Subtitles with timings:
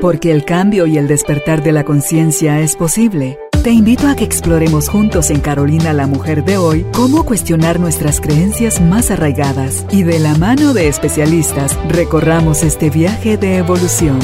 [0.00, 3.38] Porque el cambio y el despertar de la conciencia es posible.
[3.62, 8.18] Te invito a que exploremos juntos en Carolina la Mujer de hoy cómo cuestionar nuestras
[8.22, 14.18] creencias más arraigadas y de la mano de especialistas recorramos este viaje de evolución.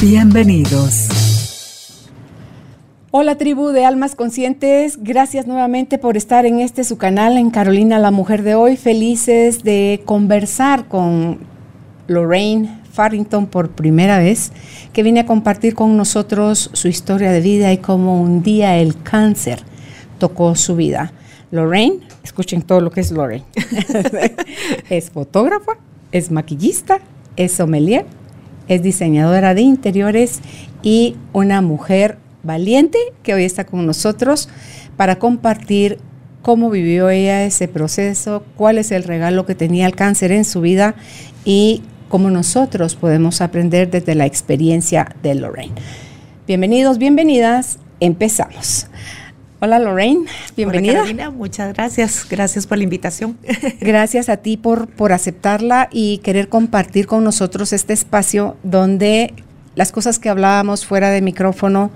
[0.00, 1.08] Bienvenidos.
[3.10, 7.98] Hola tribu de almas conscientes, gracias nuevamente por estar en este su canal en Carolina
[7.98, 11.40] la Mujer de hoy, felices de conversar con
[12.06, 14.52] Lorraine Farrington por primera vez,
[14.94, 19.00] que viene a compartir con nosotros su historia de vida y cómo un día el
[19.02, 19.60] cáncer
[20.18, 21.12] tocó su vida.
[21.50, 23.44] Lorraine, escuchen todo lo que es Lorraine.
[24.90, 25.72] es fotógrafa,
[26.10, 27.00] es maquillista,
[27.36, 28.06] es sommelier,
[28.66, 30.40] es diseñadora de interiores
[30.82, 34.48] y una mujer valiente que hoy está con nosotros
[34.96, 35.98] para compartir
[36.40, 40.62] cómo vivió ella ese proceso, cuál es el regalo que tenía el cáncer en su
[40.62, 40.94] vida
[41.44, 45.74] y cómo nosotros podemos aprender desde la experiencia de Lorraine.
[46.46, 48.86] Bienvenidos, bienvenidas, empezamos.
[49.58, 50.92] Hola Lorraine, bienvenida.
[50.92, 53.38] Hola Carolina, muchas gracias, gracias por la invitación.
[53.80, 59.32] Gracias a ti por, por aceptarla y querer compartir con nosotros este espacio donde
[59.74, 61.90] las cosas que hablábamos fuera de micrófono,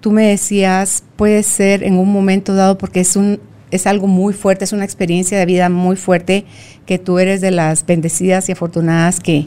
[0.00, 3.40] tú me decías, puede ser en un momento dado porque es un
[3.72, 6.44] es algo muy fuerte, es una experiencia de vida muy fuerte
[6.86, 9.46] que tú eres de las bendecidas y afortunadas que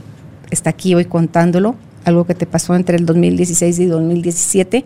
[0.49, 4.83] está aquí hoy contándolo, algo que te pasó entre el 2016 y 2017,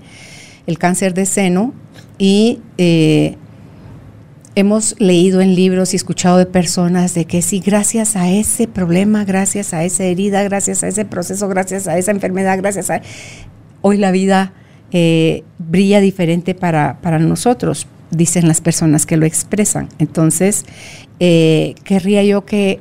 [0.68, 1.74] el cáncer de seno,
[2.18, 3.38] y eh,
[4.56, 9.24] hemos leído en libros y escuchado de personas de que sí, gracias a ese problema,
[9.24, 13.02] gracias a esa herida, gracias a ese proceso, gracias a esa enfermedad, gracias a...
[13.82, 14.52] Hoy la vida
[14.92, 19.90] eh, brilla diferente para, para nosotros, dicen las personas que lo expresan.
[20.00, 20.66] Entonces,
[21.20, 22.80] eh, querría yo que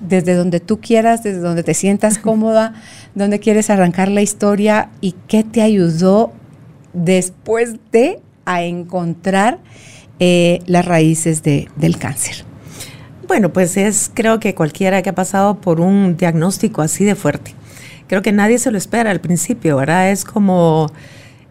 [0.00, 2.74] desde donde tú quieras, desde donde te sientas cómoda,
[3.14, 6.32] donde quieres arrancar la historia y qué te ayudó
[6.92, 9.58] después de a encontrar
[10.18, 12.44] eh, las raíces de, del cáncer.
[13.26, 17.54] Bueno, pues es creo que cualquiera que ha pasado por un diagnóstico así de fuerte.
[18.06, 20.10] Creo que nadie se lo espera al principio, ¿verdad?
[20.12, 20.92] Es como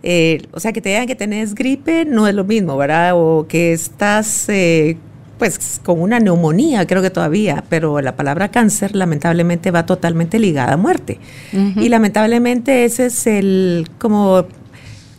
[0.08, 3.14] eh, o sea, que te digan que tenés gripe no es lo mismo, ¿verdad?
[3.16, 4.98] O que estás, eh,
[5.40, 10.74] pues, con una neumonía, creo que todavía, pero la palabra cáncer lamentablemente va totalmente ligada
[10.74, 11.20] a muerte.
[11.52, 14.46] Y lamentablemente ese es el, como,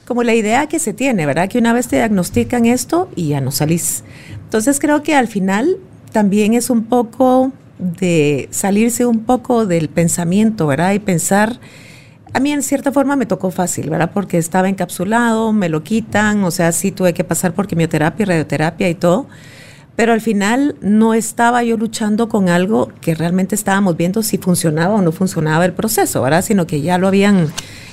[0.06, 1.48] como la idea que se tiene, ¿verdad?
[1.48, 4.04] Que una vez te diagnostican esto y ya no salís.
[4.44, 5.78] Entonces creo que al final
[6.12, 10.92] también es un poco de salirse un poco del pensamiento, ¿verdad?
[10.92, 11.58] Y pensar
[12.36, 14.10] a mí en cierta forma me tocó fácil, ¿verdad?
[14.12, 18.90] Porque estaba encapsulado, me lo quitan, o sea, sí tuve que pasar por quimioterapia, radioterapia
[18.90, 19.26] y todo,
[19.96, 24.96] pero al final no estaba yo luchando con algo que realmente estábamos viendo si funcionaba
[24.96, 26.44] o no funcionaba el proceso, ¿verdad?
[26.44, 27.50] Sino que ya lo habían,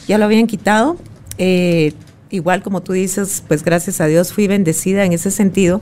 [0.10, 0.98] ya lo habían quitado.
[1.38, 1.94] Eh,
[2.30, 5.80] igual como tú dices, pues gracias a Dios fui bendecida en ese sentido,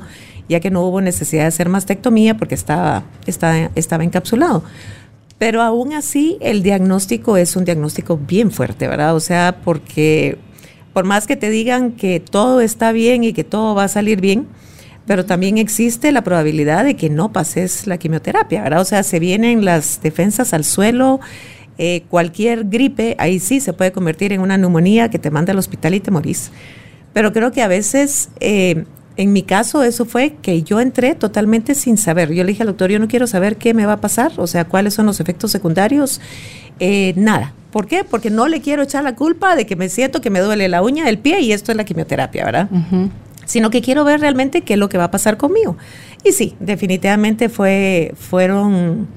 [0.50, 4.64] ya que no hubo necesidad de hacer mastectomía porque estaba, estaba encapsulado.
[5.42, 9.16] Pero aún así, el diagnóstico es un diagnóstico bien fuerte, ¿verdad?
[9.16, 10.38] O sea, porque
[10.94, 14.22] por más que te digan que todo está bien y que todo va a salir
[14.22, 14.46] bien,
[15.08, 18.82] pero también existe la probabilidad de que no pases la quimioterapia, ¿verdad?
[18.82, 21.20] O sea, se vienen las defensas al suelo,
[21.80, 25.58] eh, cualquier gripe, ahí sí se puede convertir en una neumonía que te manda al
[25.58, 26.52] hospital y te morís.
[27.14, 28.86] Pero creo que a veces eh,
[29.18, 32.32] en mi caso, eso fue que yo entré totalmente sin saber.
[32.34, 34.48] Yo le dije al doctor, yo no quiero saber qué me va a pasar, o
[34.48, 36.22] sea, cuáles son los efectos secundarios,
[36.80, 37.54] eh, nada.
[37.72, 38.04] ¿Por qué?
[38.04, 40.82] Porque no le quiero echar la culpa de que me siento que me duele la
[40.82, 42.70] uña del pie y esto es la quimioterapia, ¿verdad?
[43.46, 45.78] Sino que quiero ver realmente qué es lo que va a pasar conmigo.
[46.24, 49.08] Y sí, definitivamente fue, fueron,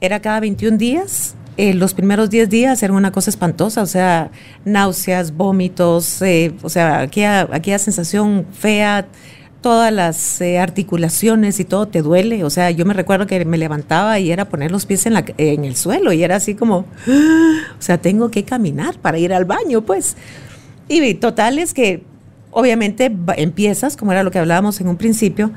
[0.00, 4.30] era cada 21 días, eh, los primeros 10 días eran una cosa espantosa, o sea,
[4.64, 9.06] náuseas, vómitos, eh, o sea, aquella, sensación fea,
[9.60, 12.42] todas las eh, articulaciones y todo te duele.
[12.42, 15.24] O sea, yo me recuerdo que me levantaba y era poner los pies en, la,
[15.38, 19.44] en el suelo y era así como, o sea, tengo que caminar para ir al
[19.44, 20.16] baño, pues.
[20.88, 22.02] Y total es que
[22.50, 25.52] obviamente empiezas, como era lo que hablábamos en un principio,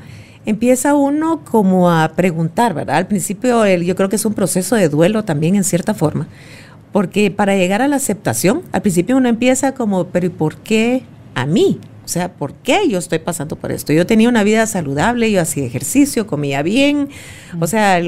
[0.48, 2.96] empieza uno como a preguntar, ¿verdad?
[2.96, 6.26] Al principio yo creo que es un proceso de duelo también en cierta forma,
[6.90, 11.02] porque para llegar a la aceptación, al principio uno empieza como, pero ¿y por qué
[11.34, 11.78] a mí?
[12.02, 13.92] O sea, ¿por qué yo estoy pasando por esto?
[13.92, 17.10] Yo tenía una vida saludable, yo hacía ejercicio, comía bien,
[17.60, 18.00] o sea,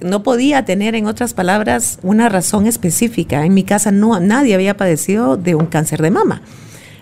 [0.00, 3.46] no podía tener, en otras palabras, una razón específica.
[3.46, 6.42] En mi casa no, nadie había padecido de un cáncer de mama.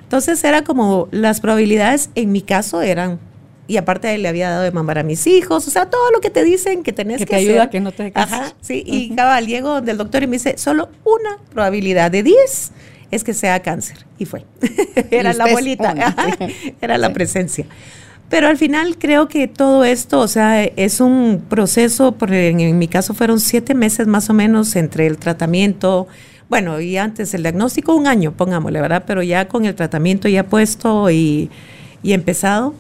[0.02, 3.18] Entonces era como las probabilidades, en mi caso, eran
[3.66, 6.30] y aparte le había dado de mamar a mis hijos, o sea, todo lo que
[6.30, 9.14] te dicen que tenés que, que te ayuda a que no te Ajá, sí, y
[9.14, 12.72] cabal, llego del doctor y me dice, solo una probabilidad de 10
[13.10, 14.06] es que sea cáncer.
[14.18, 14.44] Y fue.
[15.10, 15.94] era la bolita,
[16.80, 17.66] era la presencia.
[18.28, 22.88] Pero al final creo que todo esto, o sea, es un proceso, porque en, mi
[22.88, 26.08] caso fueron siete meses más o menos entre el tratamiento,
[26.48, 29.04] bueno, y antes el diagnóstico un año, pongámosle, ¿verdad?
[29.06, 31.50] Pero ya con el tratamiento ya puesto y,
[32.02, 32.74] y empezado,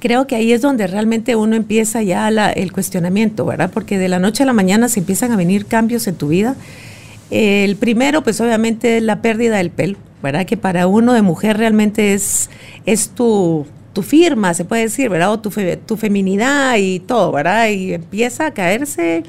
[0.00, 3.70] creo que ahí es donde realmente uno empieza ya el cuestionamiento, ¿verdad?
[3.72, 6.56] Porque de la noche a la mañana se empiezan a venir cambios en tu vida.
[7.30, 10.46] El primero, pues obviamente, es la pérdida del pelo, ¿verdad?
[10.46, 12.50] Que para uno de mujer realmente es,
[12.86, 15.32] es tu, tu firma, se puede decir, ¿verdad?
[15.32, 15.52] O tu,
[15.86, 17.68] tu feminidad y todo, ¿verdad?
[17.68, 19.22] Y empieza a caerse.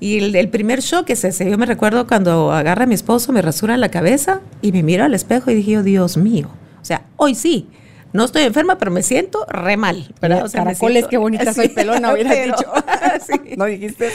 [0.00, 1.50] Y el, primer shock es ese.
[1.50, 5.04] Yo me recuerdo cuando agarra a mi esposo, me rasura la cabeza y me miro
[5.04, 6.48] al espejo y dije, Dios mío.
[6.80, 7.68] O sea, hoy sí
[8.12, 10.12] no estoy enferma, pero me siento re mal.
[10.20, 10.44] ¿verdad?
[10.44, 12.64] O sea, Caracoles, qué bonita soy pelona, hubiera dicho.
[13.56, 14.08] No dijiste.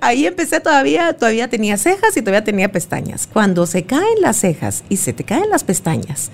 [0.00, 3.26] Ahí empecé todavía, todavía tenía cejas y todavía tenía pestañas.
[3.26, 6.30] Cuando se caen las cejas y se te caen las pestañas,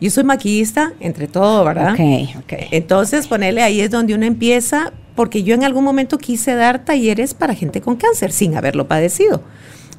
[0.00, 1.94] yo soy maquillista, entre todo, ¿verdad?
[1.94, 2.52] Ok, ok.
[2.70, 7.34] Entonces, ponerle ahí es donde uno empieza, porque yo en algún momento quise dar talleres
[7.34, 9.42] para gente con cáncer sin haberlo padecido.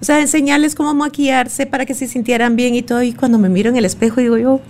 [0.02, 3.04] O sea, enseñarles cómo maquillarse para que se sintieran bien y todo.
[3.04, 4.62] Y cuando me miro en el espejo, digo yo,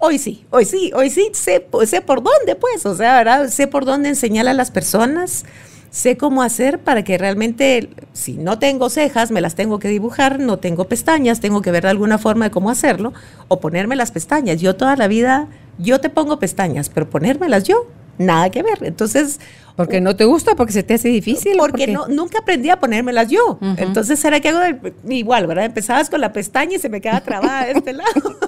[0.00, 3.48] Hoy sí, hoy sí, hoy sí, sé, sé por dónde, pues, o sea, ¿verdad?
[3.48, 5.44] Sé por dónde enseñar a las personas,
[5.90, 10.38] sé cómo hacer para que realmente, si no tengo cejas, me las tengo que dibujar,
[10.38, 13.12] no tengo pestañas, tengo que ver alguna forma de cómo hacerlo,
[13.48, 14.60] o ponerme las pestañas.
[14.60, 15.48] Yo toda la vida,
[15.78, 18.78] yo te pongo pestañas, pero ponérmelas yo, nada que ver.
[18.82, 19.40] Entonces...
[19.74, 21.56] Porque no te gusta, porque se te hace difícil.
[21.56, 23.60] Porque, no, nunca aprendí a ponérmelas yo.
[23.76, 24.60] Entonces era que hago
[25.08, 25.66] igual, ¿verdad?
[25.66, 28.38] Empezabas con la pestaña y se me quedaba trabada de este lado.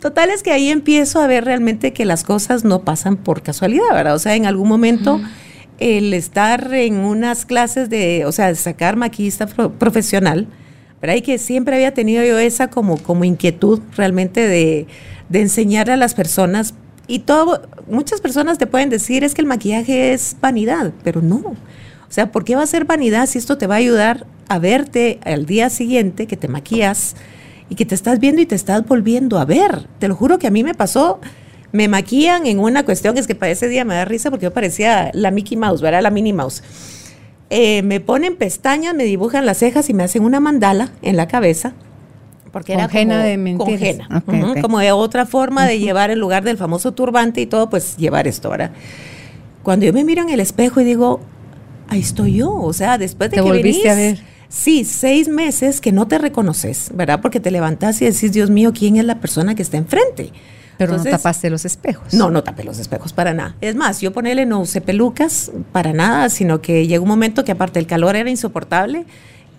[0.00, 3.92] Total es que ahí empiezo a ver realmente que las cosas no pasan por casualidad,
[3.92, 4.14] ¿verdad?
[4.14, 5.20] O sea, en algún momento
[5.78, 10.46] el estar en unas clases de, o sea, sacar maquillista profesional,
[11.00, 11.16] ¿verdad?
[11.16, 14.86] Y que siempre había tenido yo esa como, como inquietud realmente de,
[15.28, 16.74] de enseñar a las personas.
[17.08, 21.36] Y todo, muchas personas te pueden decir es que el maquillaje es vanidad, pero no.
[21.36, 24.58] O sea, ¿por qué va a ser vanidad si esto te va a ayudar a
[24.58, 27.16] verte al día siguiente que te maquillas?
[27.72, 29.88] Y que te estás viendo y te estás volviendo a ver.
[29.98, 31.20] Te lo juro que a mí me pasó,
[31.72, 34.52] me maquillan en una cuestión, es que para ese día me da risa porque yo
[34.52, 36.02] parecía la Mickey Mouse, ¿verdad?
[36.02, 36.62] La Minnie Mouse.
[37.48, 41.28] Eh, me ponen pestañas, me dibujan las cejas y me hacen una mandala en la
[41.28, 41.72] cabeza.
[42.52, 44.06] Porque era como, de mentiras.
[44.60, 48.26] Como de otra forma de llevar en lugar del famoso turbante y todo, pues llevar
[48.26, 48.72] esto, ¿verdad?
[49.62, 51.20] Cuando yo me miro en el espejo y digo,
[51.88, 55.92] ahí estoy yo, o sea, después de que volviste a ver Sí, seis meses que
[55.92, 57.22] no te reconoces, ¿verdad?
[57.22, 60.30] Porque te levantas y decís, Dios mío, ¿quién es la persona que está enfrente?
[60.76, 62.12] Pero no tapaste los espejos.
[62.12, 63.56] No, no tapé los espejos para nada.
[63.62, 67.52] Es más, yo ponele no usé pelucas para nada, sino que llegó un momento que
[67.52, 69.06] aparte el calor era insoportable.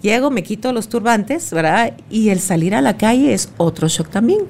[0.04, 1.94] Llego, me quito los turbantes, ¿verdad?
[2.12, 4.42] Y el salir a la calle es otro shock también.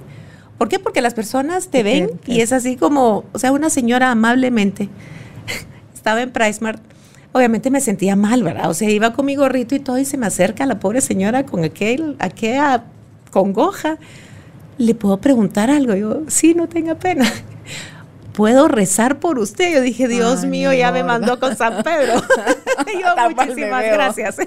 [0.57, 0.77] ¿Por qué?
[0.77, 4.89] Porque las personas te ven y es así como, o sea, una señora amablemente
[5.93, 6.81] estaba en PriceMart
[7.33, 8.69] obviamente me sentía mal, ¿verdad?
[8.69, 11.45] O sea, iba con mi gorrito y todo y se me acerca la pobre señora
[11.45, 12.85] con aquel, aquella
[13.31, 13.97] congoja.
[14.77, 15.95] ¿Le puedo preguntar algo?
[15.95, 17.25] Yo, sí, no tenga pena.
[18.33, 19.73] ¿Puedo rezar por usted?
[19.73, 22.13] Yo dije, Dios mío, ya me mandó con San Pedro.
[23.01, 24.37] yo, muchísimas gracias.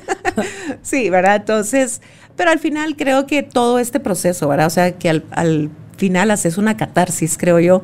[0.83, 1.37] sí, ¿verdad?
[1.37, 2.01] Entonces,
[2.37, 4.67] pero al final creo que todo este proceso, ¿verdad?
[4.67, 7.83] O sea, que al, al final haces una catarsis, creo yo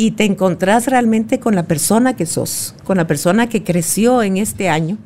[0.00, 4.38] y te encontrás realmente con la persona que sos, con la persona que creció en
[4.38, 4.96] este año,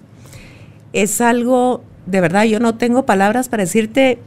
[0.93, 4.21] es algo, de verdad, yo no tengo palabras para decirte,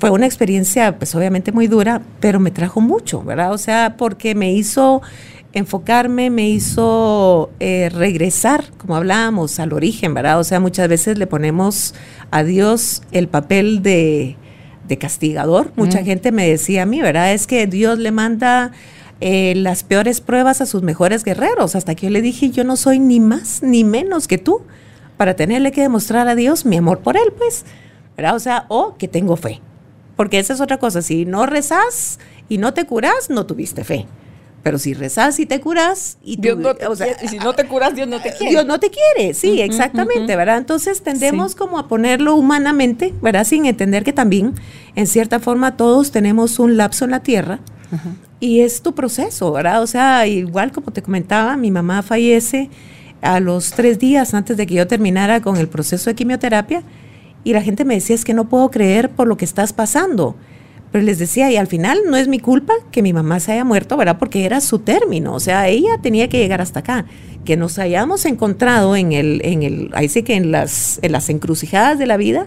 [0.00, 3.52] fue una experiencia pues obviamente muy dura, pero me trajo mucho, ¿verdad?
[3.52, 5.00] O sea, porque me hizo
[5.52, 10.40] enfocarme, me hizo eh, regresar, como hablábamos, al origen, ¿verdad?
[10.40, 11.94] O sea, muchas veces le ponemos
[12.32, 14.36] a Dios el papel de,
[15.00, 15.72] castigador.
[15.74, 17.32] Mucha gente me decía a mí, ¿verdad?
[17.32, 18.72] Es que Dios le manda
[19.24, 22.74] eh, las peores pruebas a sus mejores guerreros, hasta que yo le dije, yo no
[22.74, 24.62] soy ni más ni menos que tú,
[25.16, 27.64] para tenerle que demostrar a Dios mi amor por Él, pues,
[28.16, 28.34] ¿verdad?
[28.34, 29.60] O sea, o que tengo fe,
[30.16, 34.06] porque esa es otra cosa, si no rezas y no te curas, no tuviste fe.
[34.64, 36.86] Pero si rezas y te curas, y, Dios no te
[37.28, 38.50] si no te curas, Dios no te quiere.
[38.50, 40.58] Dios no te quiere, sí, exactamente, ¿verdad?
[40.58, 43.44] Entonces tendemos como a ponerlo humanamente, ¿verdad?
[43.44, 44.54] Sin entender que también,
[44.96, 47.60] en cierta forma, todos tenemos un lapso en la tierra
[48.40, 49.82] y es tu proceso, ¿verdad?
[49.82, 52.70] O sea, igual como te comentaba, mi mamá fallece
[53.20, 56.82] a los tres días antes de que yo terminara con el proceso de quimioterapia
[57.44, 60.36] y la gente me decía, es que no puedo creer por lo que estás pasando.
[60.90, 63.64] Pero les decía, y al final no es mi culpa que mi mamá se haya
[63.64, 64.18] muerto, ¿verdad?
[64.18, 67.06] Porque era su término, o sea, ella tenía que llegar hasta acá.
[67.44, 71.30] Que nos hayamos encontrado en el, en el, ahí sí que en las, en las
[71.30, 72.46] encrucijadas de la vida,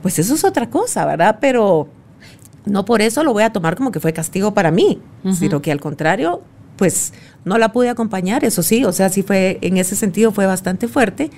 [0.00, 1.38] pues eso es otra cosa, ¿verdad?
[1.40, 1.88] Pero
[2.64, 5.00] no por eso lo voy a tomar como que fue castigo para mí,
[5.32, 6.42] sino que al contrario,
[6.76, 7.12] pues
[7.44, 10.88] no la pude acompañar, eso sí, o sea, sí fue, en ese sentido fue bastante
[10.88, 11.30] fuerte,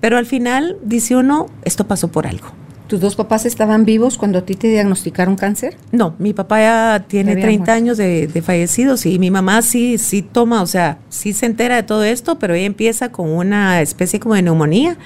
[0.00, 2.48] pero al final dice uno, esto pasó por algo.
[2.88, 5.76] ¿Tus dos papás estaban vivos cuando a ti te diagnosticaron cáncer?
[5.92, 10.22] No, mi papá ya tiene 30 años de, de, fallecidos y mi mamá sí, sí
[10.22, 14.18] toma, o sea, sí se entera de todo esto, pero ella empieza con una especie
[14.18, 14.96] como de neumonía.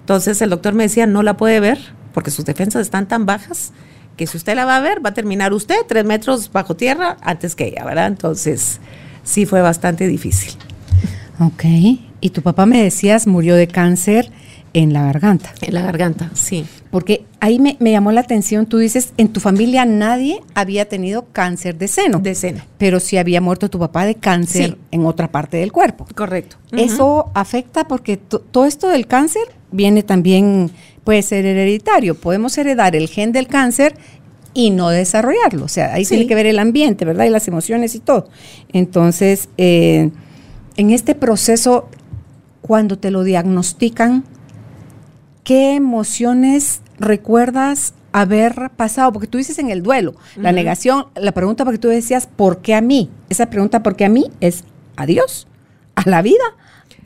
[0.00, 1.78] Entonces el doctor me decía, no la puede ver
[2.14, 3.72] porque sus defensas están tan bajas
[4.16, 7.16] que si usted la va a ver, va a terminar usted tres metros bajo tierra
[7.20, 8.06] antes que ella, ¿verdad?
[8.06, 8.80] Entonces
[9.22, 10.54] sí fue bastante difícil.
[11.38, 11.64] Ok,
[12.20, 14.30] y tu papá me decías murió de cáncer
[14.72, 15.52] en la garganta.
[15.60, 16.66] En la garganta, sí.
[16.90, 21.76] Porque ahí me, llamó la atención, tú dices, en tu familia nadie había tenido cáncer
[21.76, 22.18] de seno.
[22.18, 22.62] De seno.
[22.78, 26.06] Pero sí había muerto tu papá de cáncer en otra parte del cuerpo.
[26.14, 26.56] Correcto.
[26.72, 29.42] Eso afecta porque todo esto del cáncer
[29.76, 30.70] viene también,
[31.04, 32.14] puede ser hereditario.
[32.16, 33.94] Podemos heredar el gen del cáncer
[34.54, 35.66] y no desarrollarlo.
[35.66, 37.26] O sea, ahí tiene que ver el ambiente, ¿verdad?
[37.26, 38.28] Y las emociones y todo.
[38.72, 40.10] Entonces, eh,
[40.76, 41.88] en este proceso,
[42.62, 44.24] cuando te lo diagnostican,
[45.44, 49.12] ¿qué emociones recuerdas haber pasado?
[49.12, 52.74] Porque tú dices en el duelo, la negación, la pregunta porque tú decías, ¿por qué
[52.74, 53.10] a mí?
[53.28, 54.30] Esa pregunta, ¿por qué a mí?
[54.40, 54.64] Es
[54.96, 55.46] a Dios,
[55.94, 56.44] a la vida.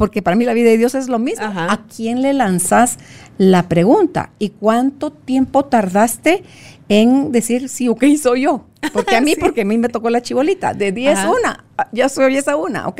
[0.00, 1.44] Porque para mí la vida de Dios es lo mismo.
[1.44, 2.96] ¿A quién le lanzas
[3.36, 4.30] la pregunta?
[4.38, 6.42] ¿Y cuánto tiempo tardaste
[6.88, 8.64] en decir, sí, ok, soy yo?
[8.94, 10.72] Porque a mí, porque a mí me tocó la chibolita.
[10.72, 12.98] De 10 una, ya soy esa una, ok.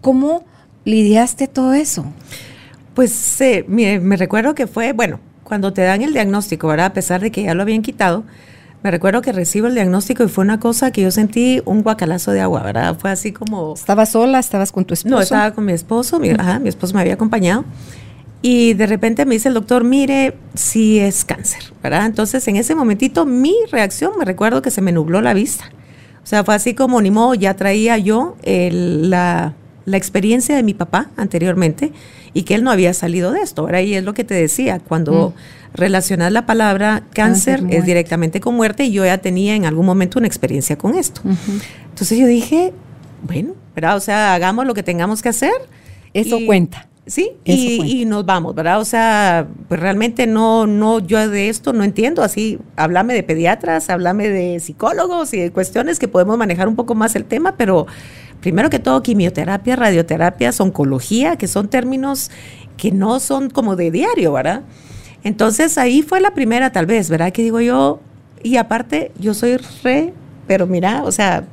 [0.00, 0.44] ¿Cómo
[0.84, 2.04] lidiaste todo eso?
[2.94, 6.86] Pues eh, me, recuerdo que fue, bueno, cuando te dan el diagnóstico, ¿verdad?
[6.86, 8.22] A pesar de que ya lo habían quitado,
[8.82, 12.30] me recuerdo que recibo el diagnóstico y fue una cosa que yo sentí un guacalazo
[12.30, 12.96] de agua, ¿verdad?
[12.98, 13.74] Fue así como...
[13.74, 14.38] ¿Estabas sola?
[14.38, 15.14] ¿Estabas con tu esposo?
[15.14, 16.30] No, estaba con mi esposo, mi,
[16.60, 17.64] mi esposo me había acompañado.
[18.40, 22.06] Y de repente me dice el doctor, mire, sí es cáncer, ¿verdad?
[22.06, 25.64] Entonces en ese momentito mi reacción, me recuerdo que se me nubló la vista.
[26.22, 29.54] O sea, fue así como, ni modo, ya traía yo la,
[29.86, 31.92] la experiencia de mi papá anteriormente
[32.34, 33.62] y que él no había salido de esto.
[33.62, 35.76] Ahora, y es lo que te decía, cuando mm.
[35.76, 40.18] relacionas la palabra cáncer, es directamente con muerte y yo ya tenía en algún momento
[40.18, 41.20] una experiencia con esto.
[41.90, 42.72] Entonces yo dije,
[43.22, 43.96] bueno, ¿verdad?
[43.96, 45.52] O sea, hagamos lo que tengamos que hacer.
[46.14, 46.88] Eso cuenta.
[47.08, 48.78] Sí, y, nos vamos, ¿verdad?
[48.80, 53.88] O sea, pues realmente no, no, yo de esto no entiendo, así, háblame de pediatras,
[53.88, 57.86] háblame de psicólogos y de cuestiones que podemos manejar un poco más el tema, pero
[58.40, 62.30] primero que todo, quimioterapia, radioterapia, oncología, que son términos
[62.76, 64.62] que no son como de diario, ¿verdad?
[65.24, 67.32] Entonces ahí fue la primera tal vez, ¿verdad?
[67.32, 68.00] Que digo yo,
[68.42, 70.12] y aparte yo soy re,
[70.46, 71.44] pero mira, o sea,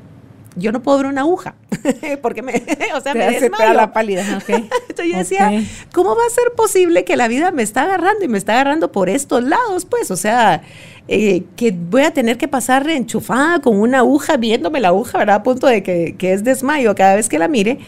[0.55, 1.55] yo no puedo ver una aguja,
[2.21, 2.53] porque me,
[2.95, 3.74] o sea, me desmayo.
[3.74, 4.24] la pálida.
[4.47, 8.27] Entonces yo decía, ¿cómo va a ser posible que la vida me está agarrando y
[8.27, 9.85] me está agarrando por estos lados?
[9.85, 10.62] Pues, o sea,
[11.07, 15.38] eh, que voy a tener que pasar enchufada con una aguja, viéndome la aguja, ¿verdad?
[15.38, 17.79] A punto de que, es desmayo cada vez que la mire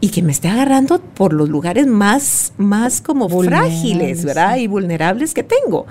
[0.00, 4.56] y que me esté agarrando por los lugares más, más como frágiles, ¿verdad?
[4.56, 5.86] Y vulnerables que tengo.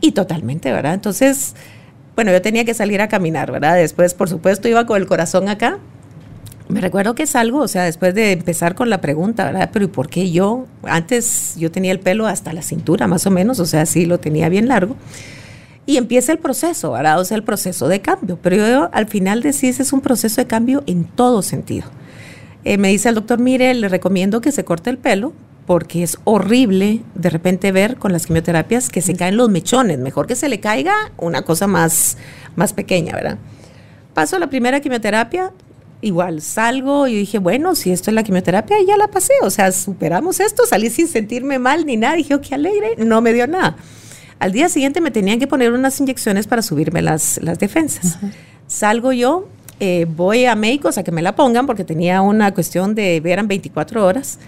[0.00, 0.94] Y totalmente, ¿verdad?
[0.94, 1.54] Entonces,
[2.14, 3.76] bueno, yo tenía que salir a caminar, ¿verdad?
[3.76, 5.78] Después, por supuesto, iba con el corazón acá.
[6.68, 9.70] Me recuerdo que salgo, o sea, después de empezar con la pregunta, ¿verdad?
[9.72, 10.66] Pero ¿y por qué yo?
[10.84, 14.18] Antes yo tenía el pelo hasta la cintura, más o menos, o sea, sí lo
[14.18, 14.96] tenía bien largo.
[15.86, 17.20] Y empieza el proceso, ¿verdad?
[17.20, 18.38] O sea, el proceso de cambio.
[18.40, 21.88] Pero yo al final decís, es un proceso de cambio en todo sentido.
[22.64, 25.34] Eh, me dice el doctor, mire, le recomiendo que se corte el pelo
[25.66, 29.98] porque es horrible de repente ver con las quimioterapias que se caen los mechones.
[29.98, 32.18] Mejor que se le caiga una cosa más,
[32.54, 33.38] más pequeña, ¿verdad?
[34.12, 35.52] Paso la primera quimioterapia,
[36.02, 39.32] igual salgo y dije, bueno, si esto es la quimioterapia, ya la pasé.
[39.42, 42.16] O sea, superamos esto, salí sin sentirme mal ni nada.
[42.16, 43.76] Dije, oh, qué alegre, no me dio nada.
[44.38, 48.18] Al día siguiente me tenían que poner unas inyecciones para subirme las, las defensas.
[48.66, 49.48] Salgo yo,
[49.80, 53.48] eh, voy a médicos a que me la pongan porque tenía una cuestión de, eran
[53.48, 54.38] 24 horas.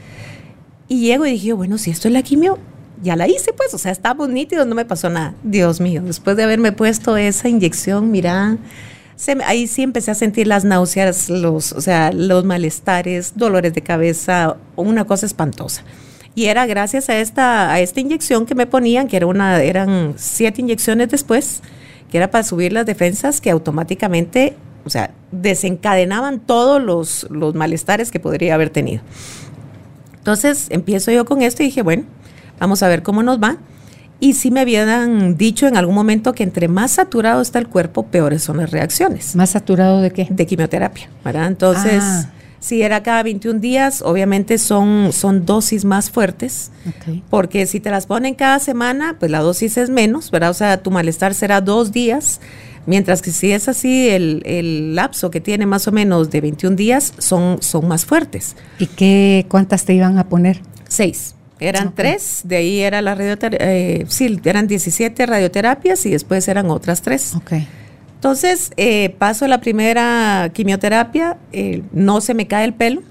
[0.89, 2.59] Y llego y dije, bueno, si esto es la quimio,
[3.03, 5.35] ya la hice, pues, o sea, estamos nítidos, no me pasó nada.
[5.43, 8.57] Dios mío, después de haberme puesto esa inyección, mira,
[9.45, 14.57] ahí sí empecé a sentir las náuseas, los, o sea, los malestares, dolores de cabeza,
[14.77, 15.83] una cosa espantosa.
[16.35, 20.15] Y era gracias a esta, a esta inyección que me ponían, que era una, eran
[20.17, 21.63] siete inyecciones después,
[22.11, 28.11] que era para subir las defensas, que automáticamente, o sea, desencadenaban todos los, los malestares
[28.11, 29.03] que podría haber tenido.
[30.27, 32.03] Entonces empiezo yo con esto y dije, bueno,
[32.59, 33.59] vamos a ver cómo nos va.
[34.19, 38.07] Y sí me habían dicho en algún momento que entre más saturado está el cuerpo,
[38.07, 39.37] peores son las reacciones.
[39.37, 40.27] ¿Más saturado de qué?
[40.29, 41.47] De quimioterapia, ¿verdad?
[41.47, 42.29] Entonces, ah.
[42.59, 46.73] si era cada 21 días, obviamente son, son dosis más fuertes,
[47.31, 50.51] porque si te las ponen cada semana, pues la dosis es menos, ¿verdad?
[50.51, 52.41] O sea, tu malestar será dos días,
[52.87, 56.77] mientras que si es así, el, el lapso que tiene más o menos de 21
[56.77, 58.57] días son, son más fuertes.
[58.79, 60.61] ¿Y qué, cuántas te iban a poner?
[60.89, 61.35] Seis.
[61.59, 66.71] Eran tres, de ahí era la radioterapia, eh, sí, eran 17 radioterapias y después eran
[66.71, 67.35] otras tres.
[67.35, 67.67] Okay.
[68.17, 73.03] Entonces, eh, paso la primera quimioterapia, eh, no se me cae el pelo,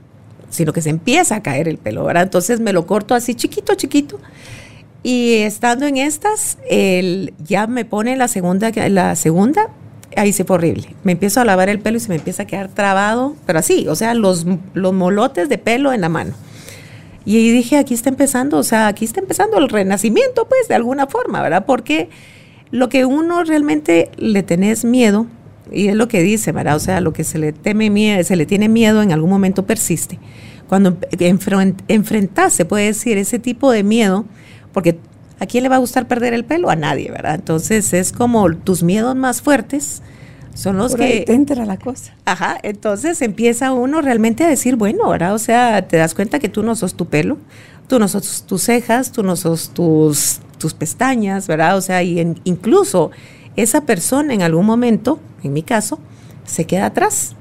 [0.49, 2.23] sino que se empieza a caer el pelo, ¿verdad?
[2.23, 4.19] Entonces me lo corto así chiquito, chiquito.
[5.07, 9.69] Y estando en estas, el, ya me pone la segunda, la segunda,
[10.15, 10.95] ahí se fue horrible.
[11.03, 13.87] Me empiezo a lavar el pelo y se me empieza a quedar trabado, pero así,
[13.87, 16.33] o sea, los, los molotes de pelo en la mano.
[17.23, 21.05] Y dije, aquí está empezando, o sea, aquí está empezando el renacimiento, pues, de alguna
[21.05, 21.67] forma, ¿verdad?
[21.67, 22.09] Porque
[22.71, 25.27] lo que uno realmente le tenés miedo,
[25.71, 26.77] y es lo que dice, ¿verdad?
[26.77, 29.67] O sea, lo que se le teme miedo, se le tiene miedo en algún momento
[29.67, 30.17] persiste.
[30.67, 30.97] Cuando
[31.89, 34.25] enfrentas, se puede decir, ese tipo de miedo,
[34.75, 34.99] porque
[35.39, 36.69] ¿a quién le va a gustar perder el pelo?
[36.69, 37.35] A nadie, ¿verdad?
[37.35, 40.01] Entonces es como tus miedos más fuertes
[40.53, 41.23] son los que...
[41.25, 42.13] te entra la cosa.
[42.25, 45.33] Ajá, entonces empieza uno realmente a decir, bueno, ¿verdad?
[45.33, 47.37] O sea, te das cuenta que tú no sos tu pelo,
[47.87, 51.77] tú no sos tus cejas, tú no sos tus, tus pestañas, ¿verdad?
[51.77, 53.11] O sea, y incluso
[53.55, 55.99] esa persona en algún momento, en mi caso,
[56.45, 57.35] se queda atrás.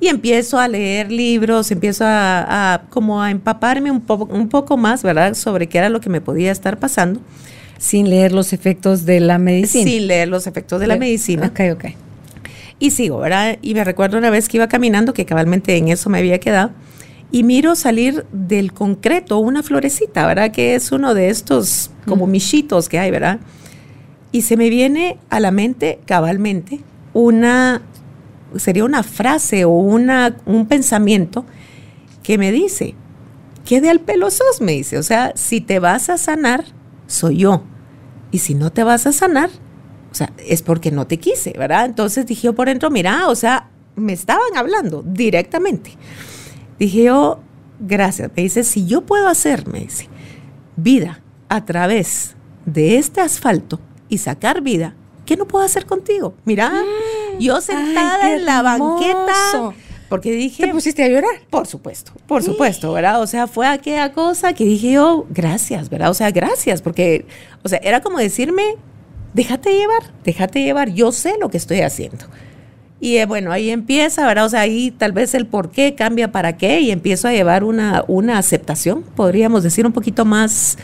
[0.00, 5.02] Y empiezo a leer libros, empiezo a, como a empaparme un, poco un poco más,
[5.02, 5.34] ¿verdad?
[5.34, 7.20] Sobre qué era lo que me podía estar pasando.
[7.78, 9.84] Sin leer los efectos de la medicina.
[9.84, 11.46] Sin leer los efectos de la medicina.
[11.46, 11.84] Ok, ok.
[12.78, 13.58] Y sigo, ¿verdad?
[13.60, 16.70] Y me recuerdo una vez que iba caminando, que cabalmente en eso me había quedado,
[17.30, 20.50] y miro salir del concreto una florecita, ¿verdad?
[20.50, 23.38] Que es uno de estos como michitos que hay, ¿verdad?
[24.32, 26.80] Y se me viene a la mente cabalmente
[27.12, 27.82] una,
[28.56, 31.44] sería una frase o una, un pensamiento
[32.22, 32.94] que me dice,
[33.64, 34.60] ¿qué de al pelo sos?
[34.60, 36.64] Me dice, o sea, si te vas a sanar,
[37.06, 37.64] soy yo.
[38.30, 39.50] Y si no te vas a sanar,
[40.10, 41.86] o sea, es porque no te quise, ¿verdad?
[41.86, 45.96] Entonces dije yo por dentro, mira, o sea, me estaban hablando directamente.
[46.78, 47.40] Dije yo,
[47.78, 48.30] gracias.
[48.36, 50.08] Me dice, si yo puedo hacer, me dice,
[50.76, 54.94] vida a través de este asfalto y sacar vida,
[55.26, 56.34] ¿qué no puedo hacer contigo?
[56.44, 57.19] Mira, mm.
[57.40, 59.74] Yo sentada en la banqueta.
[60.08, 60.66] Porque dije.
[60.66, 61.30] ¿Te pusiste a llorar?
[61.50, 63.22] Por supuesto, por supuesto, ¿verdad?
[63.22, 66.10] O sea, fue aquella cosa que dije yo, gracias, ¿verdad?
[66.10, 67.26] O sea, gracias, porque,
[67.62, 68.74] o sea, era como decirme,
[69.34, 72.26] déjate llevar, déjate llevar, yo sé lo que estoy haciendo.
[73.00, 74.46] Y eh, bueno, ahí empieza, ¿verdad?
[74.46, 77.62] O sea, ahí tal vez el por qué cambia para qué y empiezo a llevar
[77.62, 80.76] una, una aceptación, podríamos decir un poquito más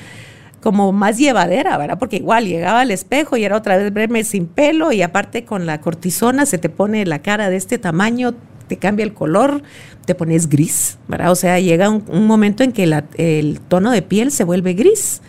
[0.62, 1.98] como más llevadera, ¿verdad?
[1.98, 5.66] Porque igual llegaba al espejo y era otra vez verme sin pelo y aparte con
[5.66, 8.34] la cortisona se te pone la cara de este tamaño,
[8.66, 9.62] te cambia el color,
[10.06, 11.30] te pones gris, ¿verdad?
[11.30, 12.84] O sea, llega un, momento en que
[13.16, 15.20] el tono de piel se vuelve gris.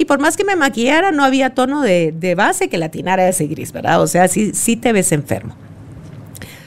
[0.00, 3.70] Y por más que me maquillara, no había tono de, base que latinara ese gris,
[3.70, 4.00] ¿verdad?
[4.00, 5.54] O sea, sí, te ves enfermo.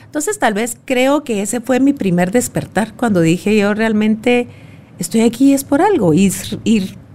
[0.05, 4.47] Entonces, tal vez creo que ese fue mi primer despertar cuando dije yo realmente
[4.99, 6.13] estoy aquí es por algo.
[6.13, 6.31] Y,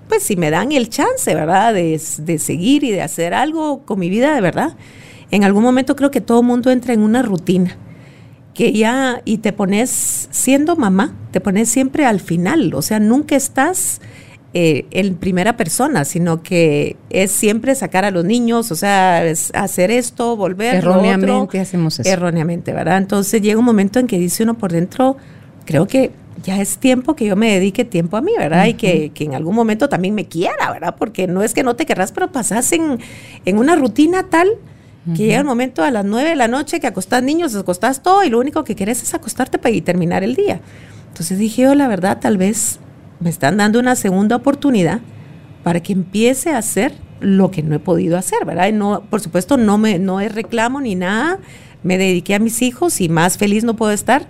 [0.08, 1.74] pues si me dan el chance, ¿verdad?
[1.74, 4.76] De, de, seguir y de hacer algo con mi vida de verdad.
[5.30, 7.76] En algún momento creo que todo mundo entra en una rutina.
[8.54, 12.74] Que ya, y te pones, siendo mamá, te pones siempre al final.
[12.74, 14.00] O sea, nunca estás
[14.54, 19.90] eh, en primera persona, sino que es siempre sacar a los niños, o sea, hacer
[19.90, 20.76] esto, volver.
[20.76, 22.08] Erróneamente hacemos eso.
[22.08, 22.96] Erróneamente, ¿verdad?
[22.96, 25.18] Entonces llega un momento en que dice uno por dentro,
[25.66, 28.66] creo que ya es tiempo que yo me dedique tiempo a mí, ¿verdad?
[28.66, 30.96] Y que, en algún momento también me quiera, ¿verdad?
[30.98, 32.98] Porque no es que no te querrás, pero pasás en,
[33.44, 34.48] en una rutina tal
[35.16, 38.24] que llega el momento a las nueve de la noche que acostás niños, acostás todo
[38.24, 40.60] y lo único que querés es acostarte para y terminar el día.
[41.08, 42.78] Entonces dije yo, la verdad, tal vez
[43.18, 45.00] me están dando una segunda oportunidad
[45.62, 48.70] para que empiece a hacer lo que no he podido hacer, ¿verdad?
[48.72, 51.38] no, por supuesto, no, me, no es reclamo ni nada,
[51.82, 54.28] me dediqué a mis hijos y más feliz no puedo estar,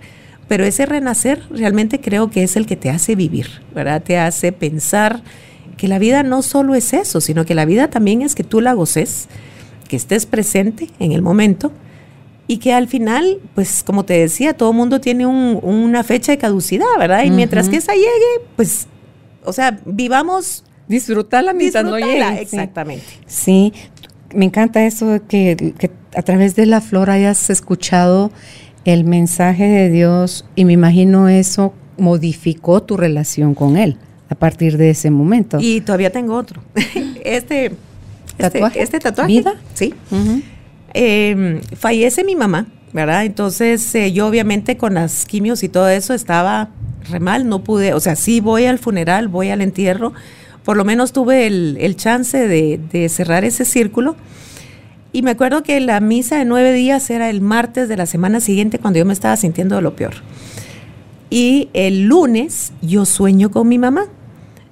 [0.49, 4.01] pero ese renacer realmente creo que es el que te hace vivir, ¿verdad?
[4.01, 5.21] Te hace pensar
[5.77, 8.59] que la vida no solo es eso, sino que la vida también es que tú
[8.59, 9.29] la goces,
[9.87, 11.71] que estés presente en el momento
[12.47, 16.87] y que al final, pues como te decía, todo mundo tiene una fecha de caducidad,
[16.97, 17.23] ¿verdad?
[17.23, 18.87] Y mientras que esa llegue, pues,
[19.45, 20.65] o sea, vivamos...
[20.87, 22.41] Disfrutarla mientras no llegue.
[22.41, 23.05] Exactamente.
[23.27, 23.71] Sí.
[24.33, 28.31] me encanta eso que, que a través de la flor hayas escuchado
[28.85, 33.97] el mensaje de Dios y me imagino eso modificó tu relación con Él
[34.29, 35.57] a partir de ese momento.
[35.59, 36.61] Y todavía tengo otro.
[37.23, 37.71] Este
[38.37, 38.81] este ¿Tatuaje?
[38.81, 39.27] este tatuaje.
[39.27, 39.53] ¿Vida?
[39.73, 39.93] Sí.
[40.93, 43.25] Eh, fallece mi mamá, ¿verdad?
[43.25, 46.69] Entonces eh, yo obviamente con las quimios y todo eso estaba
[47.09, 50.13] re mal, no pude, o sea, sí voy al funeral, voy al entierro,
[50.63, 54.15] por lo menos tuve el, el chance de, de cerrar ese círculo.
[55.11, 58.39] Y me acuerdo que la misa de nueve días era el martes de la semana
[58.39, 60.13] siguiente cuando yo me estaba sintiendo de lo peor.
[61.29, 64.05] Y el lunes yo sueño con mi mamá.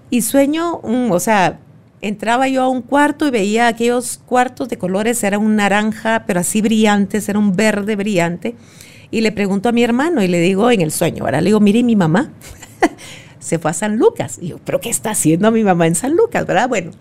[0.10, 1.60] Y sueño, mm, o sea,
[2.02, 6.40] entraba yo a un cuarto y veía aquellos cuartos de colores, era un naranja, pero
[6.40, 8.56] así brillantes, era un verde brillante.
[9.10, 11.60] Y le pregunto a mi hermano y le digo en el sueño, ahora le digo,
[11.60, 12.32] mire, mi mamá
[13.40, 14.38] se fue a San Lucas.
[14.42, 16.70] Y yo, ¿pero qué está haciendo mi mamá en San Lucas, verdad?
[16.70, 16.92] Bueno,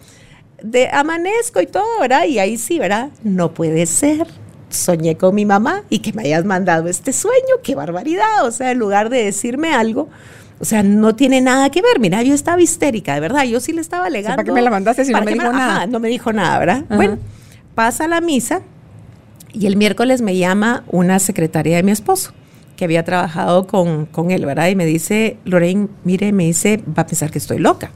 [0.62, 2.24] de amanezco y todo, ¿verdad?
[2.24, 3.10] Y ahí sí, ¿verdad?
[3.22, 4.26] No puede ser.
[4.68, 8.44] Soñé con mi mamá y que me hayas mandado este sueño, qué barbaridad.
[8.44, 10.08] O sea, en lugar de decirme algo,
[10.58, 12.00] o sea, no tiene nada que ver.
[12.00, 13.44] Mira, yo estaba histérica, de verdad.
[13.44, 14.36] Yo sí le estaba alegando.
[14.36, 15.76] ¿Para qué me la mandaste si no ¿Para me dijo nada?
[15.76, 16.84] Ajá, no me dijo nada, ¿verdad?
[16.88, 16.96] Ajá.
[16.96, 17.18] Bueno,
[17.74, 18.62] pasa la misa
[19.52, 22.32] y el miércoles me llama una secretaria de mi esposo
[22.76, 24.68] que había trabajado con, con él, ¿verdad?
[24.68, 27.90] Y me dice, Lorraine, mire, me dice, va a pensar que estoy loca.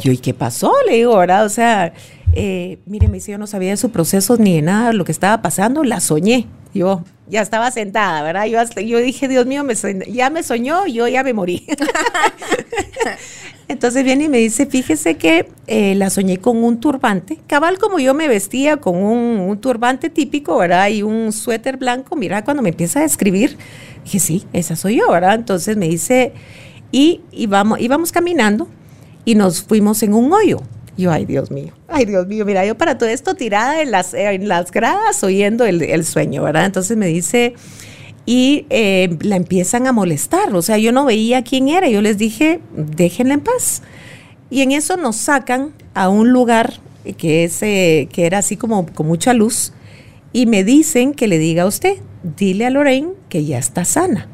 [0.00, 0.72] Yo, ¿y qué pasó?
[0.88, 1.44] Le digo, ¿verdad?
[1.44, 1.92] O sea,
[2.34, 5.12] eh, mire, me dice, yo no sabía de su proceso ni de nada, lo que
[5.12, 6.46] estaba pasando, la soñé.
[6.72, 8.46] Yo ya estaba sentada, ¿verdad?
[8.46, 9.74] Yo, hasta- yo dije, Dios mío, me
[10.08, 11.66] ya me soñó, yo ya me morí.
[13.68, 18.00] Entonces viene y me dice, fíjese que eh, la soñé con un turbante, cabal como
[18.00, 20.88] yo me vestía, con un, un turbante típico, ¿verdad?
[20.88, 23.56] Y un suéter blanco, mira, cuando me empieza a escribir,
[24.04, 25.34] dije, sí, esa soy yo, ¿verdad?
[25.36, 26.32] Entonces me dice,
[26.90, 28.66] y, y vamos, íbamos caminando
[29.30, 30.60] y nos fuimos en un hoyo.
[30.96, 34.12] Yo, ay Dios mío, ay Dios mío, mira, yo para todo esto tirada en las,
[34.12, 36.66] en las gradas oyendo el, el sueño, ¿verdad?
[36.66, 37.54] Entonces me dice,
[38.26, 42.18] y eh, la empiezan a molestar, o sea, yo no veía quién era, yo les
[42.18, 43.82] dije, déjenla en paz.
[44.50, 46.80] Y en eso nos sacan a un lugar
[47.16, 49.72] que, es, eh, que era así como con mucha luz
[50.32, 51.98] y me dicen que le diga a usted,
[52.36, 54.26] dile a Lorraine que ya está sana.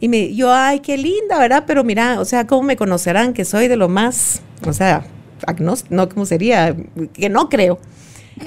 [0.00, 1.64] Y me, yo, ay, qué linda, ¿verdad?
[1.66, 5.04] Pero mira, o sea, ¿cómo me conocerán que soy de lo más, o sea,
[5.46, 6.74] agnóstico, no, ¿cómo sería?
[7.12, 7.78] Que no creo.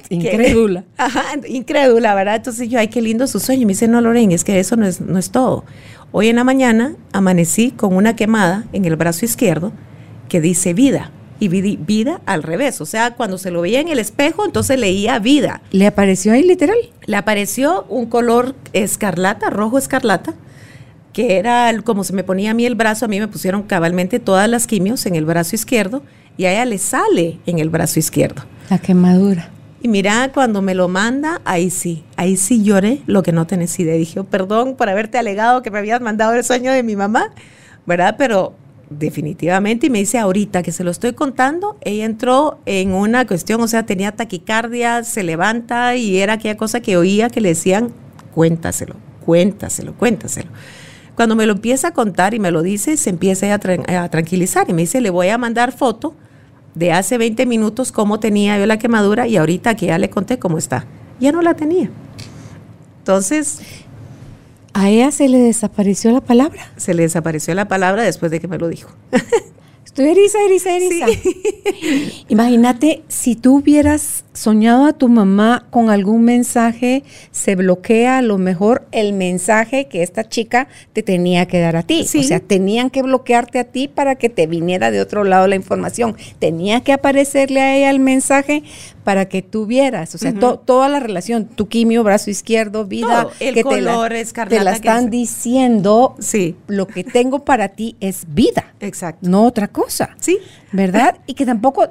[0.10, 0.82] Incrédula.
[0.82, 2.38] Que- ajá, incrédula, ¿verdad?
[2.38, 3.62] Entonces yo, ay, qué lindo su sueño.
[3.64, 5.64] Y me dice, no, Lorraine, es que eso no es, no es todo.
[6.12, 9.72] Hoy en la mañana amanecí con una quemada en el brazo izquierdo
[10.30, 11.12] que dice vida.
[11.40, 12.80] Y vi- vida al revés.
[12.82, 15.62] O sea, cuando se lo veía en el espejo, entonces leía vida.
[15.72, 16.78] ¿Le apareció ahí literal?
[17.06, 20.34] Le apareció un color escarlata, rojo escarlata,
[21.14, 24.20] que era como se me ponía a mí el brazo, a mí me pusieron cabalmente
[24.20, 26.04] todas las quimios en el brazo izquierdo
[26.38, 28.44] y a ella le sale en el brazo izquierdo.
[28.70, 29.50] La quemadura.
[29.82, 33.78] Y mira, cuando me lo manda, ahí sí, ahí sí lloré lo que no tenés
[33.80, 33.96] idea.
[33.96, 37.32] Dije, "Oh, perdón por haberte alegado que me habías mandado el sueño de mi mamá,
[37.86, 38.16] ¿verdad?
[38.18, 38.56] Pero
[38.90, 43.62] definitivamente, y me dice ahorita que se lo estoy contando, ella entró en una cuestión,
[43.62, 47.94] o sea, tenía taquicardia, se levanta y era aquella cosa que oía que le decían,
[48.34, 48.96] cuéntaselo,
[49.26, 50.50] cuéntaselo, cuéntaselo.
[51.16, 53.90] Cuando me lo empieza a contar y me lo dice, se empieza ella a, tran-
[53.96, 56.16] a tranquilizar y me dice, le voy a mandar foto
[56.76, 60.40] de hace 20 minutos cómo tenía yo la quemadura y ahorita que ya le conté
[60.40, 60.86] cómo está.
[61.20, 61.90] Ya no la tenía.
[63.00, 63.60] Entonces
[64.74, 66.72] A ella se le desapareció la palabra.
[66.78, 68.90] se le desapareció la palabra después de que me lo dijo.
[69.86, 71.06] Estoy eriza, eriza, eriza.
[72.30, 78.38] Imagínate si tú hubieras soñado a tu mamá con algún mensaje, se bloquea a lo
[78.38, 82.06] mejor el mensaje que esta chica te tenía que dar a ti.
[82.06, 82.20] Sí.
[82.20, 85.56] O sea, tenían que bloquearte a ti para que te viniera de otro lado la
[85.56, 86.16] información.
[86.40, 88.64] Tenía que aparecerle a ella el mensaje
[89.04, 90.16] para que tú vieras.
[90.16, 93.82] O sea, to- toda la relación, tu quimio, brazo izquierdo, vida, Todo, el que te
[93.82, 96.16] la, color escarlata te la están es- diciendo.
[96.20, 99.30] Sí, Lo que tengo para ti es vida exacto.
[99.30, 100.16] no otra cosa.
[100.20, 100.38] Sí.
[100.72, 101.18] ¿Verdad?
[101.28, 101.88] Y que tampoco,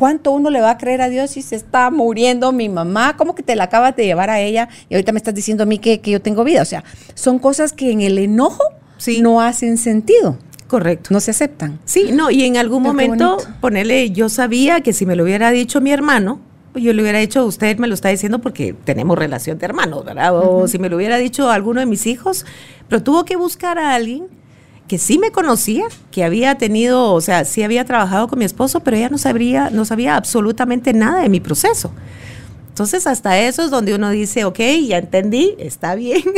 [0.00, 3.18] ¿cuánto uno le va a creer a Dios si se está muriendo mi mamá?
[3.18, 5.66] ¿Cómo que te la acabas de llevar a ella y ahorita me estás diciendo a
[5.66, 6.62] mí que, que yo tengo vida?
[6.62, 6.82] O sea,
[7.14, 8.62] son cosas que en el enojo
[8.96, 9.20] Sí.
[9.20, 11.10] no hacen sentido, Correcto.
[11.12, 11.78] no se aceptan.
[11.84, 15.50] Sí, no, y en algún Pero momento, ponerle, yo sabía que si me lo hubiera
[15.50, 16.40] dicho mi hermano,
[16.74, 20.34] yo le hubiera dicho, usted me lo está diciendo porque tenemos relación de hermanos, ¿verdad?
[20.34, 22.46] O si me lo hubiera dicho alguno de mis hijos,
[22.88, 24.28] pero tuvo que buscar a alguien
[24.90, 28.80] que sí me conocía, que había tenido, o sea, sí había trabajado con mi esposo,
[28.80, 31.92] pero ella no sabría, no sabía absolutamente nada de mi proceso.
[32.70, 36.24] Entonces, hasta eso es donde uno dice, ok, ya entendí, está bien.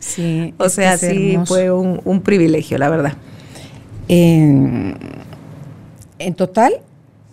[0.00, 0.54] Sí.
[0.58, 3.14] o sea, sí, fue un, un privilegio, la verdad.
[4.08, 4.96] En,
[6.18, 6.74] en total,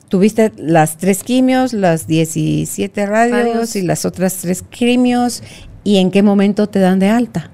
[0.10, 3.76] tuviste las tres quimios, las 17 radios, Radios.
[3.76, 5.44] y las otras tres quimios.
[5.84, 7.52] ¿Y en qué momento te dan de alta?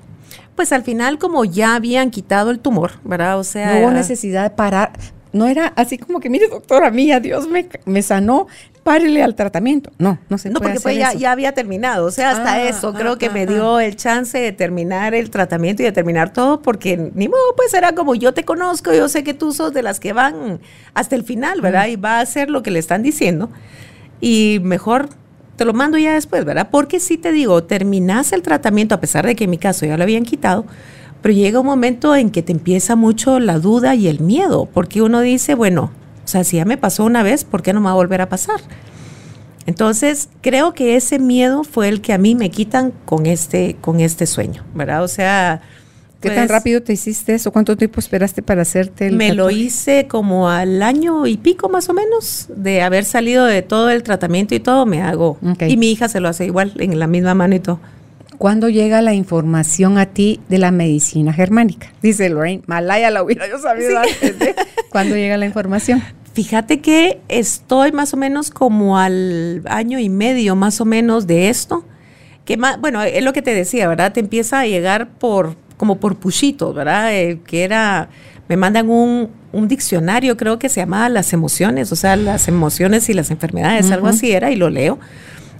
[0.58, 3.39] Pues al final, como ya habían quitado el tumor, ¿verdad?
[3.39, 4.91] O sea, No hubo necesidad de parar,
[5.32, 8.48] no era así como que, mire, doctora mía, Dios me, me sanó,
[8.84, 9.91] párele al tratamiento.
[10.00, 11.20] No, no se No, puede porque pues hacer ya, eso.
[11.20, 12.06] ya había terminado.
[12.08, 13.46] O sea, hasta Ah, eso creo ah, que ah, me ah.
[13.46, 17.74] dio el chance de terminar el tratamiento y de terminar todo, porque ni modo, pues
[17.76, 20.60] era como yo te conozco, yo sé que tú sos de las que van
[20.96, 21.86] hasta el final, ¿verdad?
[21.88, 23.52] Y va a hacer lo que le están diciendo.
[24.22, 25.10] Y mejor
[25.58, 26.70] te lo mando ya después, ¿verdad?
[26.72, 29.98] Porque sí te digo, terminas el tratamiento, a pesar de que en mi caso ya
[29.98, 30.65] lo habían quitado,
[31.22, 35.02] pero llega un momento en que te empieza mucho la duda y el miedo, porque
[35.02, 35.91] uno dice, bueno,
[36.24, 38.22] o sea, si ya me pasó una vez, ¿por qué no me va a volver
[38.22, 38.62] a pasar?
[39.65, 44.00] Entonces, creo que ese miedo fue el que a mí me quitan con este, con
[44.00, 45.04] este sueño, ¿verdad?
[45.04, 45.62] O sea,
[46.19, 47.51] ¿Qué pues, tan rápido te hiciste eso?
[47.51, 51.89] ¿Cuánto tiempo esperaste para hacerte el me lo hice como al año y pico más
[51.89, 55.38] o menos de haber salido de todo el tratamiento y todo, me hago.
[55.67, 57.80] Y mi hija se lo hace igual, en la misma mano y todo.
[58.38, 61.91] ¿Cuándo llega la información a ti de la medicina germánica?
[62.01, 64.56] Dice Lorraine, Malaya la hubiera yo sabido antes de-
[64.89, 66.03] ¿Cuándo llega la información?
[66.34, 71.49] Fíjate que estoy más o menos como al año y medio más o menos de
[71.49, 71.84] esto.
[72.45, 74.13] Que más, bueno, es lo que te decía, ¿verdad?
[74.13, 77.13] Te empieza a llegar por, como por pushitos, ¿verdad?
[77.13, 78.10] Eh, que era,
[78.50, 83.08] me mandan un, un diccionario, creo que se llamaba Las emociones, o sea, las emociones
[83.10, 84.16] y las enfermedades, algo Ujú.
[84.16, 85.00] así era, y lo leo.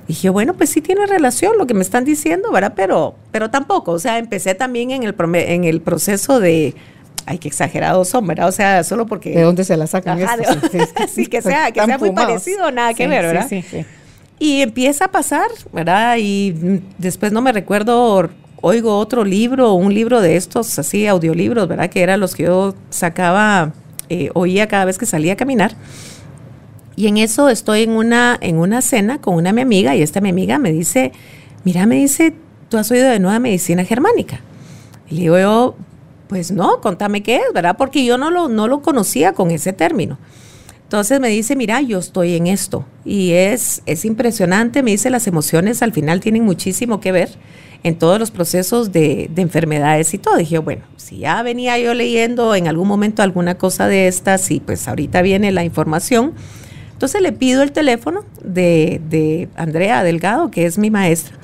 [0.06, 2.74] Y dije, bueno, pues sí tiene relación lo que me están diciendo, ¿verdad?
[2.76, 6.76] Pero, pero tampoco, o sea, empecé también en el, en el proceso de,
[7.26, 8.48] ay, qué exagerados son, ¿verdad?
[8.48, 9.32] O sea, solo porque...
[9.32, 10.72] ¿De dónde se la sacan Ajá, estos?
[10.72, 12.30] de- sí, que sea- que sea muy fumados.
[12.32, 13.48] parecido, nada que Sí, ver, sí, ¿verdad?
[13.50, 13.86] Sí, sí,
[14.40, 16.16] Y empieza a pasar, ¿verdad?
[16.20, 16.56] Y
[16.98, 18.30] después no me recuerdo,
[18.68, 21.90] oigo otro libro, un libro de estos, así, audiolibros, ¿verdad?
[21.90, 23.74] Que eran los que yo sacaba,
[24.10, 25.76] eh, oía cada vez que salía a caminar.
[26.96, 30.20] Y en eso estoy en una, en una cena con una mi amiga y esta
[30.20, 31.12] mi amiga me dice,
[31.64, 32.34] mira, me dice,
[32.70, 34.42] tú has oído de nueva medicina germánica.
[35.10, 35.76] Y le digo yo,
[36.28, 37.78] pues no, contame qué es, ¿verdad?
[37.78, 40.18] Porque yo no lo, no lo conocía con ese término.
[40.84, 42.86] Entonces me dice, mira, yo estoy en esto.
[43.06, 47.30] Y es, es impresionante, me dice, las emociones al final tienen muchísimo que ver
[47.84, 50.38] en todos los procesos de, de enfermedades y todo.
[50.38, 54.60] Dije, bueno, si ya venía yo leyendo en algún momento alguna cosa de estas y
[54.60, 56.34] pues ahorita viene la información,
[56.92, 61.38] entonces le pido el teléfono de, de Andrea Delgado, que es mi maestra.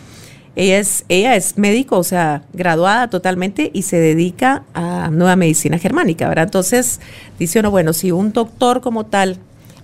[0.56, 5.80] Ella es, ella es médico, o sea, graduada totalmente y se dedica a nueva medicina
[5.80, 6.46] germánica, ¿verdad?
[6.46, 7.00] Entonces
[7.40, 9.38] dice uno, bueno, si un doctor como tal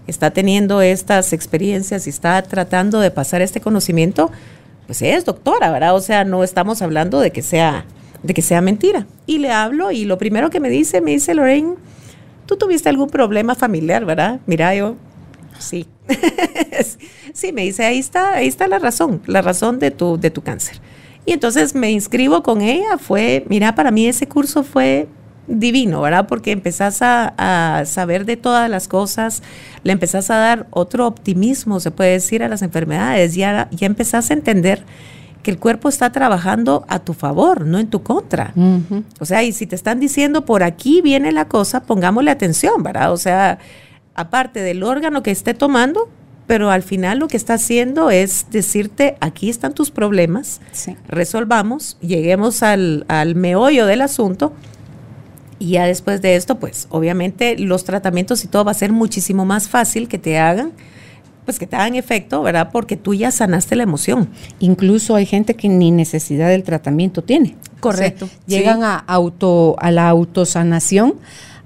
[0.06, 4.32] está teniendo estas experiencias y está tratando de pasar este conocimiento,
[4.90, 5.94] pues es doctora, ¿verdad?
[5.94, 7.86] O sea, no estamos hablando de que sea,
[8.24, 9.06] de que sea mentira.
[9.28, 11.76] Y le hablo y lo primero que me dice, me dice Lorraine,
[12.48, 14.40] tú tuviste algún problema familiar, ¿verdad?
[14.48, 14.96] Mira, yo,
[15.60, 15.86] sí.
[17.34, 20.42] sí, me dice, ahí está, ahí está la razón, la razón de tu, de tu
[20.42, 20.82] cáncer.
[21.24, 25.08] Y entonces me inscribo con ella, fue, mira, para mí ese curso fue
[25.50, 26.28] divino, ¿verdad?
[26.28, 27.34] Porque empezás a,
[27.80, 29.42] a saber de todas las cosas,
[29.84, 34.30] le empezás a dar otro optimismo, se puede decir, a las enfermedades, ya, ya empezás
[34.30, 34.84] a entender
[35.44, 38.54] que el cuerpo está trabajando a tu favor, no en tu contra.
[39.20, 43.12] O sea, y si te están diciendo por aquí viene la cosa, pongámosle atención, ¿verdad?
[43.14, 43.58] O sea,
[44.16, 46.10] aparte del órgano que esté tomando,
[46.46, 50.98] pero al final lo que está haciendo es decirte, aquí están tus problemas, Sí.
[51.08, 54.52] resolvamos, lleguemos al, al meollo del asunto.
[55.60, 59.46] Y ya después de esto, pues obviamente los tratamientos y todo va a ser muchísimo
[59.46, 60.72] más fácil que te hagan,
[61.44, 62.70] pues que te hagan efecto, ¿verdad?
[62.72, 64.30] Porque tú ya sanaste la emoción.
[64.60, 67.56] Incluso hay gente que ni necesidad del tratamiento tiene.
[67.80, 68.86] Correcto, O sea, llegan sí.
[68.86, 71.16] a, auto, a la autosanación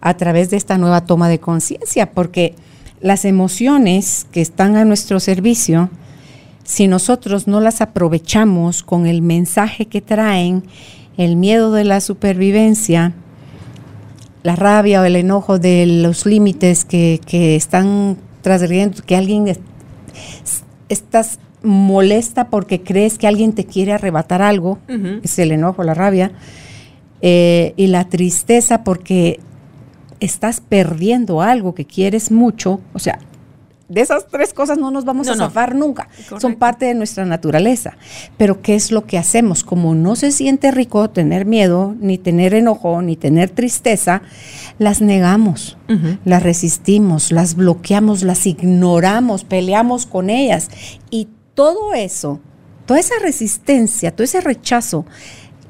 [0.02, 2.56] a través de esta nueva toma de conciencia, porque
[3.02, 5.90] las emociones que están a nuestro servicio,
[6.64, 10.64] si nosotros no las aprovechamos con el mensaje que traen,
[11.18, 13.14] el miedo de la supervivencia,
[14.44, 19.60] la rabia o el enojo de los límites que, que están transgrediendo, que alguien es-
[20.90, 24.80] estás molesta porque crees que alguien te quiere arrebatar algo,
[25.24, 26.34] es el enojo, la rabia,
[27.22, 29.40] eh, y la tristeza porque
[30.20, 33.20] estás perdiendo algo que quieres mucho, o sea,
[33.94, 35.46] de esas tres cosas no nos vamos No, a no.
[35.46, 37.98] zafar nunca, son parte de nuestra naturaleza,
[38.38, 39.64] pero ¿qué es lo que hacemos?
[39.64, 44.22] Como no se siente rico tener miedo, ni tener enojo, ni tener tristeza,
[44.80, 45.78] las negamos,
[46.26, 50.70] las resistimos, las bloqueamos, las ignoramos, peleamos con ellas.
[51.10, 52.40] Y todo eso,
[52.86, 55.06] toda esa resistencia, todo ese rechazo,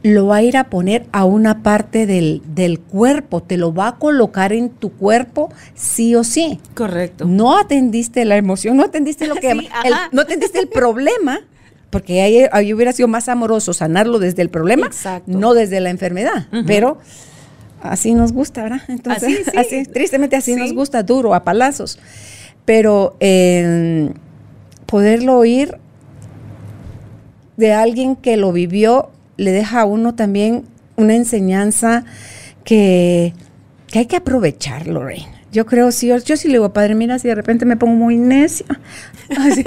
[0.03, 3.87] lo va a ir a poner a una parte del, del cuerpo, te lo va
[3.87, 6.59] a colocar en tu cuerpo sí o sí.
[6.75, 7.25] Correcto.
[7.25, 11.39] No atendiste la emoción, no atendiste lo que Sí, el- no atendiste el problema,
[11.89, 15.31] porque ahí, ahí hubiera sido más amoroso sanarlo desde el problema, Exacto.
[15.37, 16.47] no desde la enfermedad.
[16.67, 16.97] Pero
[17.81, 18.81] así nos gusta, ¿verdad?
[18.89, 19.57] Entonces, Así, sí.
[19.57, 20.59] así, tristemente así Sí.
[20.59, 21.97] nos gusta, duro, a palazos.
[22.65, 24.11] Pero eh,
[24.85, 25.77] poderlo oír
[27.57, 30.65] de alguien que lo vivió le deja a uno también
[30.95, 32.05] una enseñanza
[32.63, 33.33] que,
[33.87, 35.31] que hay que aprovechar, Lorraine.
[35.51, 37.93] Yo creo, sí, yo, yo sí le digo, padre, mira, si de repente me pongo
[37.93, 38.65] muy necia,
[39.37, 39.63] así,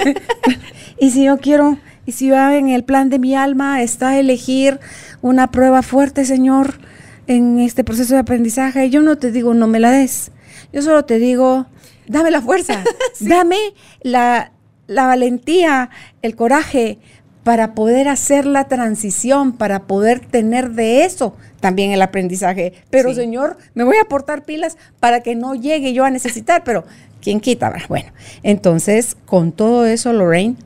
[0.99, 4.79] y si yo quiero, y si yo en el plan de mi alma está elegir
[5.21, 6.79] una prueba fuerte, Señor,
[7.27, 10.31] en este proceso de aprendizaje, yo no te digo, no me la des.
[10.73, 11.67] Yo solo te digo,
[12.07, 12.83] dame la fuerza,
[13.19, 13.57] dame
[14.01, 14.51] la,
[14.87, 15.89] la valentía,
[16.21, 16.99] el coraje
[17.47, 22.73] para poder hacer la transición, para poder tener de eso también el aprendizaje.
[22.89, 23.15] Pero Sí.
[23.15, 26.83] Señor, me voy a aportar pilas para que no llegue yo a necesitar, pero
[27.21, 27.73] ¿quién quita?
[27.87, 28.09] Bueno,
[28.43, 30.57] entonces, con todo eso, Lorraine,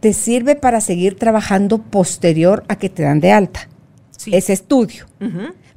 [0.00, 3.68] te sirve para seguir trabajando posterior a que te dan de alta
[4.16, 4.34] Sí.
[4.34, 5.04] ese estudio.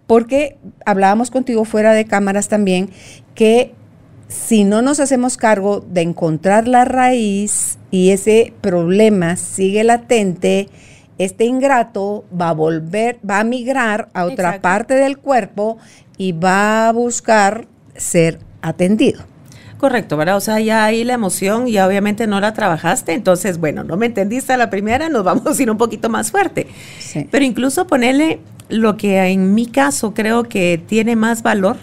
[0.07, 0.55] Porque
[0.85, 2.89] hablábamos contigo fuera de cámaras también
[3.35, 3.73] que
[4.33, 10.69] si no nos hacemos cargo de encontrar la raíz y ese problema sigue latente,
[11.19, 14.61] este ingrato va a volver, va a migrar a otra Exacto.
[14.63, 15.77] parte del cuerpo
[16.17, 19.21] y va a buscar ser atendido.
[19.77, 20.37] Correcto, ¿verdad?
[20.37, 24.07] O sea, ya ahí la emoción ya obviamente no la trabajaste, entonces, bueno, no me
[24.07, 26.67] entendiste a la primera, nos vamos a ir un poquito más fuerte.
[26.99, 27.27] Sí.
[27.29, 31.77] Pero incluso ponerle lo que en mi caso creo que tiene más valor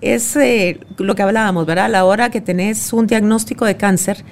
[0.00, 1.86] es eh, lo que hablábamos, ¿verdad?
[1.86, 4.24] A la hora que tenés un diagnóstico de cáncer,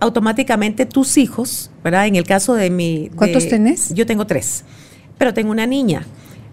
[0.00, 2.06] automáticamente tus hijos, ¿verdad?
[2.06, 3.08] En el caso de mi...
[3.08, 3.94] de- ¿Cuántos tenés?
[3.94, 4.64] Yo tengo tres,
[5.16, 6.04] pero tengo una niña.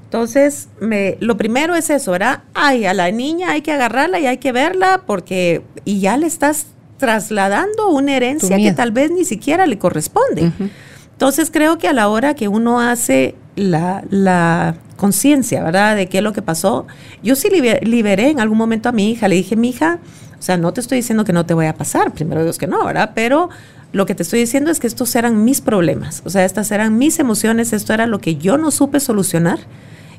[0.05, 2.43] Entonces, me, lo primero es eso, ¿verdad?
[2.53, 5.61] Ay, a la niña hay que agarrarla y hay que verla porque...
[5.83, 10.51] Y ya le estás trasladando una herencia que tal vez ni siquiera le corresponde.
[11.11, 15.95] Entonces creo que a la hora que uno hace la, la conciencia, ¿verdad?
[15.95, 16.85] De qué es lo que pasó,
[17.23, 19.99] yo sí libe- liberé en algún momento a mi hija, le dije, mi hija,
[20.37, 22.67] o sea, no te estoy diciendo que no te voy a pasar, primero Dios que
[22.67, 23.11] no, ¿verdad?
[23.15, 23.49] Pero
[23.91, 26.97] lo que te estoy diciendo es que estos eran mis problemas, o sea, estas eran
[26.97, 29.59] mis emociones, esto era lo que yo no supe solucionar.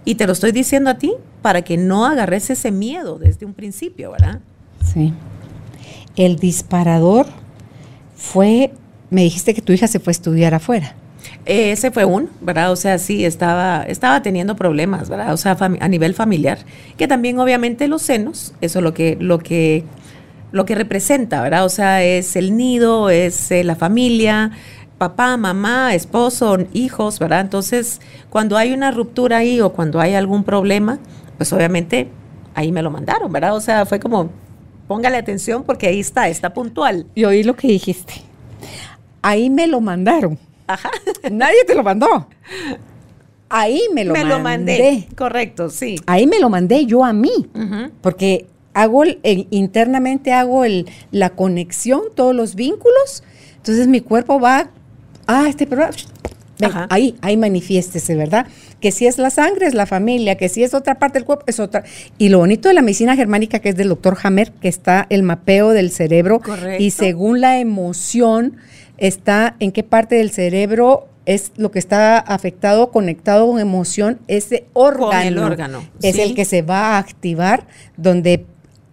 [0.05, 1.13] Y te lo estoy diciendo a ti
[1.43, 4.41] para que no agarres ese miedo desde un principio, ¿verdad?
[4.85, 5.13] Sí.
[6.15, 7.27] El disparador
[8.15, 8.73] fue,
[9.11, 10.95] me dijiste que tu hija se fue a estudiar afuera.
[11.45, 12.73] Eh, Ese fue un, ¿verdad?
[12.73, 15.33] O sea, sí, estaba, estaba teniendo problemas, ¿verdad?
[15.33, 16.59] O sea, a nivel familiar,
[16.97, 19.85] que también obviamente los senos, eso es lo que, lo que,
[20.53, 21.65] lo que representa, ¿verdad?
[21.65, 24.53] O sea, es el nido, es eh, la familia,
[24.99, 27.41] papá, mamá, esposo, hijos, ¿verdad?
[27.41, 30.99] Entonces, cuando hay una ruptura ahí o cuando hay algún problema,
[31.37, 32.09] pues obviamente
[32.55, 33.55] ahí me lo mandaron, ¿verdad?
[33.55, 34.31] O sea, fue como,
[34.89, 37.07] póngale atención porque ahí está, está puntual.
[37.15, 38.15] Y oí lo que dijiste.
[39.23, 40.39] Ahí me lo mandaron.
[40.67, 40.91] Ajá.
[41.31, 42.29] Nadie te lo mandó.
[43.49, 44.37] Ahí me lo me mandé.
[44.37, 45.09] lo mandé.
[45.17, 45.97] Correcto, sí.
[46.07, 47.31] Ahí me lo mandé yo a mí.
[48.01, 53.23] Porque hago el- el- internamente hago el, la conexión, todos los vínculos.
[53.57, 54.71] Entonces mi cuerpo va,
[55.27, 55.93] ah, este problema.
[56.59, 56.87] ven, Ajá.
[56.91, 58.47] ahí, ahí manifiéstese, ¿verdad?
[58.81, 61.45] Que si es la sangre, es la familia, que si es otra parte del cuerpo,
[61.49, 61.85] es otra.
[62.17, 65.23] Y lo bonito de la medicina germánica, que es del doctor Hammer, que está el
[65.23, 66.41] mapeo del cerebro.
[66.41, 66.83] Correcto.
[66.83, 68.57] Y según la emoción,
[68.99, 74.67] está en qué parte del cerebro es lo que está afectado, conectado con emoción, ese
[74.73, 76.23] órgano, el órgano, es sí.
[76.23, 78.47] el que se va a activar donde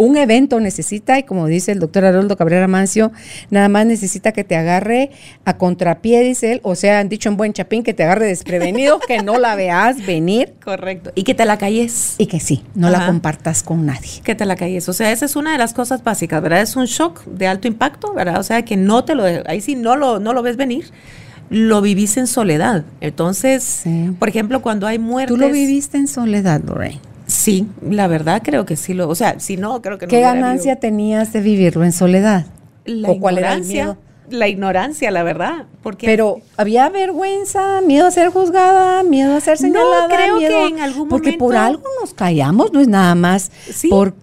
[0.04, 3.12] un evento necesita, y como dice el doctor Haroldo Cabrera Mancio,
[3.50, 5.12] nada más necesita que te agarre
[5.46, 9.00] a contrapié, dice él, o sea, han dicho en buen chapín, que te agarre desprevenido,
[9.00, 11.12] que no la veas venir Correcto.
[11.16, 12.16] Y que te la calles.
[12.18, 14.22] y que sí, no la compartas con nadie.
[14.24, 14.88] Que te la calles.
[14.90, 16.62] O sea, esa es una de las cosas básicas, ¿verdad?
[16.62, 18.40] Es un shock de alto impacto, ¿verdad?
[18.40, 20.86] O sea, que no te lo, ahí sí no lo, no lo ves venir.
[21.50, 22.84] Lo vivís en soledad.
[23.02, 24.12] Entonces, Sí.
[24.18, 25.36] por ejemplo, cuando hay muertes.
[25.36, 27.00] Tú lo viviste en soledad, Lorraine.
[27.34, 30.22] Sí, la verdad creo que sí lo, o sea, si no, creo que no ¿Qué
[30.22, 32.46] ganancia tenías de vivirlo en soledad?
[32.86, 33.98] La ¿O cuál era el ignorancia, miedo?
[34.30, 35.66] La ignorancia, la verdad.
[35.82, 40.08] Porque Pero había vergüenza, miedo a ser juzgada, miedo a ser No, señalada.
[40.10, 43.88] creo que en algún Porque por momento- algo nos callamos, no es nada más Sí,
[43.90, 44.14] por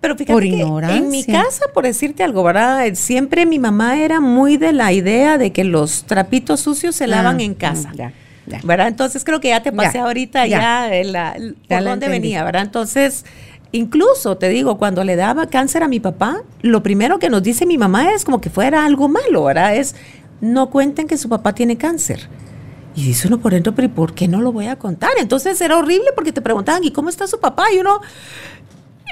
[0.00, 1.42] pero fíjate por que en mi ignorancia.
[1.44, 2.86] casa, por decirte algo, ¿verdad?
[2.94, 7.38] Siempre mi mamá era muy de la idea de que los trapitos sucios se lavan
[7.38, 7.92] Ah, en casa.
[7.94, 8.12] ya,
[8.50, 8.60] ya.
[8.64, 8.88] ¿Verdad?
[8.88, 10.90] Entonces creo que ya te pasé Ya, ahorita ya.
[10.90, 11.36] ya, la-
[11.68, 12.62] por dónde venía, ¿verdad?
[12.62, 13.24] Entonces,
[13.72, 17.66] incluso te digo, cuando le daba cáncer a mi papá, lo primero que nos dice
[17.66, 19.76] mi mamá es como que fuera algo malo, ¿verdad?
[19.76, 19.94] Es
[20.40, 22.28] no cuenten que su papá tiene cáncer.
[22.96, 25.12] Y dice uno por dentro, pero ¿y por qué no lo voy a contar?
[25.18, 27.66] Entonces era horrible porque te preguntaban, ¿y cómo está su papá?
[27.72, 28.00] Y uno,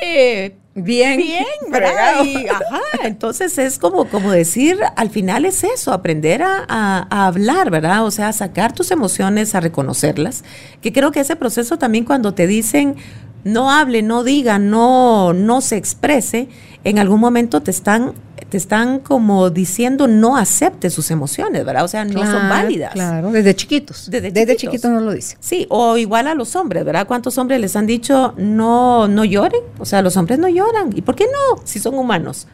[0.03, 2.20] eh, bien, bien, ¿verdad?
[2.51, 8.05] ajá, entonces es como, como decir, al final es eso, aprender a, a, hablar, ¿verdad?
[8.05, 10.44] O sea, a sacar tus emociones, a reconocerlas.
[10.80, 12.96] Que creo que ese proceso también cuando te dicen
[13.44, 16.49] no hable, no diga, no, no se exprese,
[16.84, 18.14] en algún momento te están
[18.49, 21.84] te están como diciendo no acepte sus emociones, ¿verdad?
[21.84, 22.92] O sea, no son válidas.
[22.92, 24.09] Claro, desde chiquitos.
[24.11, 24.90] Desde, chiquitos.
[24.90, 25.36] no lo dice.
[25.40, 27.07] Sí, o igual a los hombres, ¿verdad?
[27.07, 29.61] ¿Cuántos hombres les han dicho no, no lloren?
[29.78, 30.90] O sea, los hombres no lloran.
[30.94, 31.62] ¿Y por qué no?
[31.64, 32.46] Si son humanos.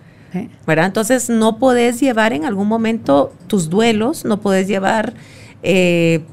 [0.66, 0.86] ¿Verdad?
[0.86, 5.14] Entonces no podés llevar en algún momento tus duelos, no podés llevar
[5.62, 6.24] eh,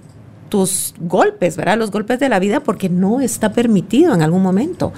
[0.50, 1.78] tus golpes, ¿verdad?
[1.78, 4.92] Los golpes de la vida porque no está permitido en algún momento.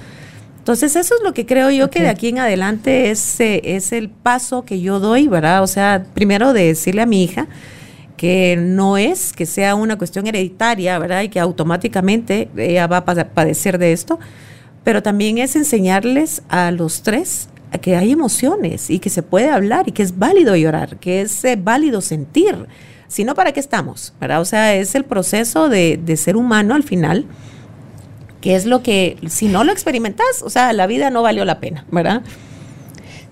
[0.64, 3.92] Entonces, eso es lo que creo yo que de aquí en adelante es, eh, es
[3.92, 5.62] el paso que yo doy, ¿verdad?
[5.62, 7.50] O sea, primero de decirle a mi hija
[8.16, 11.24] que no es que sea una cuestión hereditaria, ¿verdad?
[11.24, 14.22] Y que automáticamente ella va a padecer de esto,
[14.86, 17.50] pero también es enseñarles a los tres
[17.82, 21.44] que hay emociones y que se puede hablar y que es válido llorar, que es
[21.44, 22.68] eh, válido sentir.
[23.10, 24.14] Si no, ¿para qué estamos?
[24.22, 24.40] ¿verdad?
[24.40, 27.26] O sea, es el proceso de, de ser humano al final
[28.44, 31.62] que es lo que, si no lo experimentas, o sea, la vida no valió la
[31.62, 32.24] pena, ¿verdad?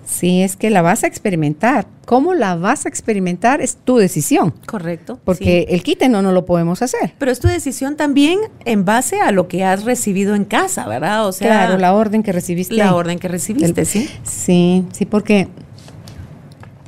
[0.06, 1.86] Sí, es que la vas a experimentar.
[2.06, 3.60] ¿Cómo la vas a experimentar?
[3.60, 4.54] Es tu decisión.
[4.64, 5.20] Correcto.
[5.22, 7.12] Porque el quite no, no lo podemos hacer.
[7.18, 11.26] Pero es tu decisión también en base a lo que has recibido en casa, ¿verdad?
[11.26, 12.74] O sea, claro, la orden que recibiste.
[12.74, 14.08] La orden que recibiste, sí.
[14.22, 15.48] Sí, sí, porque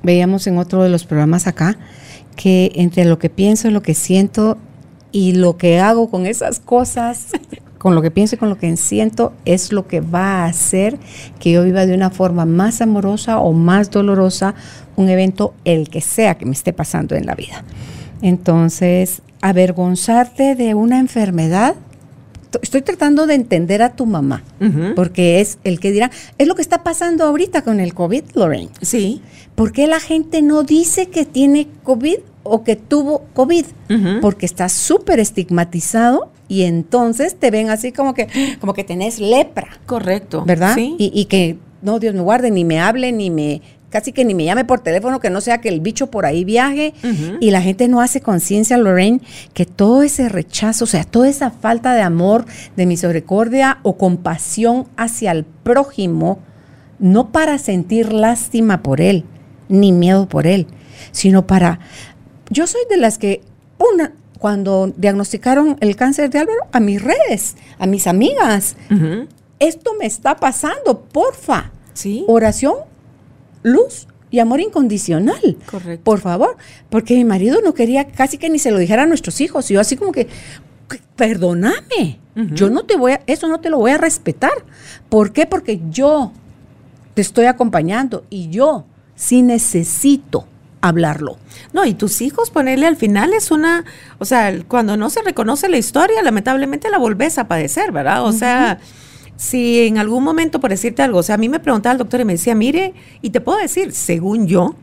[0.02, 1.76] veíamos en otro de los programas acá
[2.36, 4.56] que entre lo que pienso, lo que siento
[5.12, 7.26] y lo que hago con esas cosas
[7.85, 10.99] con lo que pienso y con lo que siento es lo que va a hacer
[11.39, 14.55] que yo viva de una forma más amorosa o más dolorosa
[14.97, 17.62] un evento, el que sea que me esté pasando en la vida.
[18.22, 21.74] Entonces, avergonzarte de una enfermedad,
[22.62, 24.43] estoy tratando de entender a tu mamá,
[24.97, 28.70] porque es el que dirá, es lo que está pasando ahorita con el COVID, Lorraine.
[28.80, 29.20] Sí.
[29.55, 33.66] ¿Por qué la gente no dice que tiene COVID o que tuvo COVID?
[34.22, 38.28] Porque está súper estigmatizado y entonces te ven así como que,
[38.61, 39.78] como que tenés lepra.
[39.86, 40.45] Correcto.
[40.45, 40.74] ¿Verdad?
[40.74, 40.97] Sí.
[40.99, 44.45] Y, que, no, Dios me guarde, ni me hable, ni me, casi que ni me
[44.45, 46.95] llame por teléfono, que no sea que el bicho por ahí viaje.
[47.40, 49.20] Y la gente no hace conciencia, Lorraine,
[49.53, 52.45] que todo ese rechazo, o sea, toda esa falta de amor,
[52.76, 56.40] de misericordia o compasión hacia el prójimo,
[56.99, 59.24] no para sentir lástima por él,
[59.68, 60.66] ni miedo por él,
[61.12, 61.78] sino para...
[62.51, 63.42] Yo soy de las que,
[63.78, 64.12] una,
[64.45, 68.76] cuando diagnosticaron el cáncer de Álvaro a mis redes, a mis amigas.
[69.59, 71.70] Esto me está pasando, porfa.
[71.95, 72.26] ¿Sí?
[72.28, 72.74] Oración,
[73.62, 75.57] luz y amor incondicional.
[75.64, 76.05] Correcto.
[76.05, 76.59] Por favor,
[76.90, 79.70] porque mi marido no quería casi que ni se lo dijera a nuestros hijos.
[79.70, 80.28] Y yo así como que,
[81.16, 82.20] perdóname,
[82.53, 84.53] yo no te voy a, eso no te lo voy a respetar.
[85.09, 85.47] ¿Por qué?
[85.47, 86.32] Porque yo
[87.14, 88.84] te estoy acompañando y yo
[89.14, 90.47] sí necesito
[90.85, 91.39] hablarlo.
[91.72, 93.85] No, y tus hijos ponerle al final es una,
[94.18, 98.24] o sea, cuando no se reconoce la historia, lamentablemente la volvés a padecer, ¿verdad?
[98.24, 98.78] O sea,
[99.37, 102.20] si en algún momento, por decirte algo, o sea, a mí me preguntaba el doctor
[102.20, 104.76] y me decía, mire, y te puedo decir, según yo,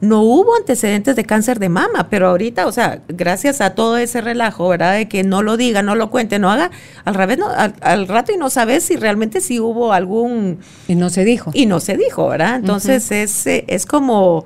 [0.00, 4.20] no hubo antecedentes de cáncer de mama, pero ahorita, o sea, gracias a todo ese
[4.20, 4.94] relajo, ¿verdad?
[4.94, 6.70] De que no lo diga, no lo cuente, no haga,
[7.04, 10.60] al revés, no, al, rato y no sabes si realmente sí hubo algún...
[10.86, 11.50] Y no se dijo.
[11.52, 12.54] Y no se dijo, ¿verdad?
[12.54, 14.44] Entonces es, es como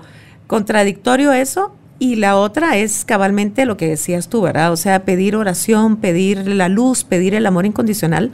[0.53, 1.72] contradictorio eso.
[1.98, 4.70] Y la otra es cabalmente lo que decías tú, ¿verdad?
[4.70, 8.32] O sea, pedir oración, pedir la luz, pedir el amor incondicional.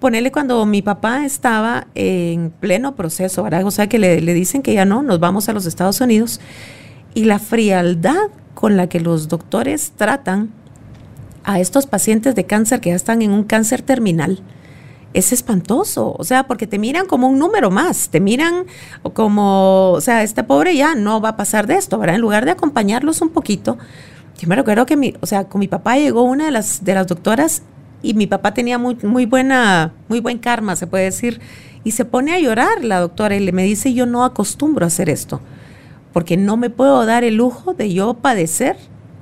[0.00, 3.64] Ponerle cuando mi papá estaba en pleno proceso, ¿verdad?
[3.64, 6.40] O sea, que le, le dicen que ya no, nos vamos a los Estados Unidos.
[7.14, 10.50] Y la frialdad con la que los doctores tratan
[11.44, 14.40] a estos pacientes de cáncer que ya están en un cáncer terminal,
[15.14, 18.66] es espantoso, o sea, porque te miran como un número más, te miran
[19.12, 22.16] como, o sea, este pobre ya no va a pasar de esto, ¿verdad?
[22.16, 23.78] En lugar de acompañarlos un poquito,
[24.38, 26.94] yo me recuerdo que mi, o sea, con mi papá llegó una de las, de
[26.94, 27.62] las doctoras
[28.02, 31.40] y mi papá tenía muy, muy buena, muy buen karma, se puede decir,
[31.84, 34.88] y se pone a llorar la doctora y le me dice, yo no acostumbro a
[34.88, 35.40] hacer esto,
[36.12, 38.76] porque no me puedo dar el lujo de yo padecer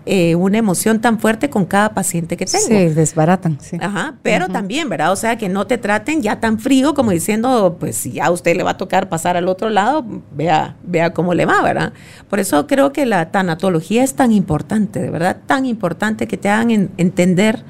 [0.07, 2.67] eh, una emoción tan fuerte con cada paciente que tengo.
[2.67, 3.77] Sí, desbaratan, sí.
[3.81, 5.13] Ajá, pero también, ¿verdad?
[5.13, 8.31] O sea, que no te traten ya tan frío como diciendo, pues si ya a
[8.31, 11.93] usted le va a tocar pasar al otro lado, vea, vea cómo le va, ¿verdad?
[12.29, 16.49] Por eso creo que la tanatología es tan importante, de verdad, tan importante que te
[16.49, 17.63] hagan entender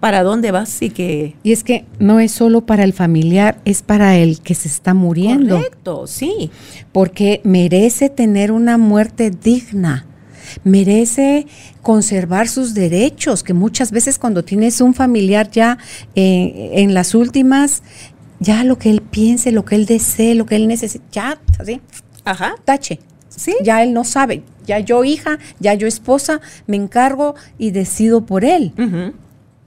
[0.00, 1.36] para dónde vas y que...
[1.44, 4.94] Y es que no es solo para el familiar, es para el que se está
[4.94, 5.56] muriendo.
[5.56, 6.50] Correcto, sí.
[6.90, 10.06] Porque merece tener una muerte digna
[10.64, 11.46] merece
[11.82, 15.78] conservar sus derechos, que muchas veces cuando tienes un familiar ya
[16.14, 17.82] eh, en las últimas,
[18.40, 21.80] ya lo que él piense, lo que él desee, lo que él necesite, ya, así,
[22.24, 22.54] Ajá.
[22.64, 23.00] tache.
[23.28, 23.54] Sí.
[23.62, 28.44] Ya él no sabe, ya yo hija, ya yo esposa, me encargo y decido por
[28.44, 28.72] él.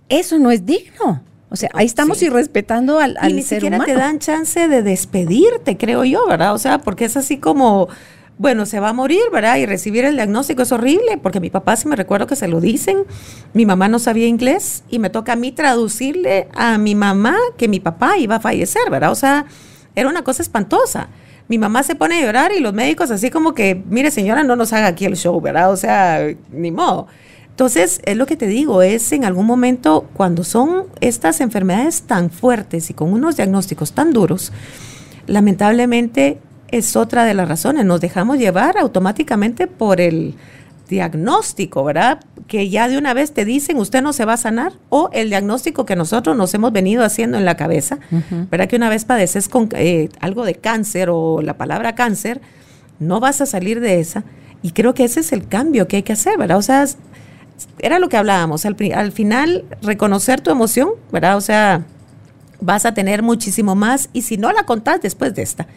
[0.07, 1.23] Eso no es digno.
[1.49, 2.25] O sea, ahí estamos Sí.
[2.25, 3.91] irrespetando al, y al ni ser siquiera humano.
[3.93, 6.53] te dan chance de despedirte, creo yo, ¿verdad?
[6.53, 7.87] O sea, porque es así como,
[8.37, 9.57] bueno, se va a morir, ¿verdad?
[9.57, 12.59] Y recibir el diagnóstico es horrible, porque mi papá, sí me recuerdo que se lo
[12.59, 12.97] dicen,
[13.53, 17.67] mi mamá no sabía inglés y me toca a mí traducirle a mi mamá que
[17.67, 19.11] mi papá iba a fallecer, ¿verdad?
[19.11, 19.45] O sea,
[19.95, 21.07] era una cosa espantosa.
[21.47, 24.55] Mi mamá se pone a llorar y los médicos así como que, mire señora, no
[24.55, 25.71] nos haga aquí el show, ¿verdad?
[25.71, 27.07] O sea, ni modo.
[27.49, 32.29] Entonces, es lo que te digo, es en algún momento cuando son estas enfermedades tan
[32.29, 34.51] fuertes y con unos diagnósticos tan duros,
[35.25, 36.39] lamentablemente
[36.77, 37.85] es otra de las razones.
[37.85, 40.35] Nos dejamos llevar automáticamente por el
[40.89, 42.19] diagnóstico, ¿verdad?
[42.47, 45.29] Que ya de una vez te dicen usted no se va a sanar o el
[45.29, 47.99] diagnóstico que nosotros nos hemos venido haciendo en la cabeza,
[48.51, 48.67] ¿verdad?
[48.67, 52.41] Que una vez padeces con eh, algo de cáncer o la palabra cáncer,
[52.99, 54.23] no vas a salir de esa.
[54.61, 56.57] Y creo que ese es el cambio que hay que hacer, ¿verdad?
[56.57, 56.85] O sea,
[57.79, 61.37] era lo que hablábamos, al, al final reconocer tu emoción, ¿verdad?
[61.37, 61.85] O sea,
[62.61, 65.67] vas a tener muchísimo más y si no la contás después de esta.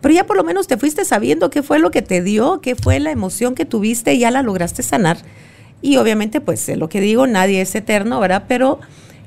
[0.00, 2.76] Pero ya por lo menos te fuiste sabiendo qué fue lo que te dio, qué
[2.76, 5.18] fue la emoción que tuviste y ya la lograste sanar.
[5.82, 8.44] Y obviamente, pues eh, lo que digo, nadie es eterno, ¿verdad?
[8.48, 8.80] Pero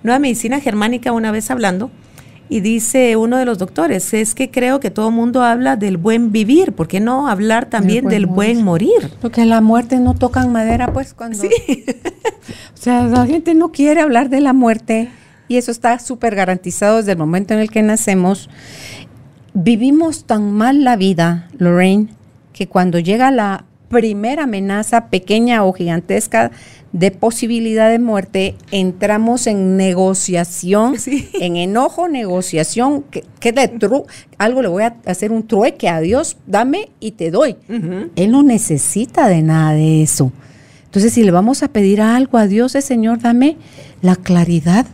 [0.04, 1.92] Nueva Medicina Germánica una vez hablando
[2.50, 5.96] y dice uno de los doctores, es que creo que todo el mundo habla del
[5.96, 9.14] buen vivir, ¿por qué no hablar también buen del buen morir?
[9.22, 11.42] Porque la muerte no tocan madera, pues cuando...
[12.74, 15.10] O sea, la gente no quiere hablar de la muerte
[15.48, 18.50] y eso está súper garantizado desde el momento en el que nacemos.
[19.54, 22.08] Vivimos tan mal la vida, Lorraine,
[22.54, 26.52] que cuando llega la primera amenaza, pequeña o gigantesca,
[26.94, 31.30] de posibilidad de muerte, entramos en negociación, Sí.
[31.34, 34.06] en enojo, negociación, que, que de tru-
[34.38, 37.56] algo le voy a hacer un trueque a Dios, dame y te doy.
[38.16, 40.32] Él no necesita de nada de eso.
[40.86, 43.58] Entonces, si le vamos a pedir algo a Dios, es Señor, dame
[44.02, 44.86] la claridad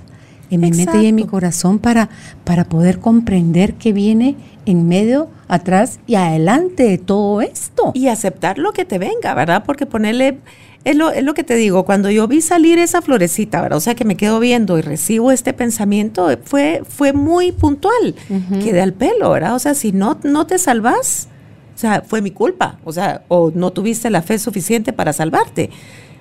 [0.50, 1.32] en mi mente y en mi Exacto.
[1.32, 2.10] corazón para,
[2.44, 4.36] para poder comprender qué viene
[4.66, 7.92] en medio, atrás y adelante de todo esto.
[7.94, 9.64] y aceptar lo que te venga, ¿verdad?
[9.66, 10.40] Porque ponerle,
[10.84, 13.78] es lo, es lo que te digo, cuando yo vi salir esa florecita, ¿verdad?
[13.78, 18.16] O sea, que me quedo viendo y recibo este pensamiento, fue, fue muy puntual,
[18.62, 19.56] quedé al pelo, ¿verdad?
[19.56, 21.30] O sea, si no, no te salvas,
[21.76, 25.70] o sea, fue mi culpa, o sea, o no tuviste la fe suficiente para salvarte.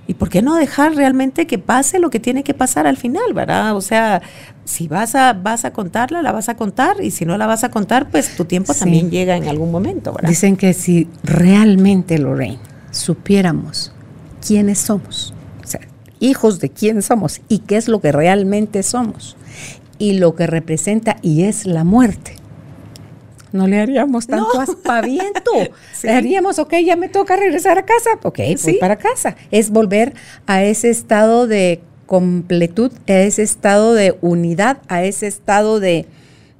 [0.08, 3.34] ¿Y por qué no dejar realmente que pase lo que tiene que pasar al final,
[3.34, 3.74] verdad?
[3.76, 4.22] O sea,
[4.64, 7.64] si vas a, vas a contarla, la vas a contar, y si no la vas
[7.64, 8.80] a contar, pues tu tiempo Sí.
[8.80, 10.28] también llega en algún momento, ¿verdad?
[10.28, 12.58] Dicen que si realmente, Lorraine,
[12.92, 13.92] supiéramos
[14.46, 15.34] quiénes somos,
[15.64, 15.80] o sea,
[16.20, 19.36] hijos de quién somos y qué es lo que realmente somos
[19.98, 22.35] y lo que representa y es la muerte.
[23.56, 24.60] No le haríamos tanto No.
[24.60, 25.50] aspaviento.
[25.92, 26.06] Sí.
[26.06, 28.10] Le haríamos, ok, ya me toca regresar a casa.
[28.22, 28.76] Ok, voy Sí.
[28.80, 29.36] para casa.
[29.50, 30.12] Es volver
[30.46, 36.06] a ese estado de completud, a ese estado de unidad, a ese estado de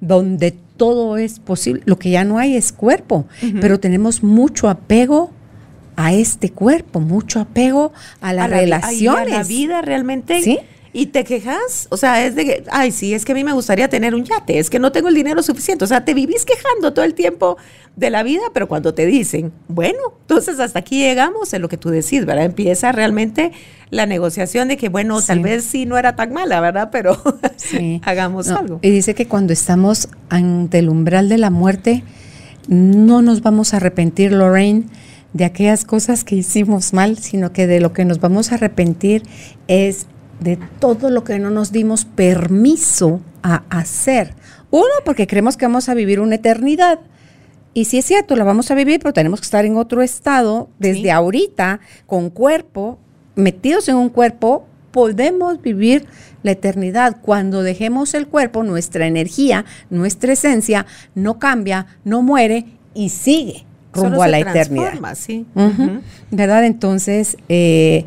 [0.01, 1.83] donde todo es posible.
[1.87, 3.27] Lo que ya no hay es cuerpo,
[3.61, 5.31] pero tenemos mucho apego
[5.97, 9.33] a este cuerpo, mucho apego a las a la relaciones.
[9.35, 10.43] a la vida realmente.
[10.43, 10.59] ¿Sí?
[10.99, 13.53] Y te quejas, o sea, es de que, ay, sí, es que a mí me
[13.53, 16.47] gustaría tener un yate, es que no tengo el dinero suficiente, o sea, te vivís
[16.47, 17.59] quejando todo el tiempo
[17.97, 21.77] de la vida, pero cuando te dicen, bueno, entonces hasta aquí llegamos, es lo que
[21.77, 22.47] tú decís, ¿verdad?
[22.47, 23.53] Empieza realmente
[23.91, 25.27] la negociación de que, bueno, Sí.
[25.27, 26.89] tal vez sí no era tan mala, ¿verdad?
[26.91, 27.23] Pero
[27.57, 28.01] Sí.
[28.07, 28.79] hagamos No, algo.
[28.81, 32.05] Y dice que cuando estamos ante el umbral de la muerte,
[32.69, 34.85] no nos vamos a arrepentir, Lorraine,
[35.35, 39.23] de aquellas cosas que hicimos mal, sino que de lo que nos vamos a arrepentir
[39.69, 40.07] es
[40.41, 44.35] de todo lo que no nos dimos permiso a hacer.
[44.71, 47.01] Uno, porque creemos que vamos a vivir una eternidad.
[47.75, 50.71] Y sí es cierto, la vamos a vivir, pero tenemos que estar en otro estado
[50.79, 51.11] desde Sí.
[51.11, 52.99] ahorita, con cuerpo,
[53.35, 56.07] metidos en un cuerpo, podemos vivir
[56.43, 57.19] la eternidad.
[57.21, 62.65] Cuando dejemos el cuerpo, nuestra energía, nuestra esencia no cambia, no muere
[62.95, 65.15] y sigue rumbo Solo a se la eternidad.
[65.15, 65.47] Sí.
[66.31, 66.65] ¿Verdad?
[66.65, 68.07] Entonces, eh,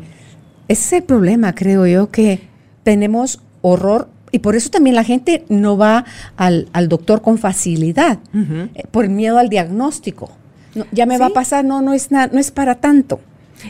[0.72, 2.40] ese es el problema, creo yo, que
[2.82, 6.04] tenemos horror y por eso también la gente no va
[6.36, 10.30] al, al doctor con facilidad, eh, por miedo al diagnóstico.
[10.74, 13.20] No, ya me va a pasar, no, no es, na- no es para tanto.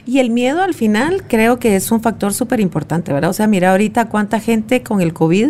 [0.06, 3.30] Y el miedo al final creo que es un factor súper importante, ¿verdad?
[3.30, 5.48] O sea, mira ahorita cuánta gente con el COVID,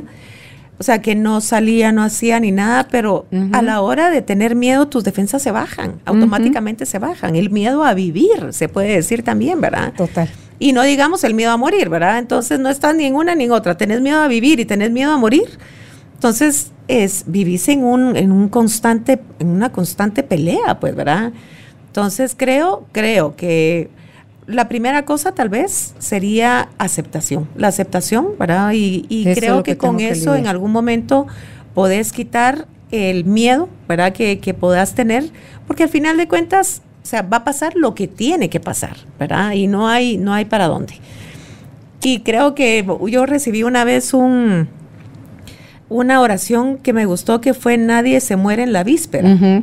[0.79, 4.55] o sea, que no salía, no hacía ni nada, pero a la hora de tener
[4.55, 7.37] miedo, tus defensas se bajan, automáticamente se bajan.
[7.37, 9.93] El miedo a vivir, se puede decir también, ¿verdad?
[9.95, 10.31] Total.
[10.61, 12.19] Y no digamos el miedo a morir, ¿verdad?
[12.19, 14.93] Entonces no estás ni en una ni en otra, tenés miedo a vivir y tenés
[14.93, 15.59] miedo a morir.
[16.15, 21.33] Entonces, es, vivís en un, en un constante, en una constante pelea, pues, ¿verdad?
[21.87, 23.89] Entonces creo, creo que
[24.47, 28.73] la primera cosa tal vez sería aceptación, la aceptación, ¿verdad?
[28.75, 31.27] Y, creo que, con eso en algún momento
[31.75, 34.13] podés quitar el miedo, ¿verdad?
[34.13, 35.31] Que, que puedas tener,
[35.67, 38.97] porque al final de cuentas, o sea, va a pasar lo que tiene que pasar,
[39.19, 39.53] ¿verdad?
[39.53, 40.95] Y no hay, no hay para dónde.
[42.03, 44.69] Y creo que yo recibí una vez un,
[45.89, 49.63] una oración que me gustó que fue Nadie se muere en la víspera.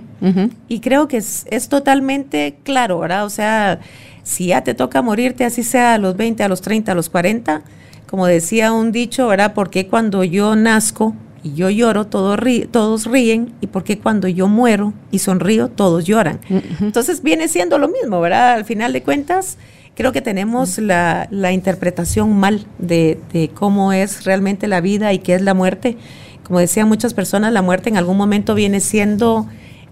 [0.67, 3.25] Y creo que es, es, totalmente claro, ¿verdad?
[3.25, 3.79] O sea,
[4.23, 7.09] si ya te toca morirte, así sea a los 20, a los 30, a los
[7.09, 7.61] 40,
[8.07, 9.53] como decía un dicho, ¿verdad?
[9.53, 11.15] Porque cuando yo nazco
[11.47, 12.39] y yo lloro, todos,
[12.71, 16.39] todos ríen, y porque cuando yo muero y sonrío, todos lloran.
[16.81, 18.53] Entonces viene siendo lo mismo, ¿verdad?
[18.53, 19.57] Al final de cuentas,
[19.95, 25.35] creo que tenemos la, interpretación mal de, de, cómo es realmente la vida y qué
[25.35, 25.97] es la muerte.
[26.43, 29.47] Como decían muchas personas, la muerte en algún momento viene siendo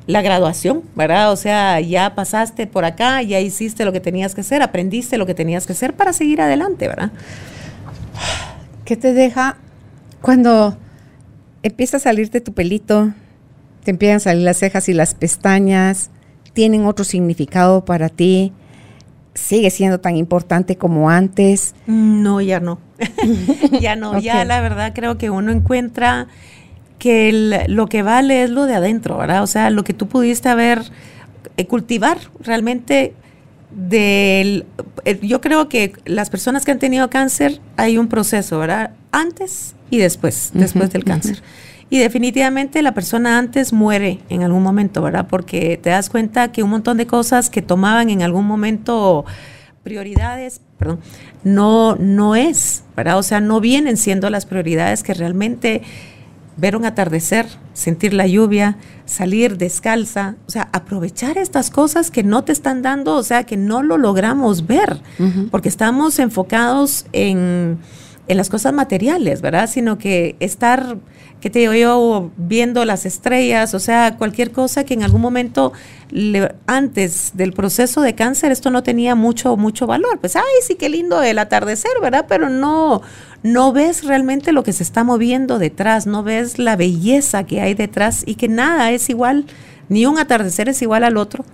[0.08, 1.32] la graduación, ¿verdad?
[1.32, 5.26] O sea, ya pasaste por acá, ya hiciste lo que tenías que hacer, aprendiste lo
[5.26, 7.12] que tenías que hacer para seguir adelante, ¿verdad?
[8.84, 9.58] ¿Qué te deja
[10.22, 10.78] cuando
[11.66, 13.12] empieza a salirte tu pelito,
[13.84, 16.12] te empiezan a salir las cejas y las pestañas,
[16.54, 18.54] tienen otro significado para ti?
[19.34, 21.74] ¿Sigue siendo tan importante como antes?
[21.88, 22.80] No, ya no.
[23.82, 26.28] ya no, ya la verdad creo que uno encuentra
[27.00, 29.42] que lo que vale es lo de adentro, ¿verdad?
[29.42, 30.84] O sea, lo que tú pudiste haber
[31.58, 33.16] eh, cultivar realmente
[33.76, 34.66] del
[35.04, 38.92] eh, yo creo que las personas que han tenido cáncer hay un proceso, ¿verdad?
[39.12, 41.44] Antes y después, después del cáncer.
[41.90, 45.28] Y definitivamente la persona antes muere en algún momento, ¿verdad?
[45.30, 49.26] Porque te das cuenta que un montón de cosas que tomaban en algún momento
[49.84, 51.00] prioridades, perdón,
[51.44, 53.20] no no es, ¿verdad?
[53.20, 55.84] O sea, no vienen siendo las prioridades que realmente
[56.58, 62.44] ver un atardecer, sentir la lluvia, salir descalza, o sea, aprovechar estas cosas que no
[62.44, 65.02] te están dando, o sea, que no lo logramos ver,
[65.52, 67.80] porque estamos enfocados en,
[68.28, 69.70] en, las cosas materiales, ¿verdad?
[69.70, 70.98] Sino que estar,
[71.46, 75.74] que te digo yo, viendo las estrellas, o sea, cualquier cosa que en algún momento,
[76.66, 80.18] antes del proceso de cáncer, esto no tenía mucho, mucho valor.
[80.20, 82.26] Pues, ay, sí, qué lindo el atardecer, ¿verdad?
[82.28, 83.04] Pero no,
[83.44, 87.76] no ves realmente lo que se está moviendo detrás, no ves la belleza que hay
[87.76, 89.46] detrás y que nada es igual,
[89.88, 91.46] ni un atardecer es igual al otro.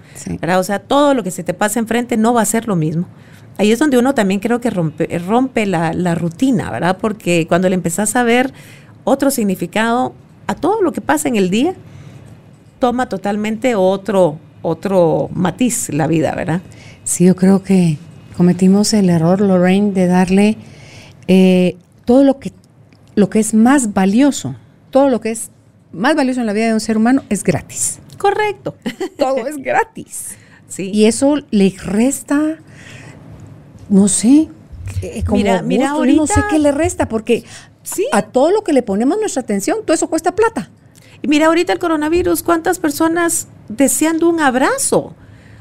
[0.58, 3.10] O sea, todo lo que se te pasa enfrente no va a ser lo mismo.
[3.58, 6.98] Ahí es donde uno también creo que rompe, rompe la, la rutina, ¿verdad?
[7.00, 8.54] Porque cuando le empezás a ver
[9.04, 10.14] otro significado
[10.47, 11.76] a todo lo que pasa en el día,
[12.80, 16.62] toma totalmente otro, otro matiz la vida, ¿verdad?
[17.04, 17.97] Sí, yo creo que
[18.36, 20.58] cometimos el error, Lorraine, de darle
[21.28, 22.52] eh, todo lo que,
[23.16, 24.56] lo que es más valioso,
[24.89, 25.52] todo lo que es
[25.91, 27.99] más valioso en la vida de un ser humano es gratis.
[28.18, 28.76] Correcto.
[29.18, 30.38] Todo es gratis.
[30.68, 30.89] Sí.
[30.93, 32.58] Y eso le resta,
[33.89, 34.47] no sé,
[35.02, 37.43] eh, como mira, mira ahorita, no sé qué le resta, porque
[37.84, 38.07] ¿sí?
[38.11, 40.69] a todo lo que le ponemos nuestra atención, todo eso cuesta plata.
[41.21, 45.13] Y mira ahorita el coronavirus, cuántas personas deseando un abrazo.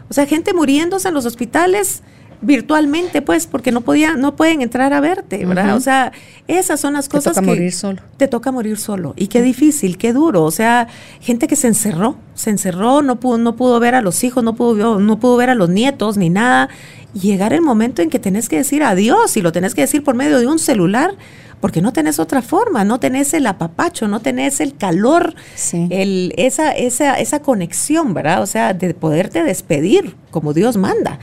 [0.09, 2.03] O sea, gente muriéndose en los hospitales
[2.43, 5.77] virtualmente, pues, porque no podía, no pueden entrar a verte, ¿verdad?
[5.77, 6.13] O sea,
[6.49, 8.03] esas son las cosas te toca morir solo.
[8.17, 9.13] Te toca morir solo.
[9.17, 10.45] Y qué difícil, qué duro.
[10.45, 10.89] O sea,
[11.21, 14.55] gente que se encerró, se encerró, no pudo, no pudo ver a los hijos, no
[14.55, 16.71] pudo, no pudo ver a los nietos, ni nada.
[17.13, 20.03] Y llegar el momento en que tenés que decir adiós y lo tenés que decir
[20.03, 21.15] por medio de un celular
[21.61, 25.35] porque no tenés otra forma, no tenés el apapacho, no tenés el calor,
[25.91, 28.43] el, esa, esa, esa conexión, ¿verdad?
[28.43, 31.19] O sea, de poderte despedir como Dios manda.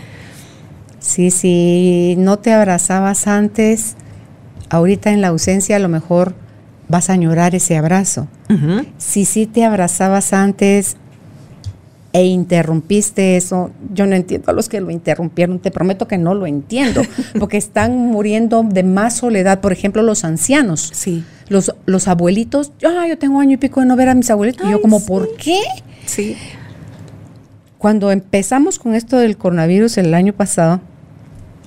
[0.99, 3.95] Sí, si no te abrazabas antes,
[4.69, 6.35] ahorita en la ausencia a lo mejor
[6.87, 8.27] vas a añorar ese abrazo.
[8.97, 10.97] Si sí te abrazabas antes
[12.13, 16.33] e interrumpiste eso, yo no entiendo a los que lo interrumpieron, te prometo que no
[16.33, 17.01] lo entiendo,
[17.39, 20.89] porque están muriendo de más soledad, por ejemplo, los ancianos.
[20.93, 21.23] Sí.
[21.49, 24.67] Los, los abuelitos, ah, yo tengo año y pico de no ver a mis abuelitos,
[24.67, 25.61] y yo como, ¿por qué?
[26.05, 26.35] Sí.
[27.77, 30.81] Cuando empezamos con esto del coronavirus el año pasado,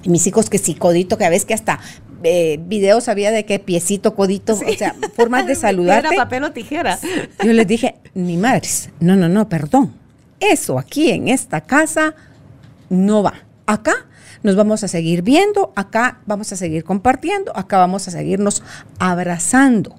[0.03, 1.81] y mis hijos que sí, codito, que a veces que hasta
[2.23, 6.09] eh, videos había de que piecito, codito, o sea, formas de saludarte.
[6.09, 6.99] Era papel o tijera.
[7.45, 10.00] Yo les dije, ni madres, no, no, no, perdón.
[10.41, 12.15] Eso aquí en esta casa
[12.89, 13.35] no va.
[13.67, 14.07] Acá
[14.43, 18.63] nos vamos a seguir viendo, acá vamos a seguir compartiendo, acá vamos a seguirnos
[18.99, 19.97] abrazando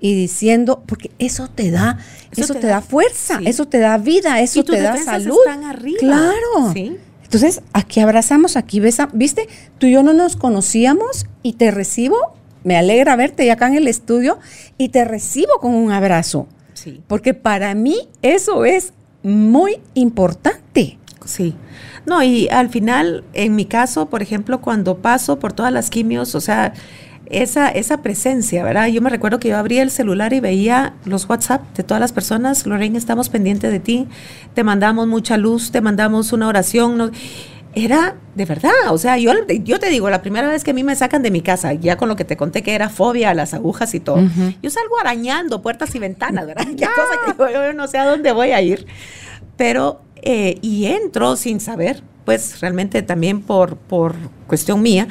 [0.00, 1.98] y diciendo, porque eso te da,
[2.36, 5.38] eso, te, da, fuerza, eso te da vida, eso te da salud.
[5.46, 5.98] Están arriba.
[6.00, 6.72] Claro.
[6.72, 6.96] ¿Sí?
[7.24, 9.16] Entonces, aquí abrazamos, aquí besamos.
[9.16, 9.48] ¿Viste?
[9.78, 12.16] Tú y yo no nos conocíamos y te recibo.
[12.62, 14.38] Me alegra verte ya acá en el estudio
[14.76, 16.46] y te recibo con un abrazo.
[16.74, 17.02] Sí.
[17.06, 18.92] Porque para mí eso es
[19.26, 20.98] muy importante.
[21.24, 21.54] Sí.
[22.06, 26.36] No, y al final, en mi caso, por ejemplo, cuando paso por todas las quimios,
[26.36, 26.72] o sea,
[27.28, 28.86] esa, esa presencia, ¿verdad?
[28.86, 32.12] Yo me recuerdo que yo abría el celular y veía los WhatsApp de todas las
[32.12, 34.06] personas, Lorraine, estamos pendientes de ti,
[34.54, 37.10] te mandamos mucha luz, te mandamos una oración.
[37.76, 40.82] Era de verdad, o sea, yo, yo te digo, la primera vez que a mí
[40.82, 43.34] me sacan de mi casa, ya con lo que te conté que era fobia a
[43.34, 44.18] las agujas y todo,
[44.62, 46.64] yo salgo arañando puertas y ventanas, ¿verdad?
[46.76, 48.86] Qué cosa que yo, no sé a dónde voy a ir,
[49.58, 54.14] pero, eh, y entro sin saber, pues realmente también por, por
[54.46, 55.08] cuestión mía,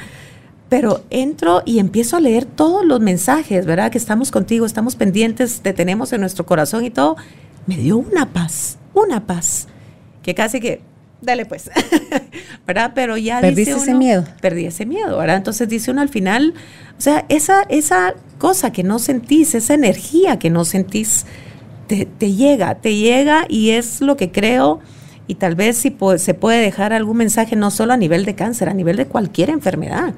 [0.68, 3.92] pero entro y empiezo a leer todos los mensajes, ¿verdad?
[3.92, 7.16] Que estamos contigo, estamos pendientes, te tenemos en nuestro corazón y todo.
[7.66, 9.68] Me dio una paz, una paz,
[10.24, 10.80] que casi que,
[11.20, 11.70] dale pues,
[12.66, 12.92] ¿verdad?
[12.94, 14.24] Pero ya Perdiste ese miedo.
[14.40, 15.36] Perdí ese miedo, ¿verdad?
[15.36, 16.54] Entonces dice uno al final,
[16.98, 21.26] o sea, esa, esa cosa que no sentís, esa energía que no sentís,
[21.86, 24.80] te, te llega, te llega y es lo que creo
[25.28, 28.68] y tal vez si se puede dejar algún mensaje no solo a nivel de cáncer,
[28.68, 30.14] a nivel de cualquier enfermedad.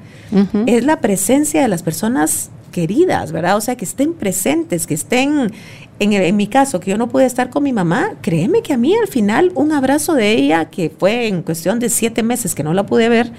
[0.67, 3.57] Es la presencia de las personas queridas, ¿verdad?
[3.57, 5.51] O sea, que estén presentes, que estén,
[5.99, 8.77] en, en, mi caso, que yo no pude estar con mi mamá, créeme que a
[8.77, 12.63] mí al final un abrazo de ella, que fue en cuestión de siete meses que
[12.63, 13.31] no la pude ver,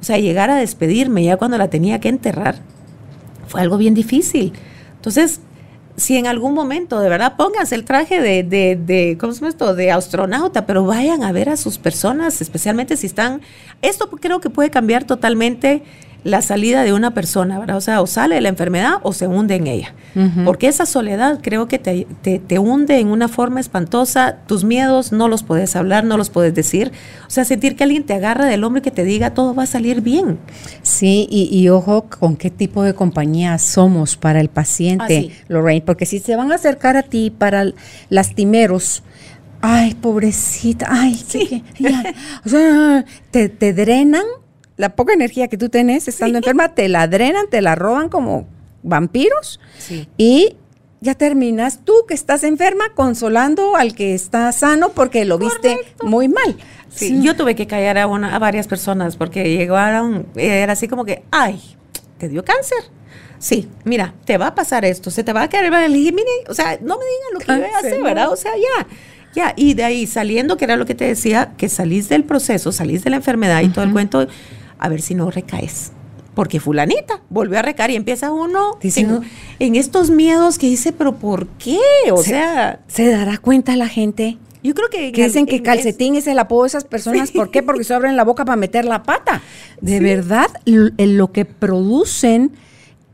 [0.00, 2.56] o sea, llegar a despedirme ya cuando la tenía que enterrar,
[3.48, 4.52] fue algo bien difícil.
[4.96, 5.40] Entonces,
[5.96, 9.50] si en algún momento, de verdad, pónganse el traje de, de, de, ¿cómo se llama
[9.50, 9.74] esto?
[9.74, 13.40] De astronauta, pero vayan a ver a sus personas, especialmente si están,
[13.80, 15.82] esto creo que puede cambiar totalmente
[16.24, 17.76] la salida de una persona, ¿verdad?
[17.76, 19.94] O sea, o sale de la enfermedad o se hunde en ella.
[20.44, 24.36] Porque esa soledad creo que te, te, hunde en una forma espantosa.
[24.46, 26.92] Tus miedos no los puedes hablar, no los puedes decir.
[27.26, 29.64] O sea, sentir que alguien te agarra del hombro y que te diga todo va
[29.64, 30.38] a salir bien.
[30.82, 36.06] Sí, y, ojo con qué tipo de compañía somos para el paciente, ah, Lorraine, porque
[36.06, 37.72] si se van a acercar a ti para
[38.08, 39.02] lastimeros,
[39.60, 41.64] ay, pobrecita, ay, sí.
[42.46, 44.24] o sea, te, te drenan
[44.76, 48.46] la poca energía que tú tenés estando enferma, te la drenan, te la roban como
[48.82, 49.60] vampiros
[50.16, 50.56] y
[51.00, 56.28] ya terminas tú que estás enferma consolando al que está sano porque lo viste muy
[56.28, 56.56] mal.
[56.88, 61.04] Sí, yo tuve que callar a, una, a varias personas porque llegaron, era así como
[61.04, 61.60] que, ay,
[62.18, 62.78] te dio cáncer.
[63.38, 66.54] Sí, mira, te va a pasar esto, se te va a caer el mire, o
[66.54, 68.32] sea, no me digan lo que voy a hacer, ¿verdad?
[68.32, 68.86] O sea, ya,
[69.34, 72.72] ya, y de ahí saliendo, que era lo que te decía, que salís del proceso,
[72.72, 74.26] salís de la enfermedad y todo el cuento,
[74.84, 75.92] a ver si no recaes.
[76.34, 81.46] Porque fulanita volvió a recaer y empieza uno en, estos miedos que dice, pero ¿por
[81.46, 81.78] qué?
[82.10, 82.80] O sea...
[82.88, 84.36] ¿Se dará cuenta la gente?
[84.62, 85.12] Yo creo que...
[85.12, 87.30] Que dicen que calcetín es, el apodo de esas personas.
[87.30, 87.62] ¿Por qué?
[87.62, 89.42] Porque se abren la boca para meter la pata.
[89.80, 92.52] De verdad, lo que producen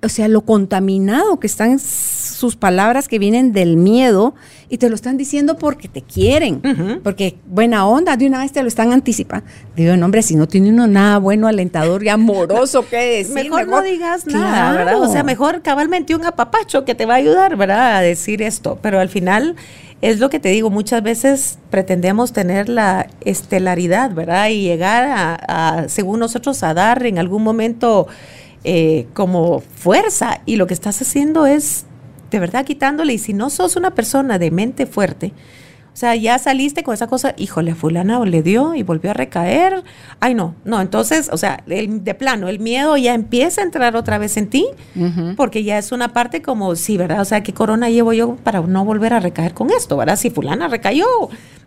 [0.03, 4.35] o sea, lo contaminado que están sus palabras que vienen del miedo
[4.69, 6.63] y te lo están diciendo porque te quieren,
[7.03, 9.47] porque buena onda, de una vez te lo están anticipando.
[9.77, 13.35] Digo, no, hombre, si no tiene uno nada bueno, alentador y amoroso que decir.
[13.35, 15.01] mejor, no digas nada, ¿verdad?
[15.03, 17.97] O sea, mejor cabalmente un apapacho que te va a ayudar, ¿verdad?
[17.99, 19.57] A decir esto, pero al final
[20.01, 24.49] es lo que te digo, muchas veces pretendemos tener la estelaridad, ¿verdad?
[24.49, 28.07] Y llegar a según nosotros, a dar en algún momento
[28.65, 31.87] eh, como fuerza y lo que estás haciendo es
[32.31, 35.33] de verdad quitándole y si no sos una persona de mente fuerte,
[35.93, 39.83] o sea, ya saliste con esa cosa, híjole, fulana le dio y volvió a recaer.
[40.21, 44.17] Ay, no, no, entonces, o sea, de plano, el miedo ya empieza a entrar otra
[44.19, 44.67] vez en ti,
[45.37, 47.21] porque ya es una parte como, sí, ¿verdad?
[47.21, 50.17] O sea, ¿qué corona llevo yo para no volver a recaer con esto, ¿verdad?
[50.17, 51.07] Si fulana recayó,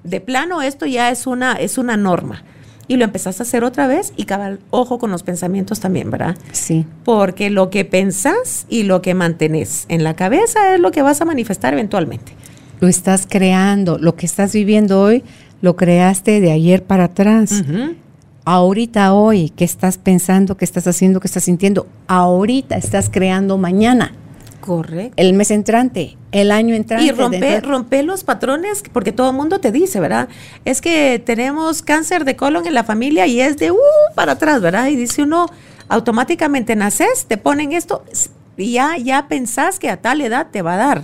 [0.03, 2.43] de plano esto ya es una, es una norma
[2.87, 6.37] y lo empezaste a hacer otra vez y cabal, ojo con los pensamientos también, ¿verdad?
[6.51, 6.85] Sí.
[7.03, 11.21] Porque lo que pensás y lo que mantenés en la cabeza es lo que vas
[11.21, 12.33] a manifestar eventualmente.
[12.79, 15.23] Lo estás creando, lo que estás viviendo hoy
[15.61, 17.63] lo creaste de ayer para atrás.
[18.43, 21.87] Ahorita, hoy, ¿qué estás pensando, qué estás haciendo, qué estás sintiendo?
[22.07, 24.11] Ahorita estás creando mañana.
[24.65, 25.13] Correcto.
[25.17, 27.05] El mes entrante, el año entrante.
[27.05, 30.29] Y romper, los patrones, porque todo el mundo te dice, ¿verdad?
[30.63, 33.77] Es que tenemos cáncer de colon en la familia y es de uh
[34.15, 34.87] para atrás, ¿verdad?
[34.87, 35.47] Y dice uno,
[35.89, 38.05] automáticamente naces, te ponen esto
[38.55, 41.03] y ya, ya pensás que a tal edad te va a dar.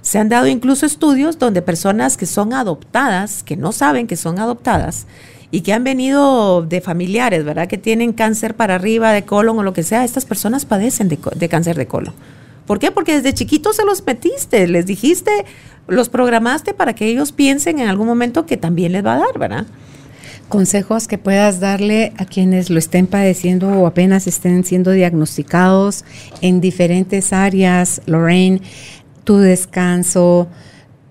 [0.00, 4.40] Se han dado incluso estudios donde personas que son adoptadas, que no saben que son
[4.40, 5.06] adoptadas,
[5.52, 7.68] y que han venido de familiares, ¿verdad?
[7.68, 11.20] Que tienen cáncer para arriba de colon o lo que sea, estas personas padecen de,
[11.36, 12.14] de cáncer de colon.
[12.66, 12.90] ¿Por qué?
[12.90, 15.30] Porque desde chiquitos se los metiste, les dijiste,
[15.86, 19.38] los programaste para que ellos piensen en algún momento que también les va a dar,
[19.38, 19.66] ¿verdad?
[20.48, 26.04] Consejos que puedas darle a quienes lo estén padeciendo o apenas estén siendo diagnosticados
[26.40, 28.60] en diferentes áreas, Lorraine,
[29.24, 30.48] tu descanso,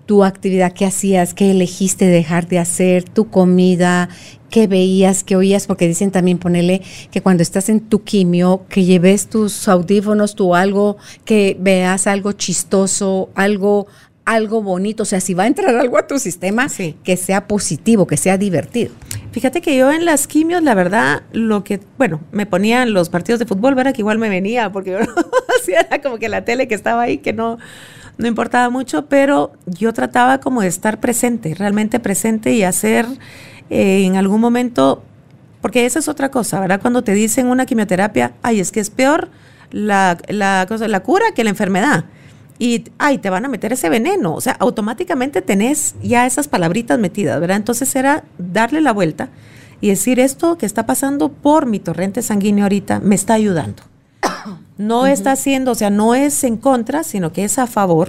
[0.06, 4.08] tu actividad, qué hacías, qué elegiste dejar de hacer, tu comida,
[4.50, 6.80] qué veías, qué oías, porque dicen también ponerle
[7.10, 12.32] que cuando estás en tu quimio, que lleves tus audífonos, tu algo, que veas algo
[12.32, 13.88] chistoso, algo,
[14.24, 15.02] algo bonito.
[15.02, 16.68] O sea, si va a entrar algo a tu sistema,
[17.02, 18.92] que sea positivo, que sea divertido.
[19.32, 23.38] Fíjate que yo en las quimios, la verdad, lo que, bueno, me ponían los partidos
[23.38, 23.92] de fútbol, ¿verdad?
[23.92, 24.90] Que igual me venía, porque
[25.68, 27.58] yo era como que la tele que estaba ahí, que no,
[28.18, 33.06] no importaba mucho, pero yo trataba como de estar presente, realmente presente y hacer
[33.70, 35.02] eh, en algún momento,
[35.60, 36.80] porque esa es otra cosa, ¿verdad?
[36.80, 39.30] Cuando te dicen una quimioterapia, ay, es que es peor
[39.70, 42.06] la, la, cosa, la cura que la enfermedad
[42.58, 44.34] y, ay, te van a meter ese veneno.
[44.34, 47.58] O sea, automáticamente tenés ya esas palabritas metidas, ¿verdad?
[47.58, 49.28] Entonces era darle la vuelta
[49.80, 53.82] y decir esto que está pasando por mi torrente sanguíneo ahorita me está ayudando.
[54.78, 58.08] No está haciendo, o sea, no es en contra, sino que es a favor,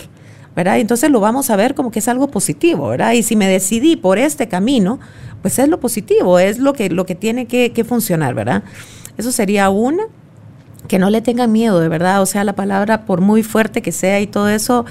[0.56, 0.80] ¿verdad?
[0.80, 3.14] Entonces lo vamos a ver como que es algo positivo, ¿verdad?
[3.14, 5.00] Y si me decidí por este camino,
[5.42, 8.64] pues es lo positivo, es lo que, lo que tiene que, que funcionar, ¿verdad?
[9.18, 10.04] Eso sería una
[10.88, 12.22] que no le tengan miedo, de verdad.
[12.22, 14.86] O sea, la palabra, por muy fuerte que sea y todo eso,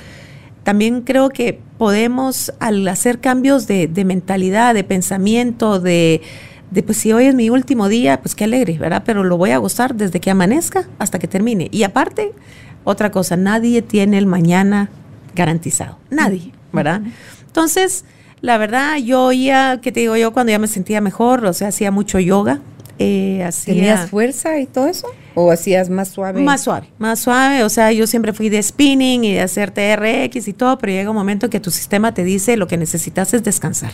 [0.63, 6.23] también creo que podemos, al hacer cambios de, mentalidad, de pensamiento, de,
[6.71, 9.03] de, pues si hoy es mi último día, pues qué alegre, ¿verdad?
[9.07, 11.69] Pero lo voy a gozar desde que amanezca hasta que termine.
[11.71, 12.33] Y aparte,
[12.85, 14.91] otra cosa, nadie tiene el mañana
[15.35, 15.99] garantizado.
[16.11, 17.03] Nadie, ¿verdad?
[17.47, 18.05] Entonces,
[18.41, 21.69] la verdad, yo oía, que te digo yo, cuando ya me sentía mejor, o sea,
[21.69, 22.61] hacía mucho yoga.
[22.99, 25.09] Eh, ¿Tenías fuerza y todo eso?
[25.35, 26.41] ¿O hacías más suave?
[26.41, 27.63] Más suave, más suave.
[27.63, 31.11] O sea, yo siempre fui de spinning y de hacer TRX y todo, pero llega
[31.11, 33.93] un momento que tu sistema te dice lo que necesitas es descansar.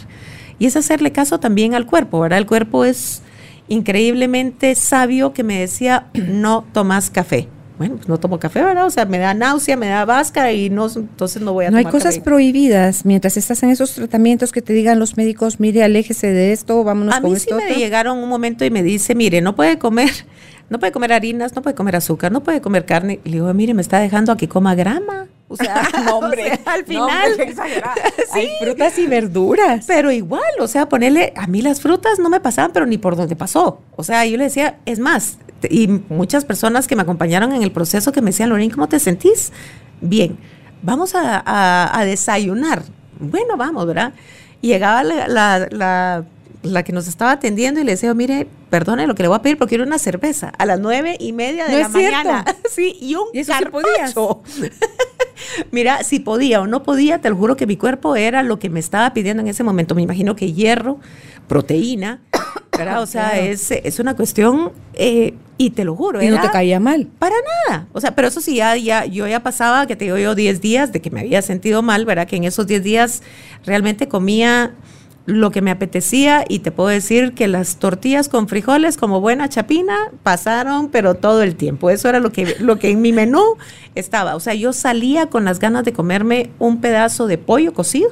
[0.63, 2.39] Y es hacerle caso también al cuerpo, ¿verdad?
[2.39, 3.21] El cuerpo es
[3.67, 7.49] increíblemente sabio que me decía, no tomas café.
[7.79, 8.87] Bueno, pues no tomo café, ¿verdad?
[8.87, 11.79] O sea, me da náusea, me da vasca y no, entonces no voy a no
[11.79, 15.59] tomar No hay cosas prohibidas mientras estás en esos tratamientos que te digan los médicos,
[15.59, 19.17] mire, aléjese de esto, vámonos a mí sí me llegaron un momento y me dice,
[19.17, 20.13] mire, no puede comer
[20.71, 23.19] no puede comer harinas, no puede comer azúcar, no puede comer carne.
[23.25, 25.27] Y le digo, mire, me está dejando a que coma grama.
[25.53, 27.33] O sea, no, hombre, al final.
[28.33, 29.85] Hay frutas y verduras.
[29.87, 33.17] Pero igual, o sea, ponerle, a mí las frutas no me pasaban, pero ni por
[33.17, 33.81] donde pasó.
[33.97, 35.39] O sea, yo le decía, es más,
[35.69, 38.99] y muchas personas que me acompañaron en el proceso que me decían, Lorín, ¿cómo te
[38.99, 39.53] sentís?
[40.01, 40.39] Bien,
[40.83, 42.83] vamos a, desayunar.
[43.21, 44.15] Bueno, vamos, ¿verdad?
[44.63, 46.25] Y llegaba la
[46.63, 49.43] la que nos estaba atendiendo y le decía, mire, perdone lo que le voy a
[49.43, 52.45] pedir porque quiero una cerveza a las nueve y media de la mañana.
[52.71, 53.45] Sí, y un ¿Y
[55.71, 58.71] Mira, si podía o no podía, te lo juro que mi cuerpo era lo que
[58.71, 59.95] me estaba pidiendo en ese momento.
[59.95, 60.99] Me imagino que hierro,
[61.49, 62.21] proteína,
[62.77, 63.03] ¿verdad?
[63.03, 66.23] O sea, es, es, una cuestión, eh, y te lo juro.
[66.23, 67.09] Y no te caía mal.
[67.19, 67.87] Para nada.
[67.93, 70.61] O sea, pero eso sí, ya, ya, yo ya pasaba, que te digo yo, 10
[70.61, 72.27] días de que me había sentido mal, ¿verdad?
[72.27, 73.23] Que en esos 10 días
[73.65, 74.75] realmente comía
[75.25, 79.49] lo que me apetecía y te puedo decir que las tortillas con frijoles como buena
[79.49, 81.91] chapina pasaron pero todo el tiempo.
[81.91, 83.43] Eso era lo que, lo que en mi menú
[83.95, 84.35] estaba.
[84.35, 88.11] O sea, yo salía con las ganas de comerme un pedazo de pollo cocido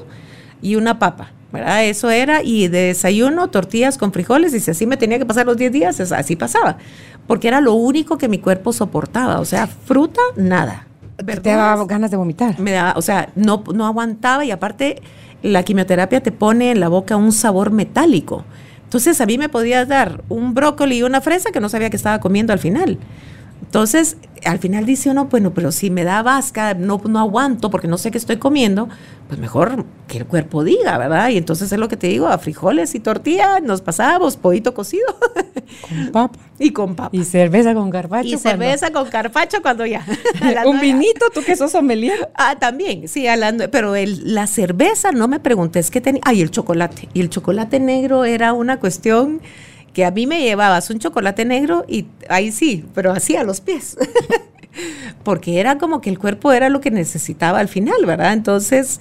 [0.62, 1.32] y una papa.
[1.52, 1.84] ¿verdad?
[1.84, 5.46] Eso era, y de desayuno, tortillas con frijoles, y si así me tenía que pasar
[5.46, 6.78] los 10 días, así pasaba,
[7.26, 10.86] porque era lo único que mi cuerpo soportaba, o sea, fruta, nada.
[11.16, 12.58] Te daba ganas de vomitar.
[12.60, 15.02] Me daba, o sea, no, no aguantaba, y aparte
[15.42, 18.44] la quimioterapia te pone en la boca un sabor metálico.
[18.84, 21.96] Entonces a mí me podías dar un brócoli y una fresa que no sabía que
[21.96, 22.98] estaba comiendo al final.
[23.62, 27.88] Entonces, al final dice uno, bueno, pero si me da vasca, no, no aguanto porque
[27.88, 28.88] no sé qué estoy comiendo,
[29.28, 31.28] pues mejor que el cuerpo diga, ¿verdad?
[31.28, 35.06] Y entonces es lo que te digo, a frijoles y tortilla nos pasábamos, pollito cocido.
[35.88, 36.38] Con papa.
[36.58, 37.16] Y con papa.
[37.16, 38.28] Y cerveza con carpacho.
[38.28, 40.04] Y cerveza con carpacho cuando ya.
[40.66, 42.30] Un vinito, tú que sos sommelier.
[42.34, 46.20] Ah, también, sí, hablando, pero el, la cerveza, no me preguntes qué tenía.
[46.22, 47.08] Ay, el chocolate.
[47.14, 49.40] Y el chocolate negro era una cuestión
[49.92, 53.60] que a mí me llevabas un chocolate negro y ahí sí, pero así a los
[53.60, 53.96] pies.
[55.24, 58.32] Porque era como que el cuerpo era lo que necesitaba al final, ¿verdad?
[58.32, 59.00] Entonces,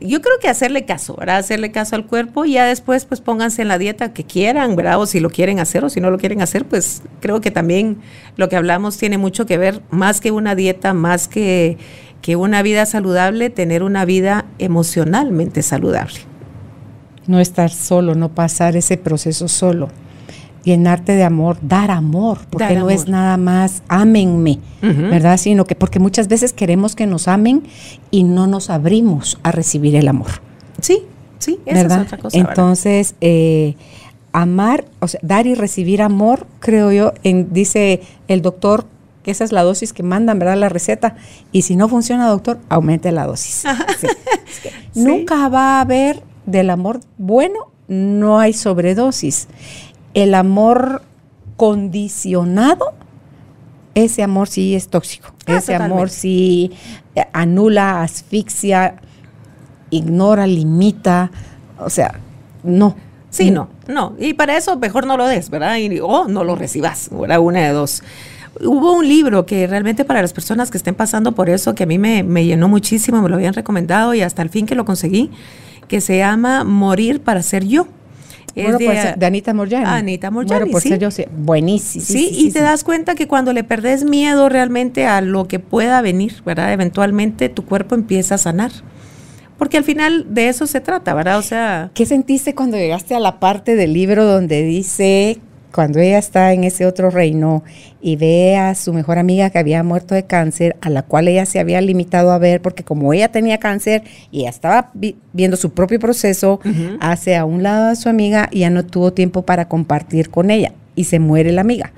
[0.00, 1.38] yo creo que hacerle caso, ¿verdad?
[1.38, 5.00] Hacerle caso al cuerpo y ya después pues pónganse en la dieta que quieran, ¿verdad?
[5.00, 7.98] O si lo quieren hacer o si no lo quieren hacer, pues creo que también
[8.36, 11.78] lo que hablamos tiene mucho que ver, más que una dieta, más que,
[12.20, 16.20] que una vida saludable, tener una vida emocionalmente saludable.
[17.26, 19.88] No estar solo, no pasar ese proceso solo
[20.66, 25.38] llenarte de amor, dar amor, porque no es nada más ámenme, ¿verdad?
[25.38, 27.62] Sino que porque muchas veces queremos que nos amen
[28.10, 30.42] y no nos abrimos a recibir el amor.
[30.80, 31.04] Sí,
[31.38, 32.36] sí, esa es otra cosa.
[32.36, 33.76] Entonces, eh,
[34.32, 38.86] amar, o sea, dar y recibir amor, creo yo, en, dice el doctor
[39.22, 40.56] que esa es la dosis que mandan, ¿verdad?
[40.56, 41.14] La receta.
[41.52, 43.64] Y si no funciona, doctor, aumente la dosis.
[44.96, 49.48] Nunca va a haber del amor bueno, no hay sobredosis.
[50.16, 51.02] El amor
[51.58, 52.94] condicionado,
[53.94, 55.28] ese amor sí es tóxico.
[55.46, 55.94] Ah, ese totalmente.
[55.94, 56.72] amor sí
[57.14, 58.96] eh, anula, asfixia,
[59.90, 61.30] ignora, limita.
[61.78, 62.18] O sea,
[62.64, 62.96] no.
[63.28, 64.14] Sí, no, no.
[64.18, 65.76] Y para eso mejor no lo des, ¿verdad?
[66.02, 67.38] O no lo recibas, ¿verdad?
[67.40, 68.02] Una de dos.
[68.64, 71.86] Hubo un libro que realmente para las personas que estén pasando por eso, que a
[71.86, 74.86] mí me, me llenó muchísimo, me lo habían recomendado y hasta el fin que lo
[74.86, 75.30] conseguí,
[75.88, 77.86] que se llama Morir para ser yo.
[78.56, 79.84] Es Bueno, de- pues, de Anita Morjani.
[79.86, 80.88] Anita Morjani, Bueno, por sí.
[80.88, 81.24] ser yo, sí.
[81.36, 82.04] Buenísimo.
[82.04, 86.00] Sí, y te das cuenta que cuando le perdés miedo realmente a lo que pueda
[86.00, 86.72] venir, ¿verdad?
[86.72, 88.72] Eventualmente tu cuerpo empieza a sanar.
[89.58, 91.38] Porque al final de eso se trata, ¿verdad?
[91.38, 95.38] O sea, ¿Qué sentiste cuando llegaste a la parte del libro donde dice,
[95.74, 97.62] cuando ella está en ese otro reino
[98.00, 101.44] y ve a su mejor amiga que había muerto de cáncer, a la cual ella
[101.46, 105.56] se había limitado a ver, porque como ella tenía cáncer y ella estaba vi- viendo
[105.56, 106.60] su propio proceso,
[107.00, 110.50] hace a un lado a su amiga y ya no tuvo tiempo para compartir con
[110.50, 111.92] ella y se muere la amiga.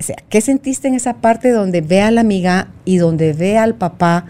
[0.00, 3.58] O sea, ¿qué sentiste en esa parte donde ve a la amiga y donde ve
[3.58, 4.26] al papá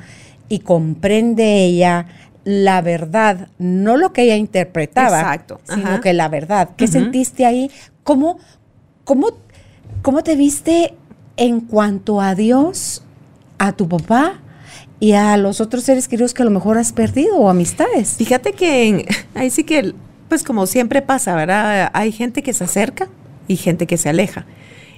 [0.49, 2.07] y comprende ella
[2.45, 6.01] la verdad, no lo que ella interpretaba, Exacto, sino ajá.
[6.01, 6.71] que la verdad?
[6.77, 7.71] ¿Qué sentiste ahí?
[8.03, 8.39] ¿Cómo,
[9.05, 9.29] cómo,
[10.03, 10.95] ¿Cómo te viste
[11.37, 13.03] en cuanto a Dios,
[13.59, 14.41] a tu papá
[14.99, 18.17] y a los otros seres queridos que a lo mejor has perdido o amistades?
[18.17, 19.95] Fíjate que en- ahí sí que,
[20.29, 21.91] pues como siempre pasa, ¿verdad?
[21.93, 23.09] Hay gente que se acerca
[23.49, 24.45] y gente que se aleja.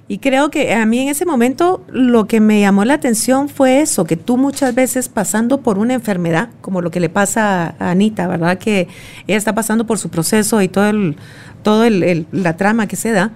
[0.07, 3.80] Y creo que a mí en ese momento lo que me llamó la atención fue
[3.80, 7.90] eso, que tú muchas veces pasando por una enfermedad, como lo que le pasa a
[7.90, 8.59] Anita, ¿verdad?
[8.59, 8.86] Que
[9.26, 11.16] ella está pasando por su proceso y todo el,
[11.62, 13.30] todo el- el- la trama que se da,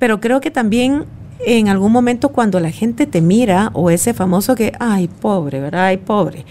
[0.00, 1.04] pero creo que también
[1.46, 5.86] en algún momento cuando la gente te mira o ese famoso que, ay, pobre, ¿verdad?
[5.86, 6.44] Ay, pobre,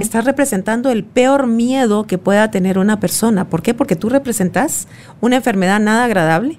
[0.00, 3.48] estás representando el peor miedo que pueda tener una persona.
[3.48, 3.74] ¿Por qué?
[3.74, 4.88] Porque tú representas
[5.20, 6.58] una enfermedad nada agradable.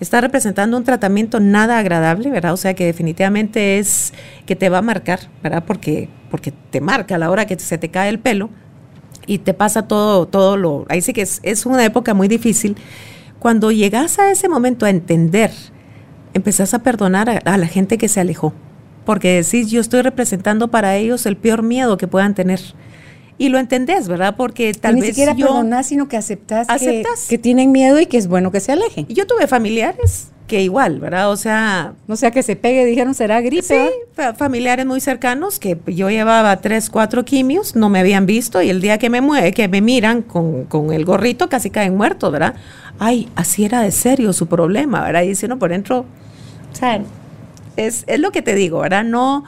[0.00, 2.54] Estás representando un tratamiento nada agradable, ¿verdad?
[2.54, 4.12] O sea que definitivamente es
[4.46, 5.62] que te va a marcar, ¿verdad?
[5.64, 8.50] Porque, porque te marca a la hora que se te cae el pelo
[9.26, 10.86] y te pasa todo, todo lo.
[10.88, 12.76] Ahí sí que es, es una época muy difícil.
[13.38, 15.52] Cuando llegas a ese momento a entender,
[16.34, 18.52] empezás a perdonar a, a la gente que se alejó.
[19.04, 22.60] Porque decís, yo estoy representando para ellos el peor miedo que puedan tener.
[23.38, 24.36] Y lo entendés, ¿verdad?
[24.36, 27.26] Porque tal ni vez siquiera yo, perdonás, sino que aceptas, que- Aceptas.
[27.28, 29.06] Que, tienen miedo y que es bueno que se alejen.
[29.08, 31.30] yo tuve familiares que igual, ¿verdad?
[31.32, 33.62] O sea, No sea que se pegue, dijeron, será gripe.
[33.62, 38.60] Sí, fa- familiares muy cercanos que yo llevaba tres, cuatro quimios, no me habían visto
[38.62, 41.96] y el día que me mueve, que me miran con, con el gorrito casi caen
[41.96, 42.54] muertos, ¿verdad?
[42.98, 45.22] Ay, así era de serio su problema, ¿verdad?
[45.22, 46.04] Y dice uno por dentro,
[46.72, 47.00] o sea,
[47.76, 49.04] es, es lo que te digo, ¿verdad?
[49.04, 49.44] No,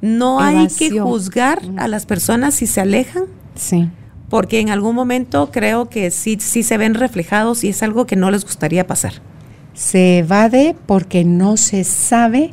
[0.00, 3.88] no hay que juzgar a las personas si se alejan, Sí.
[4.28, 8.16] porque en algún momento creo que sí, sí se ven reflejados y es algo que
[8.16, 9.14] no les gustaría pasar.
[9.74, 12.52] Se evade porque no se sabe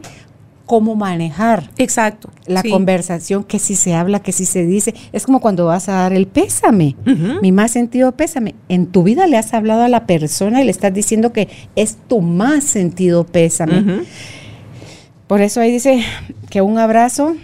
[0.65, 2.29] cómo manejar Exacto.
[2.45, 2.69] la sí.
[2.69, 4.93] conversación, que si se habla, que si se dice.
[5.11, 6.95] Es como cuando vas a dar el pésame.
[7.41, 8.55] Mi más sentido pésame.
[8.69, 11.97] En tu vida le has hablado a la persona y le estás diciendo que es
[12.07, 14.03] tu más sentido pésame.
[15.27, 16.03] Por eso ahí dice
[16.49, 17.35] que un abrazo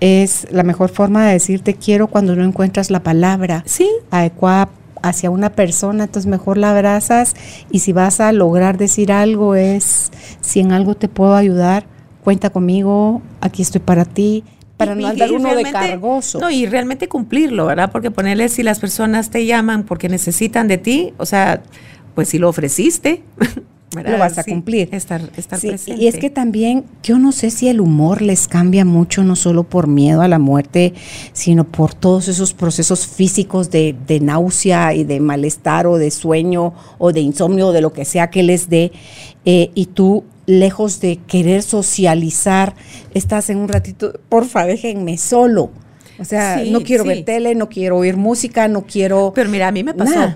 [0.00, 4.68] es la mejor forma de decir te quiero cuando no encuentras la palabra Sí, adecuada
[5.02, 7.34] hacia una persona, entonces mejor la abrazas
[7.70, 10.10] y si vas a lograr decir algo es,
[10.40, 11.86] si en algo te puedo ayudar,
[12.24, 14.42] cuenta conmigo, aquí estoy para ti,
[14.76, 16.40] para Y- no andar uno de cargoso.
[16.40, 17.92] No, y realmente cumplirlo, ¿verdad?
[17.92, 21.62] Porque ponerle si las personas te llaman porque necesitan de ti, o sea,
[22.14, 23.22] pues si lo ofreciste,
[23.94, 24.12] ¿verdad?
[24.12, 24.88] Lo vas a Sí, cumplir.
[24.92, 26.02] Estar, estar Sí, presente.
[26.02, 29.62] y es que también yo no sé si el humor les cambia mucho, no solo
[29.62, 30.94] por miedo a la muerte,
[31.32, 36.74] sino por todos esos procesos físicos de, de náusea y de malestar o de sueño
[36.98, 38.90] o de insomnio o de lo que sea que les dé.
[39.44, 42.74] eh, y tú, lejos de querer socializar,
[43.12, 45.70] estás en un ratito, porfa, déjenme solo.
[46.18, 47.08] O sea, Sí, no quiero sí.
[47.08, 49.32] ver tele, no quiero oír música, no quiero...
[49.34, 50.34] Pero mira, a mí me pasó.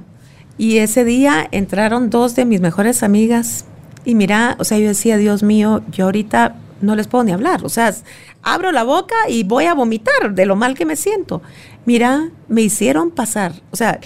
[0.57, 3.65] Y ese día entraron dos de mis mejores amigas.
[4.05, 7.65] Y mira, o sea, yo decía, Dios mío, yo ahorita no les puedo ni hablar.
[7.65, 7.95] O sea,
[8.43, 11.43] abro la boca y voy a vomitar de lo mal que me siento.
[11.85, 13.53] Mira, me hicieron pasar.
[13.71, 14.01] O sea,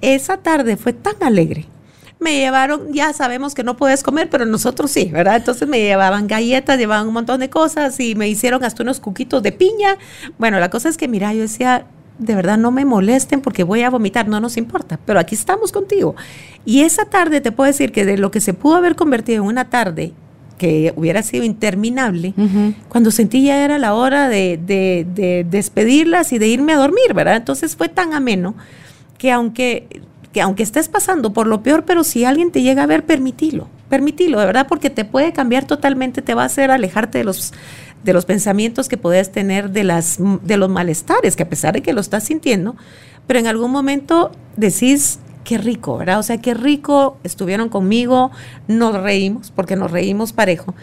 [0.00, 1.66] esa tarde fue tan alegre.
[2.22, 5.36] Me llevaron, ya sabemos que no puedes comer, pero nosotros sí, ¿verdad?
[5.36, 9.42] Entonces me llevaban galletas, llevaban un montón de cosas y me hicieron hasta unos cuquitos
[9.42, 9.98] de piña.
[10.38, 11.86] Bueno, la cosa es que, mira, yo decía,
[12.18, 15.72] de verdad no me molesten porque voy a vomitar, no nos importa, pero aquí estamos
[15.72, 16.14] contigo.
[16.64, 19.48] Y esa tarde te puedo decir que de lo que se pudo haber convertido en
[19.48, 20.12] una tarde
[20.58, 22.34] que hubiera sido interminable,
[22.88, 27.34] cuando sentí ya era la hora de, de, despedirlas y de irme a dormir, ¿verdad?
[27.34, 28.54] Entonces fue tan ameno
[29.18, 29.88] que aunque,
[30.32, 33.68] que aunque estés pasando por lo peor, pero si alguien te llega a ver, permitilo,
[33.88, 37.52] permitilo, de verdad, porque te puede cambiar totalmente, te va a hacer alejarte de los
[38.02, 41.82] de los pensamientos que puedes tener, de, las, de los malestares, que a pesar de
[41.82, 42.76] que lo estás sintiendo,
[43.26, 46.18] pero en algún momento decís, qué rico, ¿verdad?
[46.18, 48.30] O sea, qué rico estuvieron conmigo,
[48.68, 50.74] nos reímos, porque nos reímos parejo.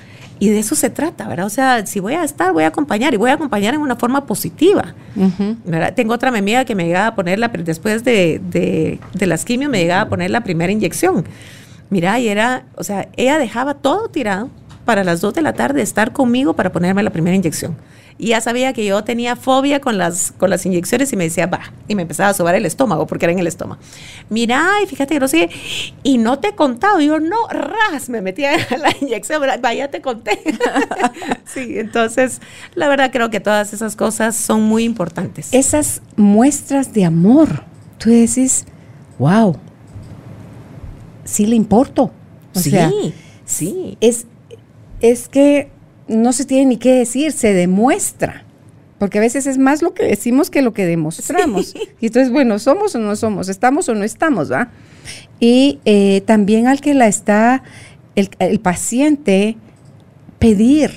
[0.42, 1.46] Y de eso se trata, ¿verdad?
[1.46, 3.98] O sea, si voy a estar, voy a acompañar y voy a acompañar en una
[3.98, 4.96] forma positiva.
[5.66, 5.94] ¿verdad?
[5.94, 9.70] Tengo otra amiga que me llegaba a poner la, después de, de, de las quimios,
[9.70, 11.26] me llegaba a poner la primera inyección.
[11.90, 14.50] Mira, y era, o sea, ella dejaba todo tirado
[14.90, 17.78] para las 2 de la tarde estar conmigo para ponerme la primera inyección
[18.18, 21.46] y ya sabía que yo tenía fobia con las, con las inyecciones y me decía,
[21.46, 23.80] va, y me empezaba a sobar el estómago porque era en el estómago.
[24.30, 25.52] Mira, y fíjate que no sé,
[26.02, 30.40] y no te he contado, yo no, ras, me metía la inyección, vaya, te conté.
[31.46, 32.42] sí, entonces,
[32.74, 35.50] la verdad creo que todas esas cosas son muy importantes.
[35.52, 37.64] Esas muestras de amor,
[38.00, 38.66] tú decís,
[39.20, 39.56] wow,
[41.26, 42.12] sí le importo.
[42.56, 43.14] sí,
[43.46, 43.98] sí.
[44.02, 44.26] Es,
[45.02, 45.70] es que
[46.08, 48.46] no se tiene ni qué decir, se demuestra.
[48.98, 51.74] Porque a veces es más lo que decimos que lo que demostramos.
[52.02, 54.72] Y entonces, bueno, somos o no somos, estamos o no estamos, ¿va?
[55.40, 57.64] Y eh, también al que la está,
[58.16, 59.56] el, paciente,
[60.38, 60.92] pedir.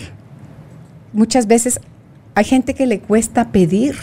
[1.13, 1.81] Muchas veces
[2.35, 3.97] hay gente que le cuesta pedir.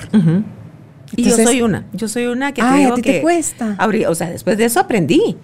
[1.15, 3.77] y yo soy una, yo soy una que te ti te cuesta.
[4.07, 5.35] o sea, después de eso aprendí.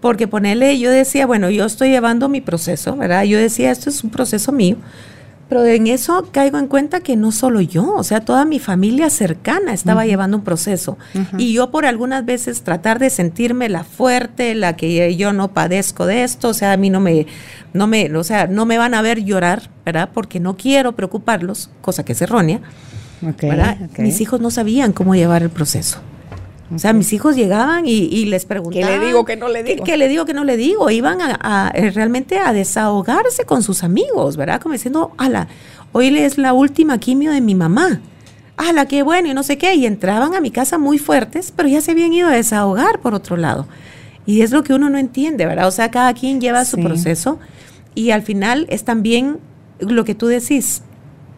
[0.00, 3.24] Porque ponerle, yo decía, bueno, yo estoy llevando mi proceso, ¿verdad?
[3.24, 4.76] Yo decía, esto es un proceso mío.
[5.48, 9.08] Pero en eso caigo en cuenta que no solo yo, o sea, toda mi familia
[9.08, 10.98] cercana estaba llevando un proceso.
[11.38, 16.04] Y yo por algunas veces tratar de sentirme la fuerte, la que yo no padezco
[16.04, 17.26] de esto, o sea, a mí no me,
[17.72, 20.10] no me, o sea, no me van a ver llorar, ¿verdad?
[20.12, 22.60] Porque no quiero preocuparlos, cosa que es errónea.
[23.22, 23.78] ¿verdad?
[23.98, 26.00] Mis hijos no sabían cómo llevar el proceso.
[26.74, 28.88] O sea, mis hijos llegaban y, les preguntaban.
[28.88, 29.84] ¿Qué le digo que no le digo?
[29.84, 30.90] ¿Qué, le digo que no le digo?
[30.90, 34.60] Iban a, eh, realmente a desahogarse con sus amigos, ¿verdad?
[34.60, 35.48] Como diciendo, ala,
[35.92, 38.00] hoy es la última quimio de mi mamá.
[38.58, 39.74] Ala, qué bueno, y no sé qué.
[39.76, 43.14] Y entraban a mi casa muy fuertes, pero ya se habían ido a desahogar por
[43.14, 43.66] otro lado.
[44.26, 45.68] Y es lo que uno no entiende, ¿verdad?
[45.68, 47.38] O sea, cada quien lleva su proceso
[47.94, 49.38] y al final es también
[49.78, 50.82] lo que tú decís,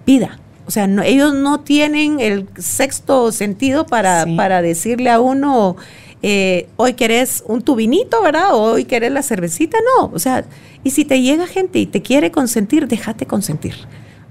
[0.04, 0.40] vida.
[0.70, 5.74] O sea, ellos no tienen el sexto sentido para, para decirle a uno,
[6.22, 8.54] eh, hoy querés un tubinito, ¿verdad?
[8.54, 9.78] O hoy querés la cervecita.
[9.98, 10.44] No, o sea,
[10.84, 13.74] y si te llega gente y te quiere consentir, déjate consentir,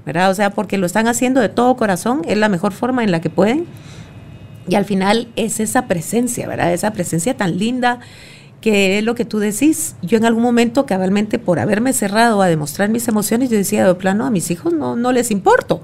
[0.05, 0.31] ¿verdad?
[0.31, 3.19] O sea, porque lo están haciendo de todo corazón, es la mejor forma en la
[3.19, 3.65] que pueden.
[4.69, 6.71] Y al final es esa presencia, ¿verdad?
[6.71, 7.99] Esa presencia tan linda
[8.61, 9.97] que es lo que tú decís.
[10.01, 13.93] Yo en algún momento, cabalmente, por haberme cerrado a demostrar mis emociones, yo decía de
[13.95, 15.81] plano, a mis hijos no, no les importo.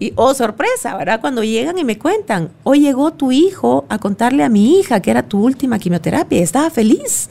[0.00, 1.20] Y, oh, sorpresa, ¿verdad?
[1.20, 5.10] Cuando llegan y me cuentan, hoy llegó tu hijo a contarle a mi hija que
[5.10, 7.28] era tu última quimioterapia y estaba feliz.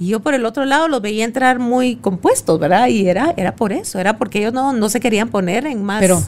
[0.00, 2.88] Y yo por el otro lado los veía entrar muy compuestos, ¿verdad?
[2.88, 6.00] Y era, era por eso, era porque ellos no, no se querían poner en más.
[6.00, 6.20] Pero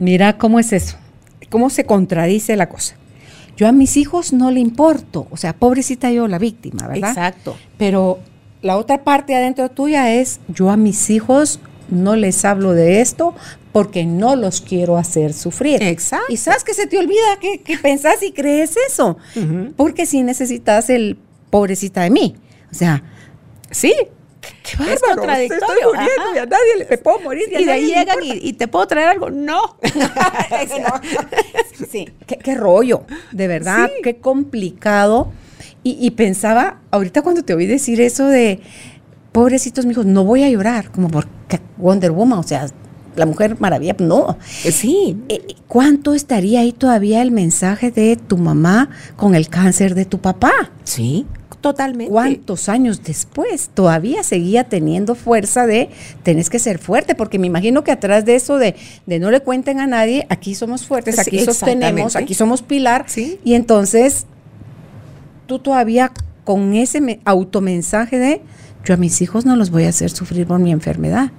[0.00, 0.96] mira cómo es eso,
[1.48, 2.96] cómo se contradice la cosa.
[3.56, 7.10] Yo a mis hijos no le importo, o sea, pobrecita yo la víctima, ¿verdad?
[7.10, 7.56] Exacto.
[7.78, 8.18] Pero
[8.60, 13.34] la otra parte adentro tuya es, yo a mis hijos no les hablo de esto
[13.72, 15.82] porque no los quiero hacer sufrir.
[15.82, 16.32] Exacto.
[16.32, 19.16] Y sabes que se te olvida que, que pensás y crees eso,
[19.76, 21.18] porque si necesitas el
[21.50, 22.36] pobrecita de mí.
[22.70, 23.02] O sea,
[23.70, 23.92] sí,
[24.62, 25.66] Qué bárbaro, es contradictorio.
[25.66, 27.44] Estoy muriendo y a nadie le puedo morir.
[27.48, 29.30] Y, de ahí llegan y, te puedo traer algo.
[29.30, 29.76] No.
[31.90, 35.32] sí, qué, rollo, de verdad, qué complicado.
[35.84, 38.60] Y, y, pensaba, ahorita cuando te oí decir eso de,
[39.32, 42.66] pobrecitos mis hijos, no voy a llorar, como porque Wonder Woman, o sea,
[43.16, 44.38] la mujer maravilla, no.
[44.64, 45.16] Eh, sí.
[45.28, 50.18] Eh, ¿Cuánto estaría ahí todavía el mensaje de tu mamá con el cáncer de tu
[50.18, 50.52] papá?
[50.84, 51.26] Sí,
[51.60, 52.12] totalmente.
[52.12, 55.90] ¿Cuántos años después todavía seguía teniendo fuerza de
[56.22, 57.14] tenés que ser fuerte?
[57.14, 58.74] Porque me imagino que atrás de eso de,
[59.06, 63.04] de no le cuenten a nadie, aquí somos fuertes, aquí sostenemos, aquí somos pilar.
[63.08, 63.38] Sí.
[63.44, 64.26] Y entonces
[65.46, 66.12] tú todavía
[66.44, 68.42] con ese automensaje de
[68.84, 71.30] yo a mis hijos no los voy a hacer sufrir por mi enfermedad.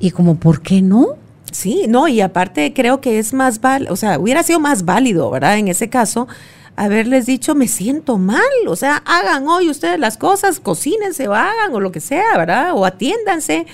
[0.00, 1.16] Y como, ¿por qué no?
[1.50, 5.30] Sí, no, y aparte creo que es más válido, o sea, hubiera sido más válido,
[5.30, 5.56] ¿verdad?
[5.56, 6.26] En ese caso,
[6.74, 11.72] haberles dicho, me siento mal, o sea, hagan hoy ustedes las cosas, cocínense o hagan
[11.72, 12.72] o lo que sea, ¿verdad?
[12.74, 13.66] O atiéndanse,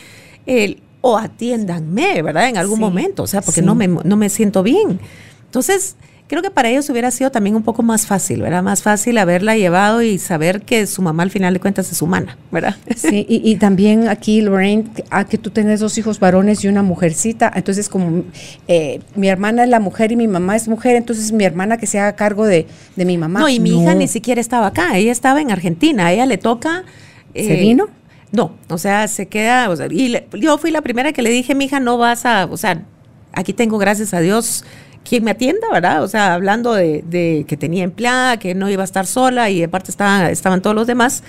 [0.45, 2.49] el, o atiéndanme, ¿verdad?
[2.49, 5.01] En algún momento, o sea, porque no, me, no me siento bien.
[5.47, 5.97] Entonces,
[6.31, 8.62] creo que para ellos hubiera sido también un poco más fácil, ¿verdad?
[8.62, 12.39] Más fácil haberla llevado y saber que su mamá al final de cuentas es humana,
[12.52, 12.77] ¿verdad?
[12.97, 17.51] Sí, y, también aquí, Lorraine, a que tú tenés dos hijos varones y una mujercita,
[17.52, 18.23] entonces como
[18.69, 21.89] eh, mi hermana es la mujer y mi mamá es mujer, entonces mi hermana que
[21.89, 23.40] se haga cargo de, mi mamá.
[23.40, 26.39] No, y mi hija ni siquiera estaba acá, ella estaba en Argentina, a ella le
[26.39, 26.85] toca...
[27.35, 27.89] ¿Se vino?
[28.31, 31.57] No, o sea, se queda, o sea, y yo fui la primera que le dije,
[31.57, 32.85] mi hija, no vas a, o sea,
[33.32, 34.65] aquí tengo, gracias a Dios,
[35.09, 36.03] quien me atienda, ¿verdad?
[36.03, 39.91] O sea, hablando de, que tenía empleada, que no iba a estar sola y aparte
[39.91, 41.23] estaban, estaban todos los demás.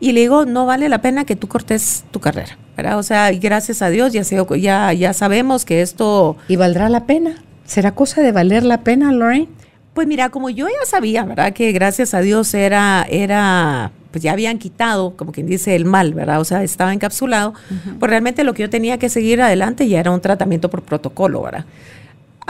[0.00, 2.98] Y le digo, no vale la pena que tú cortes tu carrera, ¿verdad?
[2.98, 4.22] O sea, gracias a Dios ya,
[4.56, 6.36] ya, ya sabemos que esto...
[6.48, 7.36] ¿Y valdrá la pena?
[7.66, 9.48] ¿Será cosa de valer la pena, Lorraine?
[9.92, 11.52] Pues mira, como yo ya sabía, ¿verdad?
[11.52, 16.14] Que gracias a Dios era, era pues ya habían quitado, como quien dice, el mal,
[16.14, 16.40] ¿verdad?
[16.40, 17.54] O sea, estaba encapsulado.
[17.98, 21.42] Pues realmente lo que yo tenía que seguir adelante ya era un tratamiento por protocolo,
[21.42, 21.64] ¿verdad?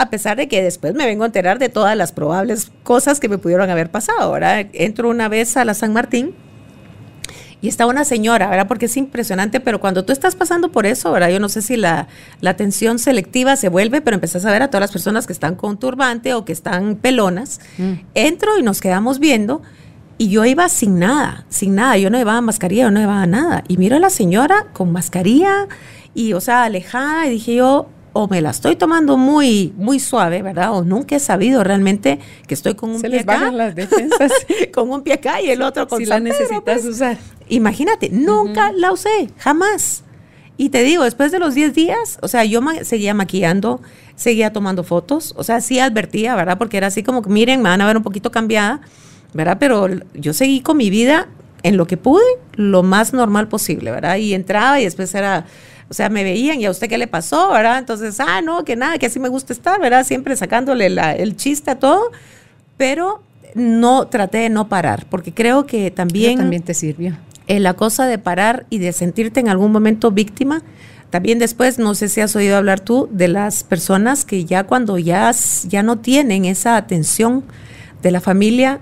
[0.01, 3.29] A pesar de que después me vengo a enterar de todas las probables cosas que
[3.29, 4.65] me pudieron haber pasado, ¿verdad?
[4.73, 6.33] Entro una vez a la San Martín
[7.61, 8.67] y está una señora, ¿verdad?
[8.67, 11.29] Porque es impresionante, pero cuando tú estás pasando por eso, ¿verdad?
[11.29, 12.07] Yo no sé si la,
[12.39, 15.53] la atención selectiva se vuelve, pero empezás a ver a todas las personas que están
[15.53, 17.61] con turbante o que están pelonas.
[17.77, 17.93] Mm.
[18.15, 19.61] Entro y nos quedamos viendo
[20.17, 21.99] y yo iba sin nada, sin nada.
[21.99, 23.63] Yo no llevaba mascarilla, yo no llevaba nada.
[23.67, 25.67] Y miro a la señora con mascarilla
[26.15, 27.27] y, o sea, alejada.
[27.27, 30.73] Y dije yo, o me la estoy tomando muy, muy suave, ¿verdad?
[30.73, 33.51] O nunca he sabido realmente que estoy con un pie acá.
[33.51, 34.31] las defensas.
[34.73, 36.85] con un pie acá y el otro con Si la necesitas pues.
[36.85, 37.17] usar.
[37.47, 40.03] Imagínate, nunca la usé, jamás.
[40.57, 43.81] Y te digo, después de los 10 días, o sea, yo seguía maquillando,
[44.15, 46.57] seguía tomando fotos, o sea, sí advertía, ¿verdad?
[46.57, 48.81] Porque era así como que, miren, me van a ver un poquito cambiada
[49.33, 49.57] ¿verdad?
[49.59, 51.27] Pero yo seguí con mi vida
[51.63, 52.23] en lo que pude,
[52.55, 54.17] lo más normal posible, ¿verdad?
[54.17, 55.45] Y entraba y después era,
[55.91, 57.77] o sea, me veían y a usted qué le pasó, ¿verdad?
[57.77, 60.05] Entonces, ah, no, que nada, que así me gusta estar, ¿verdad?
[60.05, 62.11] Siempre sacándole el chiste a todo,
[62.77, 63.21] pero
[63.55, 66.37] no traté de no parar, porque creo que también...
[66.37, 67.17] también te sirvió.
[67.47, 70.63] En la cosa de parar y de sentirte en algún momento víctima,
[71.09, 74.97] también después, no sé si has oído hablar tú de las personas que ya cuando
[74.97, 75.29] ya,
[75.67, 77.43] ya no tienen esa atención
[78.01, 78.79] de la familia,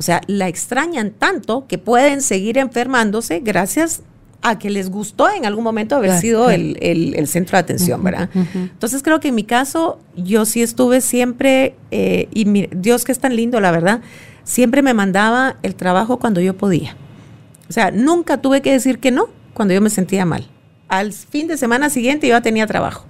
[0.00, 4.02] o sea, la extrañan tanto que pueden seguir enfermándose gracias
[4.42, 8.30] a que les gustó en algún momento haber sido el, centro de atención, ¿verdad?
[8.34, 13.18] Entonces creo que en mi caso yo sí estuve siempre, eh, y Dios que es
[13.18, 14.00] tan lindo, la verdad,
[14.44, 16.96] siempre me mandaba el trabajo cuando yo podía.
[17.68, 20.48] O sea, nunca tuve que decir que no cuando yo me sentía mal.
[20.88, 23.06] Al fin de semana siguiente yo tenía trabajo.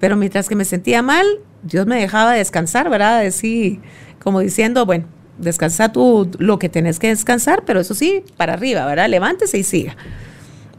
[0.00, 1.24] Pero mientras que me sentía mal,
[1.62, 3.22] Dios me dejaba descansar, ¿verdad?
[3.22, 3.80] Decir,
[4.22, 5.06] como diciendo, bueno,
[5.38, 9.08] descansa tú lo que tenés que descansar, pero eso sí, para arriba, ¿verdad?
[9.08, 9.96] Levántese y siga.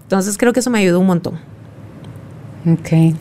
[0.08, 1.38] Entonces creo que eso me ayudó un montón.
[2.66, 3.14] Ok.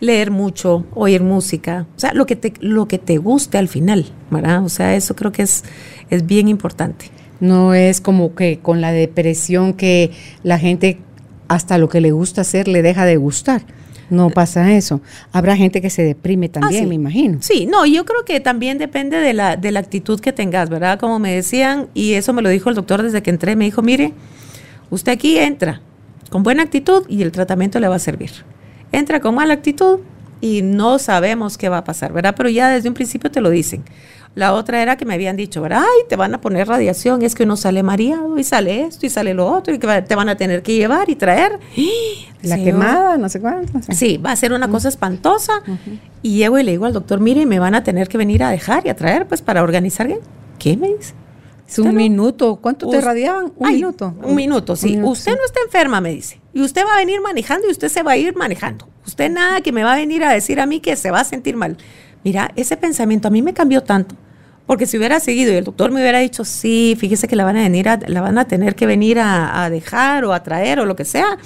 [0.00, 4.06] Leer mucho, oír música, o sea, lo que te, lo que te guste al final,
[4.30, 4.64] ¿verdad?
[4.64, 5.64] O sea, eso creo que es,
[6.08, 7.10] es bien importante.
[7.40, 10.98] No es como que con la depresión que la gente
[11.48, 13.66] hasta lo que le gusta hacer le deja de gustar.
[14.08, 15.02] No pasa eso.
[15.30, 17.38] Habrá gente que se deprime también, ah, me imagino.
[17.42, 20.98] Sí, no, yo creo que también depende de la, de la actitud que tengas, ¿verdad?
[20.98, 23.82] Como me decían, y eso me lo dijo el doctor desde que entré, me dijo,
[23.82, 24.14] mire,
[24.88, 25.82] usted aquí entra
[26.30, 28.30] con buena actitud y el tratamiento le va a servir.
[28.92, 30.00] Entra con mala actitud
[30.40, 32.34] y no sabemos qué va a pasar, ¿verdad?
[32.36, 33.84] Pero ya desde un principio te lo dicen.
[34.34, 35.82] La otra era que me habían dicho, ¿verdad?
[35.82, 39.10] Ay, te van a poner radiación, es que uno sale mareado y sale esto y
[39.10, 41.60] sale lo otro y que te van a tener que llevar y traer.
[42.42, 43.72] La quemada, no sé cuánto.
[43.92, 45.62] Sí, va a ser una cosa espantosa.
[46.20, 48.50] Y llego y le digo al doctor, mire, me van a tener que venir a
[48.50, 50.08] dejar y a traer, pues, para organizar.
[50.58, 51.14] ¿Qué me dice?
[51.68, 52.56] Es un minuto.
[52.56, 53.52] ¿Cuánto te radiaban?
[53.56, 54.14] Un minuto.
[54.22, 54.98] Un minuto, sí.
[55.02, 56.40] usted no está enferma, me dice.
[56.52, 58.88] Y usted va a venir manejando y usted se va a ir manejando.
[59.06, 61.24] Usted nada que me va a venir a decir a mí que se va a
[61.24, 61.76] sentir mal.
[62.22, 64.14] Mira, ese pensamiento a mí me cambió tanto.
[64.66, 67.56] Porque si hubiera seguido y el doctor me hubiera dicho, sí, fíjese que la van
[67.56, 70.86] a venir a, la van a tener que venir a, dejar o a traer o
[70.86, 71.36] lo que sea,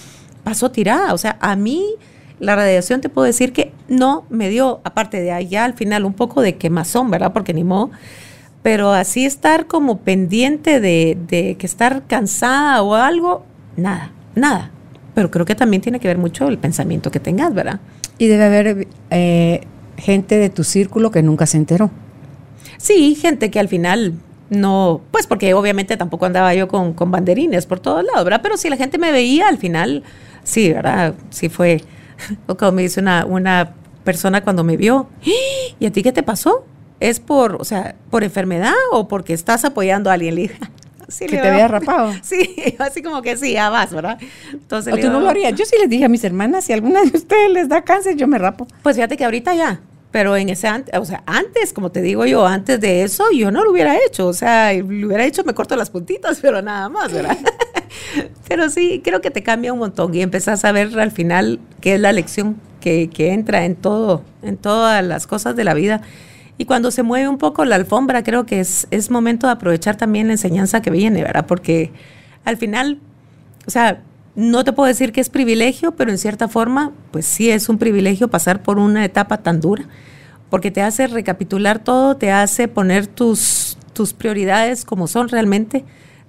[0.45, 1.13] pasó tirada.
[1.15, 1.85] O sea, a mí
[2.39, 6.15] la radiación te puedo decir que no me dio, aparte de allá al final, un
[6.15, 7.33] poco de quemazón, ¿verdad?
[7.33, 7.91] Porque ni modo.
[8.69, 13.47] Pero así estar como pendiente de, de que estar cansada o algo,
[13.79, 14.71] nada, nada.
[15.15, 17.81] Pero creo que también tiene que ver mucho el pensamiento que tengas, ¿verdad?
[18.19, 19.63] Y debe haber eh,
[19.97, 21.91] gente de tu círculo que nunca se enteró.
[22.77, 24.13] Sí, gente que al final
[24.51, 28.41] no, pues porque obviamente tampoco andaba yo con, con banderines por todos lados, ¿verdad?
[28.43, 30.03] Pero si la gente me veía, al final,
[30.43, 31.15] sí, ¿verdad?
[31.31, 31.83] Sí fue,
[32.47, 33.73] o como me dice una, una
[34.05, 35.09] persona cuando me vio,
[35.81, 36.67] ¿y a ti qué te pasó?
[37.01, 40.53] ¿Es por, o sea, por enfermedad o porque estás apoyando a alguien?
[41.09, 42.13] Sí, que te había rapado.
[42.23, 44.19] Sí, así como que sí, ya vas, ¿verdad?
[44.53, 45.55] Entonces, ¿O tú no lo harías?
[45.55, 48.27] Yo sí les dije a mis hermanas, si alguna de ustedes les da cáncer, yo
[48.27, 48.67] me rapo.
[48.83, 49.81] Pues fíjate que ahorita ya,
[50.11, 53.65] Pero en ese, o sea, antes, como te digo yo, antes de eso, yo no
[53.65, 54.27] lo hubiera hecho.
[54.27, 57.39] O sea, lo hubiera hecho, me corto las puntitas, pero nada más, ¿verdad?
[58.47, 61.95] pero sí, creo que te cambia un montón y empezás a ver al final qué
[61.95, 66.03] es la lección que, que entra en todo, en todas las cosas de la vida.
[66.59, 69.97] Y cuando se mueve un poco la alfombra, creo que es, es momento de aprovechar
[69.97, 71.47] también la enseñanza que viene, ¿verdad?
[71.47, 71.93] Porque
[72.45, 72.99] al final,
[73.67, 74.03] o sea,
[74.35, 77.79] no te puedo decir que es privilegio, pero en cierta forma, pues sí es un
[77.79, 79.87] privilegio pasar por una etapa tan dura,
[80.51, 85.85] porque te hace recapitular todo, te hace poner tus, tus prioridades como son realmente,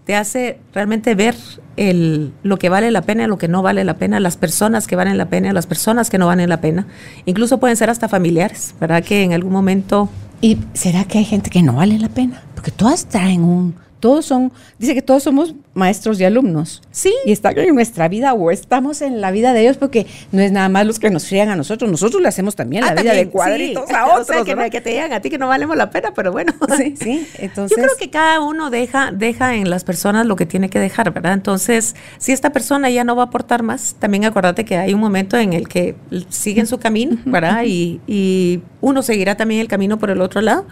[0.05, 1.35] te hace realmente ver
[1.79, 4.95] el, lo que vale la pena lo que no vale la pena, las personas que
[4.95, 6.87] valen la pena, las personas que no valen la pena.
[7.25, 9.03] Incluso pueden ser hasta familiares, ¿verdad?
[9.03, 10.09] Que en algún momento...
[10.41, 12.43] ¿Y será que hay gente que no vale la pena?
[12.55, 16.81] Porque todas traen un todos son, dice que todos somos maestros y alumnos.
[16.91, 17.13] Sí.
[17.25, 20.51] Y están en nuestra vida o estamos en la vida de ellos porque no es
[20.51, 23.13] nada más los que nos frían a nosotros, nosotros le hacemos también la ah, vida
[23.13, 24.29] de cuadritos a otros.
[24.29, 26.53] O sea, que, te digan a ti que no valemos la pena, pero bueno.
[26.77, 27.27] Sí, sí.
[27.39, 30.79] Entonces, Yo creo que cada uno deja, deja en las personas lo que tiene que
[30.79, 31.33] dejar, ¿verdad?
[31.33, 34.99] Entonces, si esta persona ya no va a aportar más, también acuérdate que hay un
[34.99, 35.95] momento en el que
[36.29, 37.63] siguen su camino, ¿verdad?
[37.65, 40.67] Y, y uno seguirá también el camino por el otro lado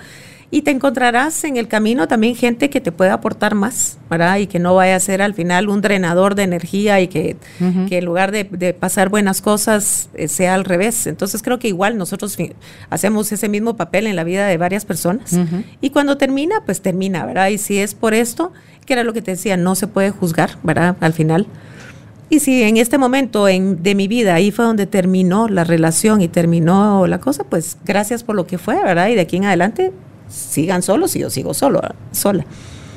[0.49, 4.37] y te encontrarás en el camino también gente que te pueda aportar más, ¿verdad?
[4.37, 8.05] Y que no vaya a ser al final un drenador de energía y que, en
[8.05, 11.05] lugar de, pasar buenas cosas eh, sea al revés.
[11.05, 12.37] Entonces creo que igual nosotros
[12.89, 15.37] hacemos ese mismo papel en la vida de varias personas
[15.81, 17.49] y cuando termina, pues termina, ¿verdad?
[17.49, 18.53] Y si es por esto,
[18.85, 20.95] que era lo que te decía, no se puede juzgar, ¿verdad?
[21.01, 21.47] Al final.
[22.29, 26.21] Y si en este momento en, de mi vida ahí fue donde terminó la relación
[26.21, 29.09] y terminó la cosa, pues gracias por lo que fue, ¿verdad?
[29.09, 29.91] Y de aquí en adelante
[30.27, 31.81] sigan solos y yo sigo solo,
[32.11, 32.45] sola.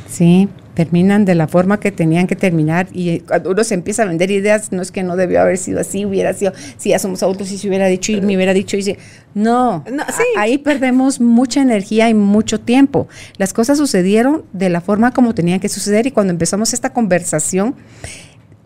[0.09, 4.07] Sí, terminan de la forma que tenían que terminar y cuando uno se empieza a
[4.07, 7.23] vender ideas, no es que no debió haber sido así, hubiera sido, si ya somos
[7.23, 8.97] adultos y se hubiera dicho y me hubiera dicho y
[9.35, 10.05] no, no
[10.37, 13.09] ahí perdemos mucha energía y mucho tiempo.
[13.37, 17.75] Las cosas sucedieron de la forma como tenían que suceder y cuando empezamos esta conversación,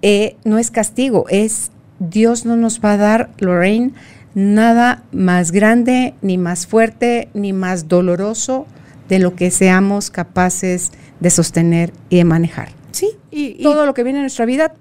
[0.03, 3.93] eh, no es castigo, es Dios no nos va a dar, Lorraine,
[4.35, 8.66] nada más grande, ni más fuerte, ni más doloroso
[9.09, 12.70] de lo que seamos capaces de sostener y de manejar.
[12.90, 14.73] Sí, y, todo lo que viene a nuestra vida,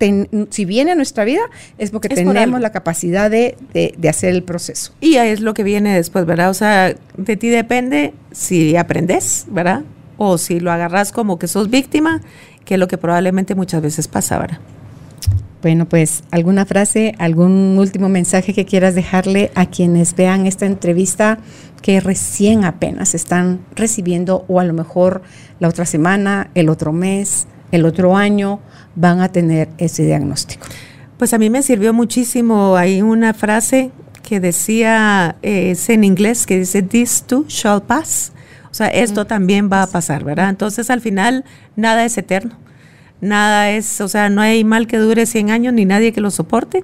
[0.52, 1.42] si viene a nuestra vida,
[1.80, 4.94] es porque tenemos la capacidad de, de, hacer el proceso.
[5.02, 6.52] Y es lo que viene después, ¿verdad?
[6.52, 9.82] O sea, de ti depende si aprendes, ¿verdad?
[10.18, 12.22] O si lo agarras como que sos víctima,
[12.66, 14.60] que es lo que probablemente muchas veces pasa, ¿verdad?
[15.64, 21.40] Bueno, pues alguna frase, algún último mensaje que quieras dejarle a quienes vean esta entrevista
[21.82, 25.22] que recién apenas están recibiendo o a lo mejor
[25.62, 28.60] la otra semana, el otro mes, el otro año
[28.96, 30.68] van a tener ese diagnóstico.
[31.18, 32.76] Pues a mí me sirvió muchísimo.
[32.76, 33.92] Hay una frase
[34.22, 38.34] que decía, eh, es en inglés, que dice, this too shall pass.
[38.70, 40.50] O sea, esto también va a pasar, ¿verdad?
[40.50, 41.46] Entonces al final
[41.78, 42.58] nada es eterno
[43.24, 46.32] nada es, o sea, no hay mal que dure 100 años ni nadie que lo
[46.32, 46.84] soporte.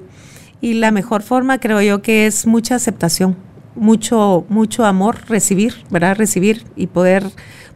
[0.61, 3.37] Y la mejor forma creo yo que es mucha aceptación,
[3.75, 6.17] mucho, mucho amor, recibir, ¿verdad?
[6.17, 7.23] Recibir y poder,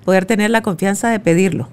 [0.04, 1.70] poder tener la confianza de pedirlo.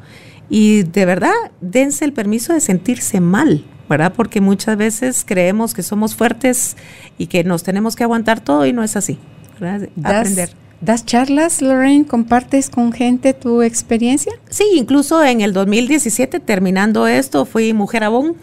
[0.49, 4.13] Y de verdad, dense el permiso de sentirse mal, ¿verdad?
[4.15, 6.77] Porque muchas veces creemos que somos fuertes
[7.19, 9.19] y que nos tenemos que aguantar todo y no es así,
[9.59, 9.89] ¿verdad?
[10.03, 10.51] Aprender.
[10.81, 12.07] ¿Das charlas, Lorraine?
[12.07, 14.33] ¿Compartes con gente tu experiencia?
[14.49, 18.37] Sí, incluso en el 2017, terminando esto, fui mujer abón.